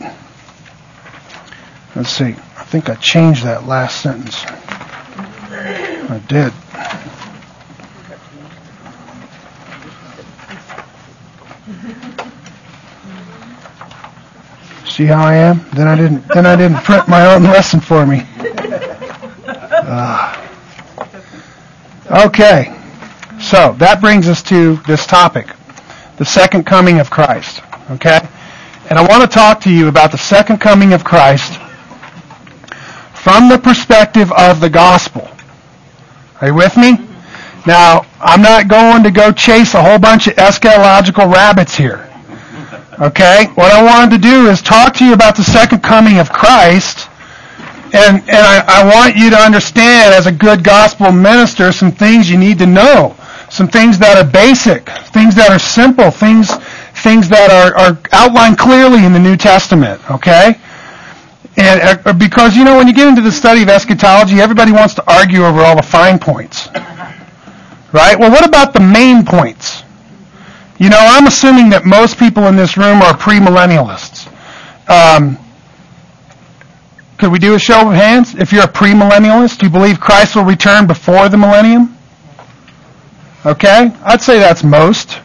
Let's 1.95 2.11
see. 2.11 2.35
I 2.59 2.65
think 2.65 2.89
I 2.89 2.95
changed 2.97 3.45
that 3.45 3.67
last 3.67 4.03
sentence. 4.03 4.45
I 6.09 6.23
did. 6.29 6.53
See 14.91 15.05
how 15.05 15.25
I 15.25 15.35
am? 15.35 15.67
Then 15.75 15.89
I 15.89 15.97
didn't. 15.97 16.27
Then 16.29 16.47
I 16.47 16.57
didn't 16.57 16.79
print 16.79 17.09
my 17.09 17.35
own 17.35 17.43
lesson 17.55 17.81
for 17.81 18.07
me. 18.07 18.27
Uh, 19.85 20.49
okay. 22.27 22.75
So 23.41 23.75
that 23.79 24.01
brings 24.01 24.29
us 24.29 24.43
to 24.45 24.77
this 24.87 25.07
topic, 25.07 25.49
the 26.17 26.25
second 26.25 26.65
coming 26.65 26.99
of 26.99 27.11
Christ. 27.11 27.61
Okay? 27.91 28.21
And 28.89 28.99
I 28.99 29.07
want 29.07 29.23
to 29.23 29.29
talk 29.29 29.61
to 29.63 29.71
you 29.73 29.89
about 29.89 30.13
the 30.13 30.19
second 30.19 30.59
coming 30.59 30.93
of 30.93 31.05
Christ 31.05 31.61
from 33.15 33.49
the 33.49 33.59
perspective 33.59 34.33
of 34.33 34.61
the 34.61 34.71
gospel. 34.71 35.29
Are 36.41 36.49
you 36.49 36.55
with 36.55 36.77
me? 36.77 36.93
Now, 37.67 38.07
I'm 38.21 38.43
not 38.43 38.69
going 38.69 39.03
to 39.03 39.11
go 39.11 39.33
chase 39.33 39.75
a 39.75 39.83
whole 39.83 39.99
bunch 39.99 40.29
of 40.29 40.35
eschatological 40.37 41.33
rabbits 41.33 41.77
here. 41.77 42.09
Okay? 43.01 43.47
What 43.55 43.73
I 43.73 43.83
wanted 43.83 44.17
to 44.17 44.19
do 44.19 44.49
is 44.49 44.63
talk 44.63 44.95
to 44.95 45.05
you 45.05 45.13
about 45.13 45.37
the 45.37 45.43
second 45.43 45.83
coming 45.83 46.19
of 46.19 46.31
Christ 46.31 47.09
and, 47.95 48.21
and 48.23 48.31
I, 48.31 48.65
I 48.67 48.85
want 48.85 49.17
you 49.17 49.31
to 49.31 49.37
understand 49.37 50.15
as 50.15 50.27
a 50.27 50.33
good 50.33 50.65
gospel 50.65 51.13
minister 51.13 51.73
some 51.73 51.93
things 51.93 52.31
you 52.31 52.39
need 52.39 52.59
to 52.59 52.67
know 52.67 53.17
some 53.49 53.69
things 53.69 53.99
that 53.99 54.19
are 54.19 54.29
basic, 54.29 54.89
things 55.15 55.35
that 55.37 55.51
are 55.51 55.59
simple, 55.59 56.11
things 56.11 56.51
things 57.03 57.29
that 57.29 57.51
are, 57.53 57.77
are 57.77 57.99
outlined 58.13 58.59
clearly 58.59 59.05
in 59.05 59.13
the 59.13 59.19
New 59.19 59.37
Testament. 59.37 60.01
Okay, 60.11 60.59
and 61.57 62.01
uh, 62.05 62.13
because 62.13 62.57
you 62.57 62.65
know 62.65 62.77
when 62.77 62.89
you 62.89 62.95
get 62.95 63.09
into 63.09 63.23
the 63.23 63.33
study 63.33 63.63
of 63.63 63.69
eschatology, 63.69 64.41
everybody 64.41 64.73
wants 64.73 64.95
to 64.95 65.05
argue 65.11 65.45
over 65.45 65.61
all 65.61 65.77
the 65.77 65.83
fine 65.83 66.19
points, 66.19 66.69
right? 67.93 68.19
Well, 68.19 68.31
what 68.31 68.47
about 68.47 68.73
the 68.73 68.81
main 68.81 69.25
points? 69.25 69.83
You 70.79 70.91
know, 70.91 70.99
I'm 71.01 71.27
assuming 71.27 71.71
that 71.71 71.87
most 71.87 72.19
people 72.19 72.47
in 72.49 72.57
this 72.57 72.77
room 72.77 73.01
are 73.01 73.15
premillennialists. 73.15 74.29
Um, 74.91 75.39
could 77.19 77.33
we 77.33 77.39
do 77.39 77.55
a 77.55 77.59
show 77.59 77.89
of 77.89 77.95
hands? 77.95 78.35
If 78.35 78.53
you're 78.53 78.65
a 78.65 78.69
premillennialist, 78.69 79.59
do 79.59 79.67
you 79.67 79.73
believe 79.73 80.01
Christ 80.01 80.37
will 80.37 80.45
return 80.45 80.87
before 80.87 81.29
the 81.29 81.37
millennium? 81.37 81.97
Okay? 83.45 83.91
I'd 84.05 84.21
say 84.21 84.39
that's 84.39 84.63
most. 84.63 85.21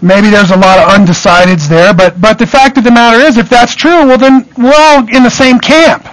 Maybe 0.00 0.30
there's 0.30 0.50
a 0.50 0.56
lot 0.56 0.78
of 0.78 0.88
undecideds 0.88 1.68
there, 1.68 1.92
but, 1.92 2.20
but 2.20 2.38
the 2.38 2.46
fact 2.46 2.78
of 2.78 2.84
the 2.84 2.90
matter 2.90 3.18
is, 3.18 3.36
if 3.36 3.48
that's 3.48 3.74
true, 3.74 4.06
well 4.06 4.18
then 4.18 4.48
we're 4.56 4.72
all 4.74 5.00
in 5.14 5.22
the 5.22 5.30
same 5.30 5.58
camp. 5.58 6.04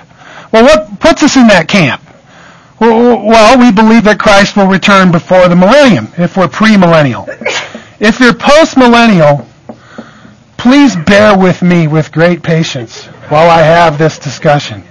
Well, 0.51 0.63
what 0.63 0.99
puts 0.99 1.23
us 1.23 1.36
in 1.36 1.47
that 1.47 1.67
camp? 1.67 2.01
Well, 2.79 3.57
we 3.57 3.71
believe 3.71 4.03
that 4.03 4.19
Christ 4.19 4.57
will 4.57 4.67
return 4.67 5.11
before 5.11 5.47
the 5.47 5.55
millennium, 5.55 6.07
if 6.17 6.36
we're 6.36 6.47
premillennial. 6.47 7.25
If, 7.99 8.19
you're 8.19 8.33
postmillennial, 8.33 9.47
please 10.66 10.95
bear 10.95 11.38
with 11.38 11.61
me 11.61 11.86
with 11.86 12.11
great 12.11 12.41
patience 12.41 13.05
while 13.30 13.51
I 13.51 13.61
have 13.61 13.99
this 13.99 14.18
discussion. 14.18 14.82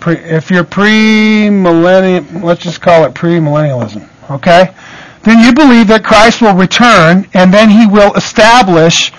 Pre, 0.00 0.16
if 0.16 0.50
you're 0.50 0.64
pre-millennial, 0.64 2.24
let's 2.40 2.62
just 2.62 2.80
call 2.80 3.04
it 3.04 3.14
pre-millennialism, 3.14 4.08
okay? 4.30 4.74
Then 5.22 5.44
you 5.44 5.52
believe 5.52 5.86
that 5.88 6.02
Christ 6.02 6.40
will 6.40 6.54
return 6.54 7.28
and 7.34 7.52
then 7.52 7.68
he 7.68 7.86
will 7.86 8.14
establish 8.14 9.12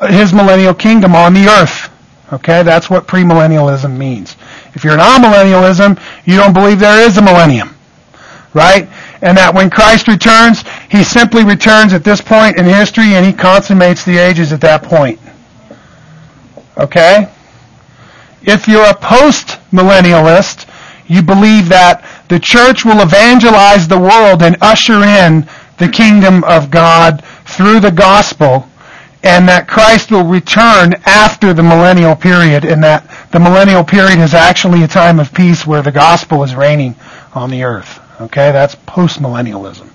uh, 0.00 0.06
his 0.06 0.32
millennial 0.32 0.72
kingdom 0.72 1.16
on 1.16 1.34
the 1.34 1.48
earth. 1.48 1.90
Okay, 2.32 2.62
that's 2.62 2.88
what 2.88 3.08
premillennialism 3.08 3.96
means. 3.96 4.36
If 4.74 4.84
you're 4.84 4.94
an 4.94 5.00
amillennialism, 5.00 6.00
you 6.26 6.36
don't 6.36 6.52
believe 6.52 6.78
there 6.78 7.04
is 7.04 7.18
a 7.18 7.22
millennium. 7.22 7.74
Right? 8.54 8.88
And 9.20 9.36
that 9.36 9.54
when 9.54 9.70
Christ 9.70 10.06
returns, 10.06 10.62
he 10.90 11.02
simply 11.02 11.44
returns 11.44 11.92
at 11.92 12.04
this 12.04 12.20
point 12.20 12.56
in 12.56 12.64
history 12.64 13.14
and 13.14 13.26
he 13.26 13.32
consummates 13.32 14.04
the 14.04 14.18
ages 14.18 14.52
at 14.52 14.60
that 14.60 14.82
point. 14.82 15.18
Okay? 16.76 17.28
If 18.42 18.68
you're 18.68 18.88
a 18.88 18.94
post-millennialist, 18.94 20.66
you 21.08 21.22
believe 21.22 21.68
that 21.70 22.04
the 22.28 22.38
church 22.38 22.84
will 22.84 23.02
evangelize 23.02 23.88
the 23.88 23.98
world 23.98 24.42
and 24.42 24.56
usher 24.60 25.02
in 25.02 25.48
the 25.78 25.88
kingdom 25.88 26.44
of 26.44 26.70
God 26.70 27.24
through 27.44 27.80
the 27.80 27.90
gospel 27.90 28.68
and 29.24 29.48
that 29.48 29.66
Christ 29.66 30.10
will 30.10 30.24
return 30.24 30.94
after 31.04 31.52
the 31.52 31.62
millennial 31.62 32.14
period 32.14 32.64
and 32.64 32.82
that 32.84 33.30
the 33.32 33.40
millennial 33.40 33.82
period 33.82 34.18
is 34.20 34.32
actually 34.32 34.84
a 34.84 34.88
time 34.88 35.18
of 35.18 35.34
peace 35.34 35.66
where 35.66 35.82
the 35.82 35.90
gospel 35.90 36.44
is 36.44 36.54
reigning 36.54 36.94
on 37.34 37.50
the 37.50 37.64
earth. 37.64 38.00
Okay, 38.20 38.52
that's 38.52 38.74
postmillennialism. 38.74 39.88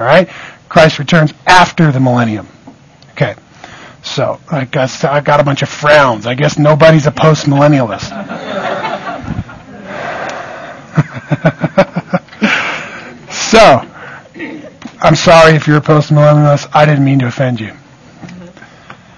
All 0.00 0.06
right, 0.06 0.28
Christ 0.68 0.98
returns 0.98 1.32
after 1.46 1.92
the 1.92 2.00
millennium. 2.00 2.48
Okay, 3.12 3.34
so 4.02 4.40
I 4.50 4.64
guess 4.64 5.04
I 5.04 5.20
got 5.20 5.40
a 5.40 5.44
bunch 5.44 5.62
of 5.62 5.68
frowns. 5.68 6.26
I 6.26 6.34
guess 6.34 6.58
nobody's 6.58 7.06
a 7.06 7.12
postmillennialist. 7.12 8.08
so, 13.32 13.82
I'm 15.00 15.16
sorry 15.16 15.54
if 15.54 15.66
you're 15.66 15.78
a 15.78 15.80
postmillennialist. 15.80 16.70
I 16.74 16.84
didn't 16.84 17.04
mean 17.04 17.20
to 17.20 17.26
offend 17.26 17.60
you. 17.60 17.72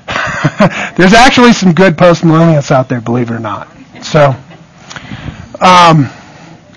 There's 0.96 1.14
actually 1.14 1.54
some 1.54 1.72
good 1.72 1.96
postmillennialists 1.96 2.70
out 2.70 2.88
there, 2.88 3.00
believe 3.00 3.30
it 3.30 3.34
or 3.34 3.38
not. 3.38 3.68
So, 4.02 4.34
um, 5.60 6.10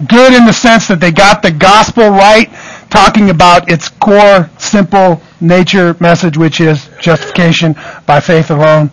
good 0.07 0.33
in 0.33 0.45
the 0.45 0.53
sense 0.53 0.87
that 0.87 0.99
they 0.99 1.11
got 1.11 1.41
the 1.41 1.51
gospel 1.51 2.09
right, 2.09 2.51
talking 2.89 3.29
about 3.29 3.69
its 3.69 3.89
core, 3.89 4.49
simple 4.57 5.21
nature 5.41 5.95
message, 5.99 6.37
which 6.37 6.61
is 6.61 6.89
justification 6.99 7.75
by 8.05 8.19
faith 8.19 8.51
alone, 8.51 8.91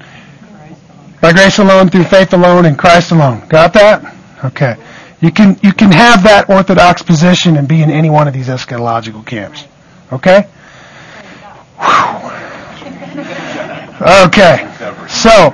by 1.20 1.32
grace 1.32 1.58
alone, 1.58 1.88
through 1.88 2.04
faith 2.04 2.32
alone, 2.32 2.64
in 2.64 2.76
Christ 2.76 3.11
alone. 3.12 3.46
Got 3.48 3.72
that? 3.74 4.16
Okay. 4.44 4.76
You 5.20 5.30
can 5.30 5.58
you 5.62 5.72
can 5.72 5.92
have 5.92 6.22
that 6.22 6.48
orthodox 6.48 7.02
position 7.02 7.56
and 7.58 7.68
be 7.68 7.82
in 7.82 7.90
any 7.90 8.08
one 8.08 8.26
of 8.26 8.32
these 8.32 8.48
eschatological 8.48 9.24
camps. 9.26 9.66
Okay? 10.12 10.48
Okay. 14.00 14.66
So, 15.08 15.52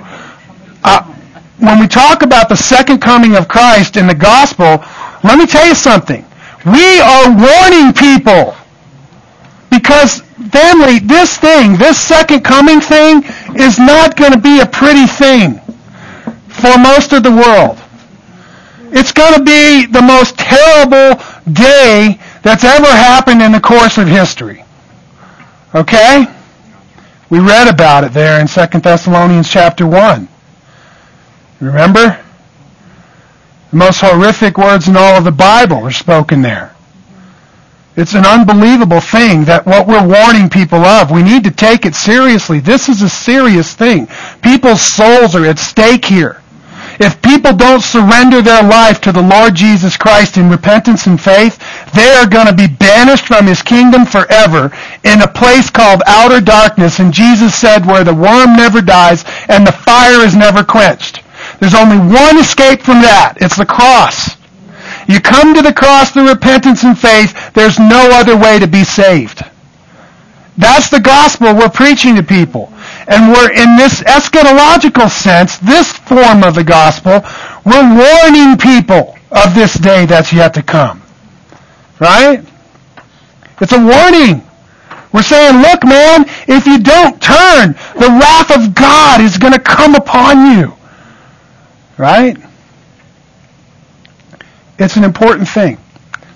uh, 0.84 1.02
when 1.58 1.80
we 1.80 1.88
talk 1.88 2.22
about 2.22 2.48
the 2.48 2.56
second 2.56 3.00
coming 3.00 3.34
of 3.34 3.48
Christ 3.48 3.96
in 3.96 4.06
the 4.06 4.14
gospel, 4.14 4.84
let 5.26 5.38
me 5.38 5.46
tell 5.46 5.66
you 5.66 5.74
something. 5.74 6.24
We 6.64 7.00
are 7.00 7.30
warning 7.30 7.92
people. 7.92 8.54
Because, 9.70 10.20
family, 10.50 10.98
this 11.00 11.36
thing, 11.36 11.76
this 11.76 12.00
second 12.00 12.42
coming 12.42 12.80
thing, 12.80 13.22
is 13.56 13.78
not 13.78 14.16
going 14.16 14.32
to 14.32 14.40
be 14.40 14.60
a 14.60 14.66
pretty 14.66 15.06
thing 15.06 15.60
for 16.48 16.78
most 16.78 17.12
of 17.12 17.22
the 17.22 17.30
world. 17.30 17.78
It's 18.92 19.12
going 19.12 19.34
to 19.34 19.42
be 19.42 19.86
the 19.86 20.02
most 20.02 20.38
terrible 20.38 21.22
day 21.52 22.18
that's 22.42 22.64
ever 22.64 22.86
happened 22.86 23.42
in 23.42 23.52
the 23.52 23.60
course 23.60 23.98
of 23.98 24.06
history. 24.06 24.64
Okay? 25.74 26.26
We 27.28 27.40
read 27.40 27.68
about 27.68 28.04
it 28.04 28.12
there 28.12 28.40
in 28.40 28.46
2 28.46 28.80
Thessalonians 28.80 29.50
chapter 29.50 29.86
1. 29.86 30.28
Remember? 31.60 32.24
The 33.70 33.76
most 33.76 34.00
horrific 34.00 34.58
words 34.58 34.88
in 34.88 34.96
all 34.96 35.16
of 35.16 35.24
the 35.24 35.32
Bible 35.32 35.78
are 35.84 35.90
spoken 35.90 36.42
there. 36.42 36.74
It's 37.96 38.14
an 38.14 38.26
unbelievable 38.26 39.00
thing 39.00 39.44
that 39.46 39.64
what 39.64 39.88
we're 39.88 40.06
warning 40.06 40.50
people 40.50 40.84
of, 40.84 41.10
we 41.10 41.22
need 41.22 41.44
to 41.44 41.50
take 41.50 41.86
it 41.86 41.94
seriously. 41.94 42.60
This 42.60 42.90
is 42.90 43.00
a 43.00 43.08
serious 43.08 43.74
thing. 43.74 44.06
People's 44.42 44.82
souls 44.82 45.34
are 45.34 45.46
at 45.46 45.58
stake 45.58 46.04
here. 46.04 46.42
If 47.00 47.20
people 47.20 47.54
don't 47.54 47.82
surrender 47.82 48.40
their 48.40 48.62
life 48.62 49.00
to 49.02 49.12
the 49.12 49.22
Lord 49.22 49.54
Jesus 49.54 49.96
Christ 49.96 50.36
in 50.36 50.48
repentance 50.48 51.06
and 51.06 51.20
faith, 51.20 51.58
they 51.94 52.08
are 52.14 52.26
going 52.26 52.46
to 52.46 52.54
be 52.54 52.66
banished 52.66 53.26
from 53.26 53.46
his 53.46 53.62
kingdom 53.62 54.06
forever 54.06 54.70
in 55.04 55.20
a 55.20 55.28
place 55.28 55.68
called 55.68 56.02
outer 56.06 56.40
darkness. 56.40 56.98
And 57.00 57.12
Jesus 57.12 57.54
said, 57.54 57.86
where 57.86 58.04
the 58.04 58.14
worm 58.14 58.56
never 58.56 58.80
dies 58.80 59.24
and 59.48 59.66
the 59.66 59.72
fire 59.72 60.24
is 60.24 60.36
never 60.36 60.64
quenched. 60.64 61.22
There's 61.60 61.74
only 61.74 61.98
one 61.98 62.38
escape 62.38 62.82
from 62.82 63.00
that. 63.02 63.34
It's 63.40 63.56
the 63.56 63.66
cross. 63.66 64.36
You 65.08 65.20
come 65.20 65.54
to 65.54 65.62
the 65.62 65.72
cross 65.72 66.10
through 66.10 66.28
repentance 66.28 66.82
and 66.82 66.98
faith. 66.98 67.52
There's 67.54 67.78
no 67.78 68.10
other 68.12 68.36
way 68.36 68.58
to 68.58 68.66
be 68.66 68.84
saved. 68.84 69.44
That's 70.58 70.88
the 70.90 71.00
gospel 71.00 71.54
we're 71.54 71.68
preaching 71.68 72.16
to 72.16 72.22
people. 72.22 72.72
And 73.06 73.32
we're 73.32 73.52
in 73.52 73.76
this 73.76 74.02
eschatological 74.02 75.10
sense, 75.10 75.58
this 75.58 75.92
form 75.92 76.42
of 76.42 76.54
the 76.54 76.64
gospel, 76.64 77.22
we're 77.64 77.96
warning 77.96 78.56
people 78.56 79.16
of 79.30 79.54
this 79.54 79.74
day 79.74 80.06
that's 80.06 80.32
yet 80.32 80.54
to 80.54 80.62
come. 80.62 81.02
Right? 82.00 82.44
It's 83.60 83.72
a 83.72 83.78
warning. 83.78 84.42
We're 85.12 85.22
saying, 85.22 85.62
look, 85.62 85.84
man, 85.84 86.26
if 86.48 86.66
you 86.66 86.78
don't 86.78 87.20
turn, 87.22 87.72
the 87.94 88.18
wrath 88.20 88.50
of 88.50 88.74
God 88.74 89.20
is 89.20 89.38
going 89.38 89.52
to 89.52 89.60
come 89.60 89.94
upon 89.94 90.58
you. 90.58 90.74
Right? 91.98 92.36
It's 94.78 94.96
an 94.96 95.04
important 95.04 95.48
thing. 95.48 95.78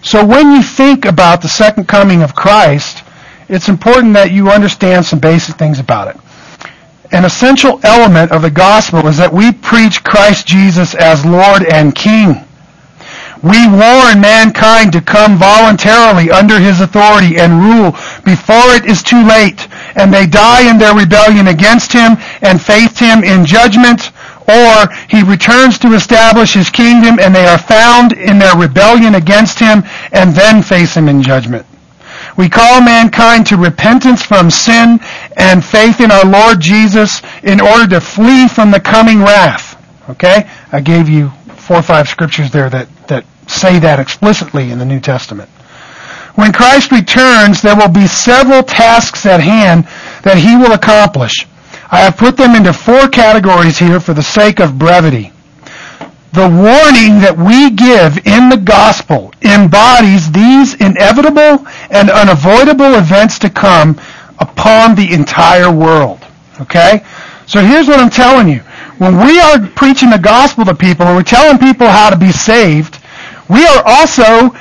So 0.03 0.25
when 0.25 0.53
you 0.53 0.63
think 0.63 1.05
about 1.05 1.43
the 1.43 1.49
second 1.49 1.87
coming 1.87 2.23
of 2.23 2.35
Christ, 2.35 3.05
it's 3.49 3.69
important 3.69 4.15
that 4.15 4.33
you 4.33 4.51
understand 4.51 5.05
some 5.05 5.19
basic 5.19 5.57
things 5.57 5.79
about 5.79 6.15
it. 6.15 6.17
An 7.13 7.25
essential 7.25 7.81
element 7.83 8.31
of 8.31 8.43
the 8.43 8.51
gospel 8.51 9.07
is 9.09 9.19
that 9.19 9.33
we 9.33 9.53
preach 9.53 10.05
Christ 10.05 10.47
Jesus 10.47 10.95
as 10.95 11.27
Lord 11.27 11.65
and 11.65 11.95
King. 11.95 12.47
We 13.43 13.67
warn 13.67 14.21
mankind 14.21 14.93
to 14.93 15.01
come 15.01 15.37
voluntarily 15.37 16.31
under 16.31 16.61
his 16.61 16.81
authority 16.81 17.39
and 17.39 17.61
rule 17.61 17.93
before 18.23 18.77
it 18.77 18.85
is 18.85 19.03
too 19.03 19.27
late 19.27 19.67
and 19.97 20.13
they 20.13 20.27
die 20.27 20.71
in 20.71 20.79
their 20.79 20.95
rebellion 20.95 21.49
against 21.49 21.93
him 21.93 22.17
and 22.43 22.61
face 22.61 22.99
him 22.99 23.25
in 23.25 23.45
judgment 23.45 24.10
or 24.49 24.93
he 25.09 25.23
returns 25.23 25.79
to 25.79 25.95
establish 25.95 26.55
his 26.55 26.71
kingdom 26.71 27.19
and 27.21 27.35
they 27.35 27.47
are 27.47 27.59
found 27.59 28.13
in 28.13 28.39
their 28.39 28.57
rebellion 28.57 29.15
against 29.15 29.59
him 29.59 29.83
and 30.13 30.35
then 30.35 30.63
face 30.63 30.97
him 30.97 31.09
in 31.09 31.23
judgment. 31.23 31.67
We 32.37 32.49
call 32.49 32.81
mankind 32.81 33.47
to 33.49 33.57
repentance 33.57 34.23
from 34.23 34.51
sin 34.51 35.01
and 35.37 35.65
faith 35.65 36.01
in 36.01 36.11
our 36.11 36.25
Lord 36.25 36.61
Jesus 36.61 37.23
in 37.43 37.61
order 37.61 37.87
to 37.89 38.01
flee 38.01 38.49
from 38.49 38.71
the 38.71 38.81
coming 38.81 39.21
wrath. 39.21 39.77
Okay? 40.11 40.49
I 40.73 40.81
gave 40.81 41.09
you 41.09 41.31
four 41.57 41.77
or 41.77 41.83
five 41.83 42.09
scriptures 42.09 42.51
there 42.51 42.71
that, 42.71 42.89
that 43.09 43.25
say 43.47 43.79
that 43.79 44.01
explicitly 44.01 44.71
in 44.71 44.79
the 44.79 44.85
New 44.85 45.01
Testament. 45.01 45.49
When 46.35 46.53
Christ 46.53 46.93
returns, 46.93 47.61
there 47.61 47.77
will 47.77 47.91
be 47.91 48.07
several 48.07 48.63
tasks 48.63 49.27
at 49.27 49.41
hand 49.41 49.85
that 50.23 50.39
he 50.39 50.57
will 50.57 50.73
accomplish. 50.73 51.47
I 51.91 52.01
have 52.01 52.17
put 52.17 52.37
them 52.37 52.55
into 52.55 52.73
four 52.73 53.09
categories 53.09 53.79
here 53.79 54.01
for 54.01 54.15
the 54.15 54.23
sake 54.23 54.61
of 54.61 54.79
brevity 54.79 55.33
the 56.33 56.47
warning 56.47 57.19
that 57.27 57.35
we 57.35 57.75
give 57.75 58.23
in 58.23 58.49
the 58.51 58.57
gospel 58.57 59.35
embodies 59.43 60.31
these 60.31 60.75
inevitable 60.79 61.67
and 61.91 62.07
unavoidable 62.09 62.95
events 62.95 63.39
to 63.41 63.51
come 63.51 63.99
upon 64.39 64.95
the 64.95 65.13
entire 65.13 65.73
world. 65.75 66.23
Okay? 66.61 67.03
So 67.47 67.61
here's 67.61 67.89
what 67.89 67.99
I'm 67.99 68.11
telling 68.11 68.49
you. 68.49 68.61
When 69.03 69.19
we 69.19 69.41
are 69.41 69.59
preaching 69.75 70.11
the 70.11 70.23
gospel 70.23 70.65
to 70.67 70.75
people 70.75 71.07
and 71.07 71.17
we're 71.17 71.27
telling 71.27 71.59
people 71.59 71.89
how 71.89 72.11
to 72.11 72.17
be 72.17 72.31
saved, 72.31 73.03
we 73.49 73.67
are 73.67 73.83
also 73.85 74.55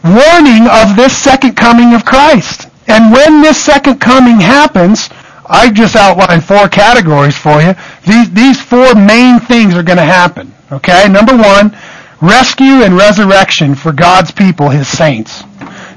warning 0.00 0.64
of 0.64 0.96
this 0.96 1.12
second 1.12 1.56
coming 1.56 1.92
of 1.92 2.06
Christ. 2.06 2.68
And 2.88 3.12
when 3.12 3.42
this 3.42 3.60
second 3.60 4.00
coming 4.00 4.40
happens, 4.40 5.10
I 5.50 5.70
just 5.70 5.96
outlined 5.96 6.44
four 6.44 6.68
categories 6.68 7.36
for 7.36 7.60
you. 7.60 7.74
These, 8.06 8.30
these 8.30 8.62
four 8.62 8.94
main 8.94 9.40
things 9.40 9.74
are 9.74 9.82
going 9.82 9.98
to 9.98 10.04
happen. 10.04 10.54
Okay, 10.70 11.08
number 11.08 11.36
one, 11.36 11.76
rescue 12.22 12.84
and 12.84 12.96
resurrection 12.96 13.74
for 13.74 13.92
God's 13.92 14.30
people, 14.30 14.68
his 14.68 14.86
saints. 14.86 15.42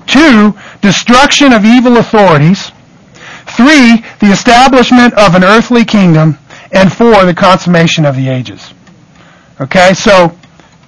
Two, 0.08 0.56
destruction 0.82 1.54
of 1.54 1.66
evil 1.66 1.98
authorities. 1.98 2.72
Three, 3.46 4.04
the 4.20 4.32
establishment 4.32 5.14
of 5.14 5.36
an 5.36 5.44
earthly 5.44 5.86
kingdom. 5.86 6.40
And 6.72 6.92
four, 6.92 7.24
the 7.24 7.36
consummation 7.36 8.06
of 8.06 8.16
the 8.16 8.30
ages. 8.30 8.74
Okay, 9.62 9.94
so 9.94 10.36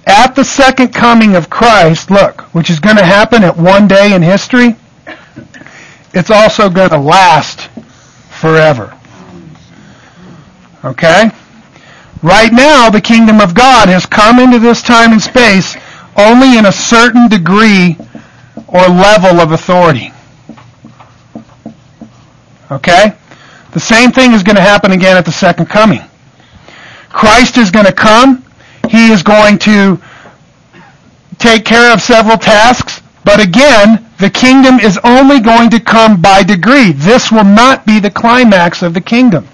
at 0.06 0.34
the 0.34 0.42
second 0.44 0.92
coming 0.92 1.36
of 1.36 1.48
Christ, 1.48 2.10
look, 2.10 2.40
which 2.52 2.68
is 2.68 2.80
going 2.80 2.96
to 2.96 3.04
happen 3.04 3.44
at 3.44 3.56
one 3.56 3.86
day 3.86 4.12
in 4.12 4.22
history, 4.22 4.74
it's 6.12 6.30
also 6.30 6.68
going 6.68 6.90
to 6.90 6.98
last 6.98 7.70
forever. 8.36 8.96
Okay? 10.84 11.30
Right 12.22 12.52
now, 12.52 12.90
the 12.90 13.00
kingdom 13.00 13.40
of 13.40 13.54
God 13.54 13.88
has 13.88 14.06
come 14.06 14.38
into 14.38 14.58
this 14.58 14.82
time 14.82 15.12
and 15.12 15.20
space 15.20 15.76
only 16.16 16.58
in 16.58 16.66
a 16.66 16.72
certain 16.72 17.28
degree 17.28 17.96
or 18.68 18.80
level 18.88 19.40
of 19.40 19.52
authority. 19.52 20.12
Okay? 22.70 23.16
The 23.72 23.80
same 23.80 24.10
thing 24.10 24.32
is 24.32 24.42
going 24.42 24.56
to 24.56 24.62
happen 24.62 24.92
again 24.92 25.16
at 25.16 25.24
the 25.24 25.32
second 25.32 25.66
coming. 25.66 26.00
Christ 27.10 27.58
is 27.58 27.70
going 27.70 27.86
to 27.86 27.92
come. 27.92 28.44
He 28.88 29.10
is 29.10 29.22
going 29.22 29.58
to 29.58 30.00
take 31.38 31.64
care 31.64 31.92
of 31.92 32.00
several 32.00 32.38
tasks. 32.38 33.02
But 33.26 33.40
again, 33.40 34.06
the 34.20 34.30
kingdom 34.30 34.78
is 34.78 35.00
only 35.02 35.40
going 35.40 35.68
to 35.70 35.80
come 35.80 36.22
by 36.22 36.44
degree. 36.44 36.92
This 36.92 37.32
will 37.32 37.44
not 37.44 37.84
be 37.84 37.98
the 37.98 38.10
climax 38.10 38.82
of 38.82 38.94
the 38.94 39.00
kingdom. 39.00 39.48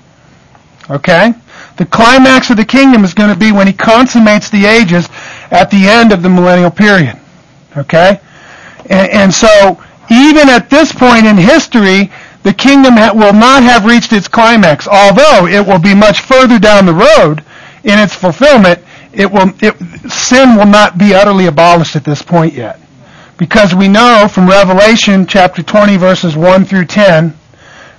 Okay? 0.91 1.33
The 1.79 1.87
climax 1.87 2.51
of 2.51 2.59
the 2.59 2.66
kingdom 2.66 3.03
is 3.03 3.14
going 3.14 3.33
to 3.33 3.39
be 3.39 3.51
when 3.51 3.66
he 3.66 3.73
consummates 3.73 4.51
the 4.51 4.66
ages 4.66 5.09
at 5.51 5.70
the 5.70 5.89
end 5.89 6.12
of 6.12 6.23
the 6.23 6.29
millennial 6.29 6.70
period. 6.70 7.18
Okay? 7.75 8.20
And, 8.91 9.11
and 9.11 9.35
so, 9.35 9.83
even 10.11 10.51
at 10.51 10.68
this 10.68 10.93
point 10.93 11.25
in 11.25 11.39
history, 11.39 12.12
the 12.43 12.53
kingdom 12.53 12.99
ha- 12.99 13.12
will 13.14 13.33
not 13.33 13.62
have 13.62 13.87
reached 13.87 14.12
its 14.12 14.29
climax, 14.29 14.87
although 14.87 15.47
it 15.47 15.66
will 15.66 15.79
be 15.79 15.95
much 15.95 16.20
further 16.20 16.59
down 16.59 16.85
the 16.85 16.93
road 16.93 17.43
in 17.85 17.99
its 17.99 18.14
fulfillment. 18.14 18.81
It 19.14 19.33
will, 19.33 19.51
it, 19.61 20.12
sin 20.12 20.57
will 20.57 20.66
not 20.66 20.99
be 20.99 21.14
utterly 21.14 21.47
abolished 21.47 21.97
at 21.97 22.05
this 22.05 22.20
point 22.20 22.53
yet. 22.53 22.82
Because 23.43 23.74
we 23.74 23.88
know 23.88 24.28
from 24.30 24.49
Revelation 24.49 25.26
chapter 25.26 25.64
20 25.64 25.97
verses 25.97 26.36
1 26.36 26.64
through 26.64 26.84
10, 26.84 27.34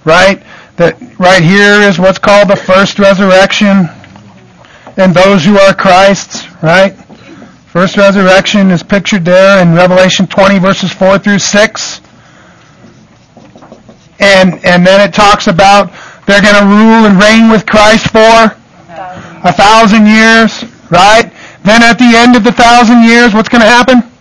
right, 0.06 0.42
that 0.78 0.96
right 1.20 1.44
here 1.44 1.82
is 1.82 2.00
what's 2.00 2.18
called 2.18 2.48
the 2.48 2.56
first 2.56 2.98
resurrection 2.98 3.90
and 4.96 5.14
those 5.14 5.44
who 5.44 5.60
are 5.60 5.74
Christ's, 5.74 6.48
right? 6.64 6.94
First 7.74 7.98
resurrection 7.98 8.72
is 8.72 8.84
pictured 8.84 9.26
there 9.26 9.62
in 9.62 9.76
Revelation 9.76 10.28
20 10.28 10.60
verses 10.60 10.94
4 10.94 11.20
through 11.20 11.40
6. 11.40 12.02
And, 14.22 14.64
and 14.64 14.88
then 14.88 15.02
it 15.06 15.14
talks 15.14 15.48
about 15.48 15.92
they're 16.26 16.42
going 16.42 16.56
to 16.56 16.68
rule 16.68 17.04
and 17.04 17.22
reign 17.22 17.50
with 17.50 17.66
Christ 17.66 18.08
for 18.14 18.56
a 19.44 19.52
thousand 19.52 20.06
years, 20.06 20.64
right? 20.90 21.34
Then 21.66 21.84
at 21.84 22.00
the 22.00 22.16
end 22.16 22.38
of 22.38 22.46
the 22.46 22.54
thousand 22.54 23.04
years, 23.04 23.34
what's 23.34 23.50
going 23.50 23.60
to 23.60 23.68
happen? 23.68 24.13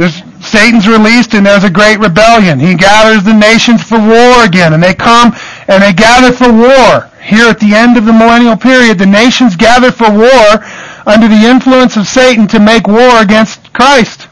There's 0.00 0.22
Satan's 0.40 0.88
released 0.88 1.34
and 1.34 1.44
there's 1.44 1.64
a 1.64 1.68
great 1.68 2.00
rebellion. 2.00 2.58
He 2.58 2.74
gathers 2.74 3.22
the 3.22 3.36
nations 3.36 3.84
for 3.84 3.98
war 3.98 4.48
again 4.48 4.72
and 4.72 4.82
they 4.82 4.94
come 4.94 5.36
and 5.68 5.82
they 5.82 5.92
gather 5.92 6.32
for 6.32 6.50
war. 6.50 7.12
Here 7.20 7.44
at 7.52 7.60
the 7.60 7.76
end 7.76 7.98
of 7.98 8.06
the 8.06 8.12
millennial 8.16 8.56
period, 8.56 8.96
the 8.96 9.04
nations 9.04 9.56
gather 9.56 9.92
for 9.92 10.08
war 10.08 10.64
under 11.04 11.28
the 11.28 11.44
influence 11.44 11.98
of 11.98 12.08
Satan 12.08 12.48
to 12.48 12.58
make 12.58 12.88
war 12.88 13.20
against 13.20 13.74
Christ. 13.74 14.26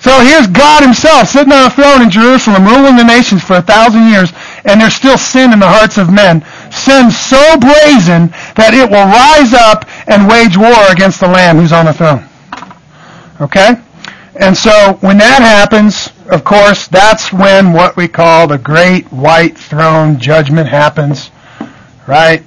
So 0.00 0.18
here's 0.24 0.46
God 0.46 0.82
himself 0.82 1.28
sitting 1.28 1.52
on 1.52 1.66
a 1.66 1.70
throne 1.70 2.00
in 2.00 2.08
Jerusalem 2.08 2.64
ruling 2.64 2.96
the 2.96 3.04
nations 3.04 3.44
for 3.44 3.56
a 3.56 3.62
thousand 3.62 4.08
years 4.08 4.32
and 4.64 4.80
there's 4.80 4.96
still 4.96 5.18
sin 5.18 5.52
in 5.52 5.60
the 5.60 5.68
hearts 5.68 5.98
of 5.98 6.08
men. 6.08 6.40
Sin 6.72 7.12
so 7.12 7.60
brazen 7.60 8.32
that 8.56 8.72
it 8.72 8.88
will 8.88 9.04
rise 9.04 9.52
up 9.52 9.84
and 10.08 10.24
wage 10.24 10.56
war 10.56 10.88
against 10.88 11.20
the 11.20 11.28
Lamb 11.28 11.58
who's 11.58 11.76
on 11.76 11.84
the 11.84 11.92
throne. 11.92 12.24
Okay? 13.38 13.76
And 14.42 14.56
so 14.56 14.94
when 14.94 15.18
that 15.18 15.40
happens, 15.40 16.10
of 16.28 16.42
course, 16.42 16.88
that's 16.88 17.32
when 17.32 17.72
what 17.72 17.96
we 17.96 18.08
call 18.08 18.48
the 18.48 18.58
great 18.58 19.04
white 19.12 19.56
throne 19.56 20.18
judgment 20.18 20.68
happens. 20.68 21.30
Right? 22.08 22.42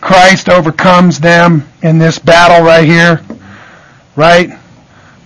Christ 0.00 0.48
overcomes 0.48 1.18
them 1.18 1.68
in 1.82 1.98
this 1.98 2.20
battle 2.20 2.64
right 2.64 2.86
here. 2.86 3.20
Right? 4.14 4.56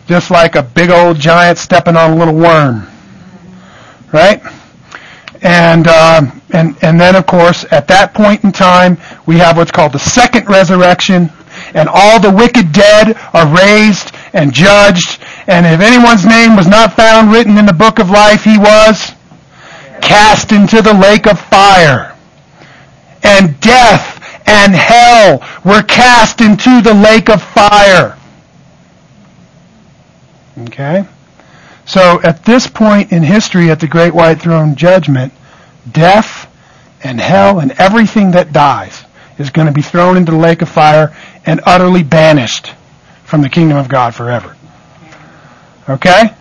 Just 0.06 0.30
like 0.30 0.54
a 0.54 0.62
big 0.62 0.88
old 0.88 1.18
giant 1.18 1.58
stepping 1.58 1.96
on 1.98 2.12
a 2.12 2.16
little 2.16 2.34
worm. 2.34 2.86
Right? 4.10 4.40
And, 5.42 5.86
uh, 5.86 6.30
and, 6.54 6.76
and 6.80 6.98
then 6.98 7.14
of 7.14 7.26
course, 7.26 7.66
at 7.70 7.86
that 7.88 8.14
point 8.14 8.42
in 8.42 8.52
time, 8.52 8.96
we 9.26 9.36
have 9.36 9.58
what's 9.58 9.70
called 9.70 9.92
the 9.92 9.98
second 9.98 10.48
resurrection, 10.48 11.30
and 11.74 11.90
all 11.92 12.18
the 12.20 12.30
wicked 12.30 12.72
dead 12.72 13.18
are 13.34 13.54
raised 13.54 14.12
and 14.32 14.52
judged, 14.52 15.20
and 15.46 15.66
if 15.66 15.80
anyone's 15.80 16.24
name 16.24 16.56
was 16.56 16.68
not 16.68 16.94
found 16.94 17.32
written 17.32 17.58
in 17.58 17.66
the 17.66 17.72
book 17.72 17.98
of 17.98 18.10
life, 18.10 18.44
he 18.44 18.58
was 18.58 19.12
cast 20.00 20.52
into 20.52 20.82
the 20.82 20.94
lake 20.94 21.26
of 21.26 21.40
fire. 21.40 22.16
And 23.22 23.58
death 23.60 24.20
and 24.48 24.74
hell 24.74 25.40
were 25.64 25.82
cast 25.82 26.40
into 26.40 26.80
the 26.80 26.94
lake 26.94 27.28
of 27.28 27.42
fire. 27.42 28.18
Okay? 30.58 31.06
So 31.84 32.20
at 32.22 32.44
this 32.44 32.66
point 32.66 33.12
in 33.12 33.22
history, 33.22 33.70
at 33.70 33.80
the 33.80 33.88
Great 33.88 34.14
White 34.14 34.40
Throne 34.40 34.76
Judgment, 34.76 35.32
death 35.90 36.48
and 37.02 37.20
hell 37.20 37.58
and 37.58 37.72
everything 37.72 38.32
that 38.32 38.52
dies 38.52 39.04
is 39.38 39.50
going 39.50 39.66
to 39.66 39.72
be 39.72 39.82
thrown 39.82 40.16
into 40.16 40.32
the 40.32 40.38
lake 40.38 40.62
of 40.62 40.68
fire 40.68 41.16
and 41.44 41.60
utterly 41.64 42.02
banished 42.02 42.72
from 43.24 43.42
the 43.42 43.48
kingdom 43.48 43.76
of 43.76 43.88
God 43.88 44.14
forever. 44.14 44.56
Okay? 45.88 46.34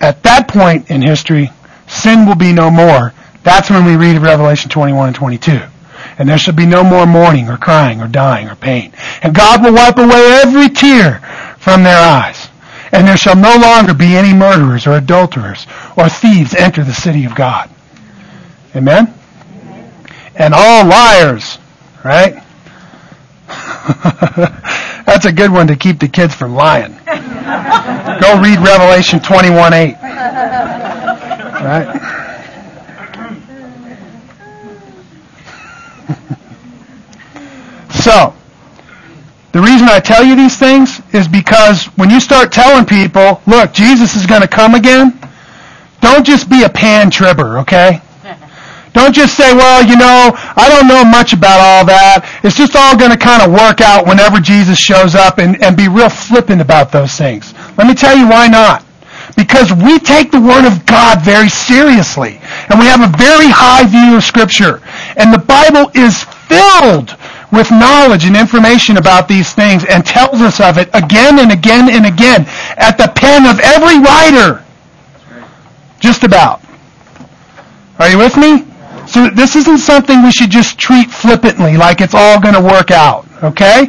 At 0.00 0.22
that 0.22 0.48
point 0.48 0.90
in 0.90 1.02
history, 1.02 1.50
sin 1.86 2.26
will 2.26 2.34
be 2.34 2.52
no 2.52 2.70
more. 2.70 3.12
That's 3.42 3.70
when 3.70 3.84
we 3.84 3.96
read 3.96 4.18
Revelation 4.18 4.70
21 4.70 5.08
and 5.08 5.16
22. 5.16 5.60
And 6.18 6.28
there 6.28 6.38
shall 6.38 6.54
be 6.54 6.66
no 6.66 6.82
more 6.82 7.06
mourning 7.06 7.48
or 7.48 7.56
crying 7.56 8.00
or 8.00 8.08
dying 8.08 8.48
or 8.48 8.56
pain. 8.56 8.92
And 9.22 9.34
God 9.34 9.62
will 9.62 9.74
wipe 9.74 9.98
away 9.98 10.40
every 10.42 10.68
tear 10.68 11.20
from 11.58 11.82
their 11.82 11.98
eyes. 11.98 12.48
And 12.92 13.06
there 13.06 13.16
shall 13.16 13.36
no 13.36 13.56
longer 13.56 13.94
be 13.94 14.16
any 14.16 14.32
murderers 14.32 14.86
or 14.86 14.96
adulterers 14.96 15.66
or 15.96 16.08
thieves 16.08 16.54
enter 16.54 16.84
the 16.84 16.94
city 16.94 17.24
of 17.24 17.34
God. 17.34 17.68
Amen? 18.74 19.12
And 20.34 20.54
all 20.54 20.86
liars, 20.86 21.58
right? 22.04 22.42
That's 25.06 25.24
a 25.24 25.32
good 25.32 25.52
one 25.52 25.68
to 25.68 25.76
keep 25.76 26.00
the 26.00 26.08
kids 26.08 26.34
from 26.34 26.54
lying. 26.54 26.92
Go 28.20 28.40
read 28.40 28.58
Revelation 28.58 29.20
21:8. 29.20 30.02
Right? 31.62 32.02
so, 37.92 38.34
the 39.52 39.60
reason 39.60 39.88
I 39.88 40.00
tell 40.00 40.24
you 40.24 40.34
these 40.36 40.58
things 40.58 41.00
is 41.14 41.28
because 41.28 41.86
when 41.96 42.10
you 42.10 42.20
start 42.20 42.52
telling 42.52 42.84
people, 42.84 43.40
look, 43.46 43.72
Jesus 43.72 44.16
is 44.16 44.26
going 44.26 44.42
to 44.42 44.48
come 44.48 44.74
again, 44.74 45.18
don't 46.00 46.26
just 46.26 46.50
be 46.50 46.64
a 46.64 46.68
pan 46.68 47.10
tribber, 47.10 47.58
okay? 47.60 48.02
Don't 48.96 49.12
just 49.14 49.36
say, 49.36 49.52
well, 49.52 49.84
you 49.84 49.94
know, 49.94 50.32
I 50.56 50.72
don't 50.72 50.88
know 50.88 51.04
much 51.04 51.34
about 51.34 51.60
all 51.60 51.84
that. 51.84 52.24
It's 52.42 52.56
just 52.56 52.74
all 52.74 52.96
going 52.96 53.12
to 53.12 53.20
kind 53.20 53.44
of 53.44 53.52
work 53.52 53.84
out 53.84 54.08
whenever 54.08 54.40
Jesus 54.40 54.78
shows 54.78 55.14
up 55.14 55.36
and, 55.36 55.62
and 55.62 55.76
be 55.76 55.86
real 55.86 56.08
flippant 56.08 56.62
about 56.62 56.92
those 56.92 57.12
things. 57.12 57.52
Let 57.76 57.88
me 57.88 57.92
tell 57.92 58.16
you 58.16 58.26
why 58.26 58.48
not. 58.48 58.86
Because 59.36 59.68
we 59.68 59.98
take 59.98 60.32
the 60.32 60.40
Word 60.40 60.64
of 60.64 60.86
God 60.88 61.20
very 61.20 61.50
seriously. 61.50 62.40
And 62.72 62.80
we 62.80 62.88
have 62.88 63.04
a 63.04 63.12
very 63.20 63.52
high 63.52 63.84
view 63.84 64.16
of 64.16 64.24
Scripture. 64.24 64.80
And 65.20 65.28
the 65.28 65.44
Bible 65.44 65.92
is 65.92 66.24
filled 66.48 67.12
with 67.52 67.68
knowledge 67.68 68.24
and 68.24 68.32
information 68.34 68.96
about 68.96 69.28
these 69.28 69.52
things 69.52 69.84
and 69.84 70.06
tells 70.06 70.40
us 70.40 70.58
of 70.58 70.78
it 70.78 70.88
again 70.96 71.38
and 71.38 71.52
again 71.52 71.92
and 71.92 72.08
again 72.08 72.48
at 72.80 72.96
the 72.96 73.12
pen 73.14 73.44
of 73.44 73.60
every 73.60 74.00
writer. 74.00 74.64
Just 76.00 76.24
about. 76.24 76.64
Are 77.98 78.08
you 78.08 78.16
with 78.16 78.38
me? 78.38 78.64
So 79.16 79.30
this 79.30 79.56
isn't 79.56 79.78
something 79.78 80.22
we 80.22 80.30
should 80.30 80.50
just 80.50 80.78
treat 80.78 81.10
flippantly, 81.10 81.78
like 81.78 82.02
it's 82.02 82.12
all 82.12 82.38
going 82.38 82.52
to 82.52 82.60
work 82.60 82.90
out. 82.90 83.26
Okay? 83.42 83.88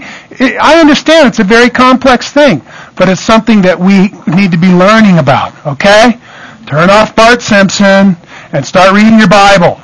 I 0.57 0.80
understand 0.80 1.28
it's 1.28 1.39
a 1.39 1.43
very 1.43 1.69
complex 1.69 2.32
thing, 2.32 2.61
but 2.95 3.09
it's 3.09 3.19
something 3.19 3.61
that 3.63 3.78
we 3.78 4.07
need 4.34 4.51
to 4.51 4.57
be 4.57 4.71
learning 4.71 5.17
about. 5.17 5.51
Okay? 5.67 6.17
Turn 6.65 6.89
off 6.89 7.13
Bart 7.13 7.41
Simpson 7.41 8.15
and 8.53 8.65
start 8.65 8.93
reading 8.93 9.19
your 9.19 9.28
Bible. 9.28 9.82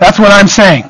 That's 0.00 0.18
what 0.18 0.32
I'm 0.32 0.48
saying. 0.48 0.84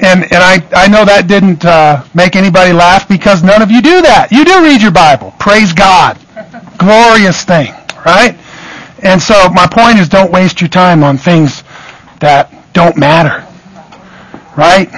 And 0.00 0.24
and 0.24 0.44
I 0.44 0.60
I 0.76 0.86
know 0.86 1.06
that 1.06 1.26
didn't 1.26 1.64
uh, 1.64 2.04
make 2.12 2.36
anybody 2.36 2.74
laugh 2.74 3.08
because 3.08 3.42
none 3.42 3.62
of 3.62 3.70
you 3.70 3.80
do 3.80 4.02
that. 4.02 4.28
You 4.30 4.44
do 4.44 4.62
read 4.62 4.82
your 4.82 4.92
Bible. 4.92 5.32
Praise 5.38 5.72
God. 5.72 6.18
Glorious 6.76 7.44
thing, 7.44 7.72
right? 8.04 8.36
And 9.02 9.22
so 9.22 9.48
my 9.54 9.66
point 9.66 9.98
is 9.98 10.06
don't 10.10 10.30
waste 10.30 10.60
your 10.60 10.68
time 10.68 11.02
on 11.02 11.16
things 11.16 11.64
that 12.20 12.50
don't 12.74 12.98
matter. 12.98 13.46
Right? 14.56 14.92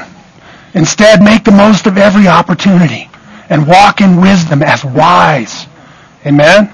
Instead, 0.75 1.23
make 1.23 1.45
the 1.45 1.53
most 1.53 1.87
of 1.87 1.97
every 1.97 2.27
opportunity 2.27 3.09
and 3.49 3.67
walk 3.69 4.01
in 4.01 4.21
wisdom 4.21 4.63
as 4.63 4.85
wise. 4.85 5.67
Amen? 6.27 6.73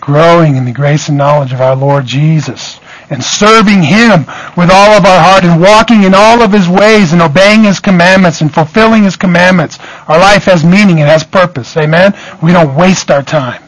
Growing 0.00 0.56
in 0.56 0.64
the 0.64 0.72
grace 0.72 1.08
and 1.08 1.16
knowledge 1.16 1.52
of 1.52 1.60
our 1.60 1.74
Lord 1.74 2.04
Jesus 2.04 2.78
and 3.08 3.22
serving 3.22 3.82
Him 3.82 4.20
with 4.56 4.70
all 4.70 4.96
of 4.96 5.04
our 5.04 5.20
heart 5.20 5.44
and 5.44 5.60
walking 5.60 6.02
in 6.02 6.14
all 6.14 6.42
of 6.42 6.52
His 6.52 6.68
ways 6.68 7.12
and 7.12 7.22
obeying 7.22 7.64
His 7.64 7.80
commandments 7.80 8.40
and 8.40 8.52
fulfilling 8.52 9.04
His 9.04 9.16
commandments. 9.16 9.78
Our 10.08 10.18
life 10.18 10.44
has 10.44 10.64
meaning. 10.64 10.98
It 10.98 11.06
has 11.06 11.24
purpose. 11.24 11.76
Amen? 11.76 12.14
We 12.42 12.52
don't 12.52 12.76
waste 12.76 13.10
our 13.10 13.22
time. 13.22 13.62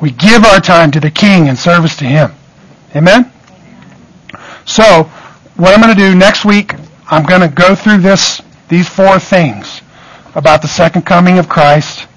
We 0.00 0.10
give 0.10 0.44
our 0.44 0.60
time 0.60 0.90
to 0.92 1.00
the 1.00 1.10
King 1.10 1.46
in 1.46 1.56
service 1.56 1.96
to 1.96 2.04
Him. 2.04 2.32
Amen? 2.94 3.30
So, 4.64 5.10
what 5.56 5.72
I'm 5.72 5.80
going 5.80 5.94
to 5.94 6.00
do 6.00 6.14
next 6.16 6.44
week, 6.44 6.74
I'm 7.10 7.24
going 7.24 7.40
to 7.40 7.48
go 7.48 7.74
through 7.74 7.98
this, 7.98 8.42
these 8.68 8.88
four 8.88 9.18
things 9.20 9.82
about 10.34 10.62
the 10.62 10.68
second 10.68 11.02
coming 11.02 11.38
of 11.38 11.48
Christ 11.48 12.08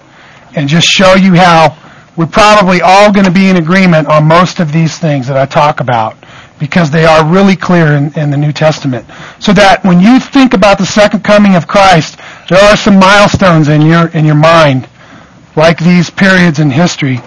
and 0.56 0.68
just 0.68 0.88
show 0.88 1.14
you 1.14 1.36
how 1.36 1.78
we're 2.16 2.26
probably 2.26 2.82
all 2.82 3.14
going 3.14 3.26
to 3.26 3.32
be 3.32 3.50
in 3.50 3.58
agreement 3.58 4.08
on 4.08 4.26
most 4.26 4.60
of 4.60 4.72
these 4.72 4.98
things 4.98 5.28
that 5.28 5.38
I 5.38 5.46
talk 5.46 5.82
about 5.82 6.18
because 6.60 6.90
they 6.90 7.06
are 7.06 7.24
really 7.24 7.56
clear 7.56 7.94
in, 7.94 8.12
in, 8.18 8.32
the 8.32 8.38
New 8.38 8.52
Testament. 8.52 9.06
So 9.40 9.54
that 9.54 9.84
when 9.84 10.00
you 10.00 10.20
think 10.20 10.56
about 10.56 10.80
the 10.80 10.86
second 10.88 11.24
coming 11.24 11.56
of 11.56 11.68
Christ, 11.68 12.18
there 12.50 12.58
are 12.60 12.76
some 12.76 12.98
milestones 12.98 13.68
in 13.68 13.84
your 13.84 14.08
in 14.08 14.26
your 14.26 14.36
mind, 14.36 14.90
like 15.56 15.78
these 15.78 16.10
periods 16.10 16.58
in 16.58 16.72
history, 16.72 17.20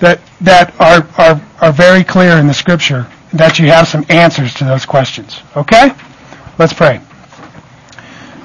that 0.00 0.20
that 0.40 0.74
are 0.80 1.06
are, 1.18 1.42
are 1.60 1.72
very 1.72 2.02
clear 2.02 2.38
in 2.38 2.46
the 2.46 2.54
Scripture. 2.54 3.06
That 3.34 3.58
you 3.58 3.66
have 3.66 3.88
some 3.88 4.06
answers 4.08 4.54
to 4.54 4.64
those 4.64 4.86
questions. 4.86 5.40
Okay? 5.56 5.90
Let's 6.58 6.72
pray. 6.72 7.00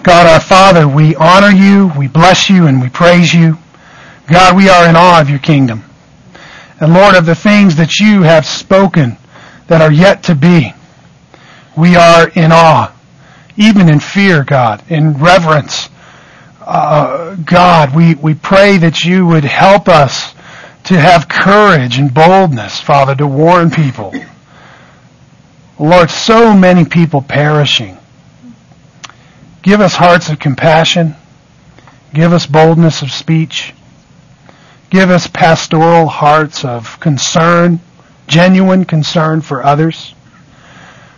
God 0.01 0.27
our 0.27 0.39
Father, 0.39 0.87
we 0.87 1.15
honor 1.15 1.51
you, 1.51 1.91
we 1.97 2.07
bless 2.07 2.49
you, 2.49 2.67
and 2.67 2.81
we 2.81 2.89
praise 2.89 3.33
you. 3.33 3.57
God, 4.27 4.55
we 4.55 4.69
are 4.69 4.87
in 4.89 4.95
awe 4.95 5.21
of 5.21 5.29
your 5.29 5.39
kingdom. 5.39 5.83
And 6.79 6.93
Lord, 6.93 7.15
of 7.15 7.25
the 7.25 7.35
things 7.35 7.75
that 7.75 7.99
you 7.99 8.23
have 8.23 8.45
spoken 8.45 9.17
that 9.67 9.81
are 9.81 9.91
yet 9.91 10.23
to 10.23 10.35
be, 10.35 10.73
we 11.77 11.95
are 11.95 12.29
in 12.29 12.51
awe, 12.51 12.93
even 13.57 13.89
in 13.89 13.99
fear, 13.99 14.43
God, 14.43 14.83
in 14.89 15.13
reverence. 15.13 15.89
Uh, 16.61 17.35
God, 17.35 17.95
we, 17.95 18.15
we 18.15 18.33
pray 18.33 18.77
that 18.77 19.03
you 19.03 19.25
would 19.27 19.43
help 19.43 19.87
us 19.87 20.33
to 20.85 20.99
have 20.99 21.27
courage 21.27 21.97
and 21.97 22.13
boldness, 22.13 22.79
Father, 22.79 23.15
to 23.15 23.27
warn 23.27 23.69
people. 23.69 24.13
Lord, 25.79 26.11
so 26.11 26.53
many 26.53 26.83
people 26.83 27.21
perishing. 27.21 27.97
Give 29.61 29.79
us 29.79 29.95
hearts 29.95 30.27
of 30.27 30.37
compassion. 30.37 31.15
Give 32.13 32.33
us 32.33 32.45
boldness 32.45 33.01
of 33.01 33.13
speech. 33.13 33.73
Give 34.89 35.09
us 35.09 35.27
pastoral 35.27 36.07
hearts 36.07 36.65
of 36.65 36.99
concern, 36.99 37.79
genuine 38.27 38.83
concern 38.83 39.39
for 39.39 39.63
others. 39.63 40.13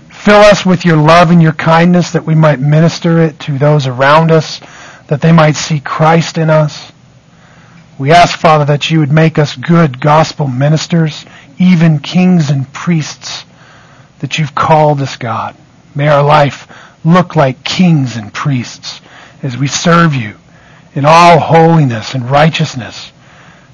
Fill 0.10 0.42
us 0.42 0.64
with 0.64 0.86
your 0.86 0.98
love 0.98 1.32
and 1.32 1.42
your 1.42 1.54
kindness 1.54 2.12
that 2.12 2.26
we 2.26 2.36
might 2.36 2.60
minister 2.60 3.20
it 3.20 3.40
to 3.40 3.58
those 3.58 3.88
around 3.88 4.30
us, 4.30 4.62
that 5.08 5.22
they 5.22 5.32
might 5.32 5.56
see 5.56 5.80
Christ 5.80 6.38
in 6.38 6.52
us. 6.52 6.92
We 7.98 8.12
ask, 8.12 8.38
Father, 8.38 8.66
that 8.66 8.92
you 8.92 9.00
would 9.00 9.12
make 9.12 9.40
us 9.40 9.56
good 9.56 10.00
gospel 10.00 10.48
ministers, 10.48 11.26
even 11.58 11.98
kings 11.98 12.52
and 12.52 12.72
priests 12.72 13.46
that 14.22 14.40
you've 14.40 14.56
called 14.56 15.02
us, 15.02 15.18
God. 15.18 15.56
May 15.94 16.08
our 16.08 16.24
life 16.24 16.68
look 17.04 17.36
like 17.36 17.64
kings 17.64 18.16
and 18.16 18.34
priests 18.34 19.02
as 19.44 19.58
we 19.58 19.68
serve 19.68 20.14
you 20.14 20.36
in 20.94 21.06
all 21.06 21.40
holiness 21.40 22.14
and 22.14 22.30
righteousness. 22.30 23.12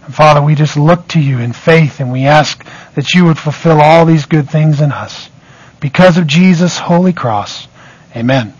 And 0.05 0.15
Father, 0.15 0.41
we 0.41 0.55
just 0.55 0.77
look 0.77 1.07
to 1.09 1.19
you 1.19 1.39
in 1.39 1.53
faith 1.53 1.99
and 1.99 2.11
we 2.11 2.25
ask 2.25 2.65
that 2.95 3.13
you 3.13 3.25
would 3.25 3.37
fulfill 3.37 3.81
all 3.81 4.05
these 4.05 4.25
good 4.25 4.49
things 4.49 4.81
in 4.81 4.91
us. 4.91 5.29
Because 5.79 6.17
of 6.17 6.25
Jesus' 6.25 6.77
holy 6.77 7.13
cross. 7.13 7.67
Amen. 8.15 8.53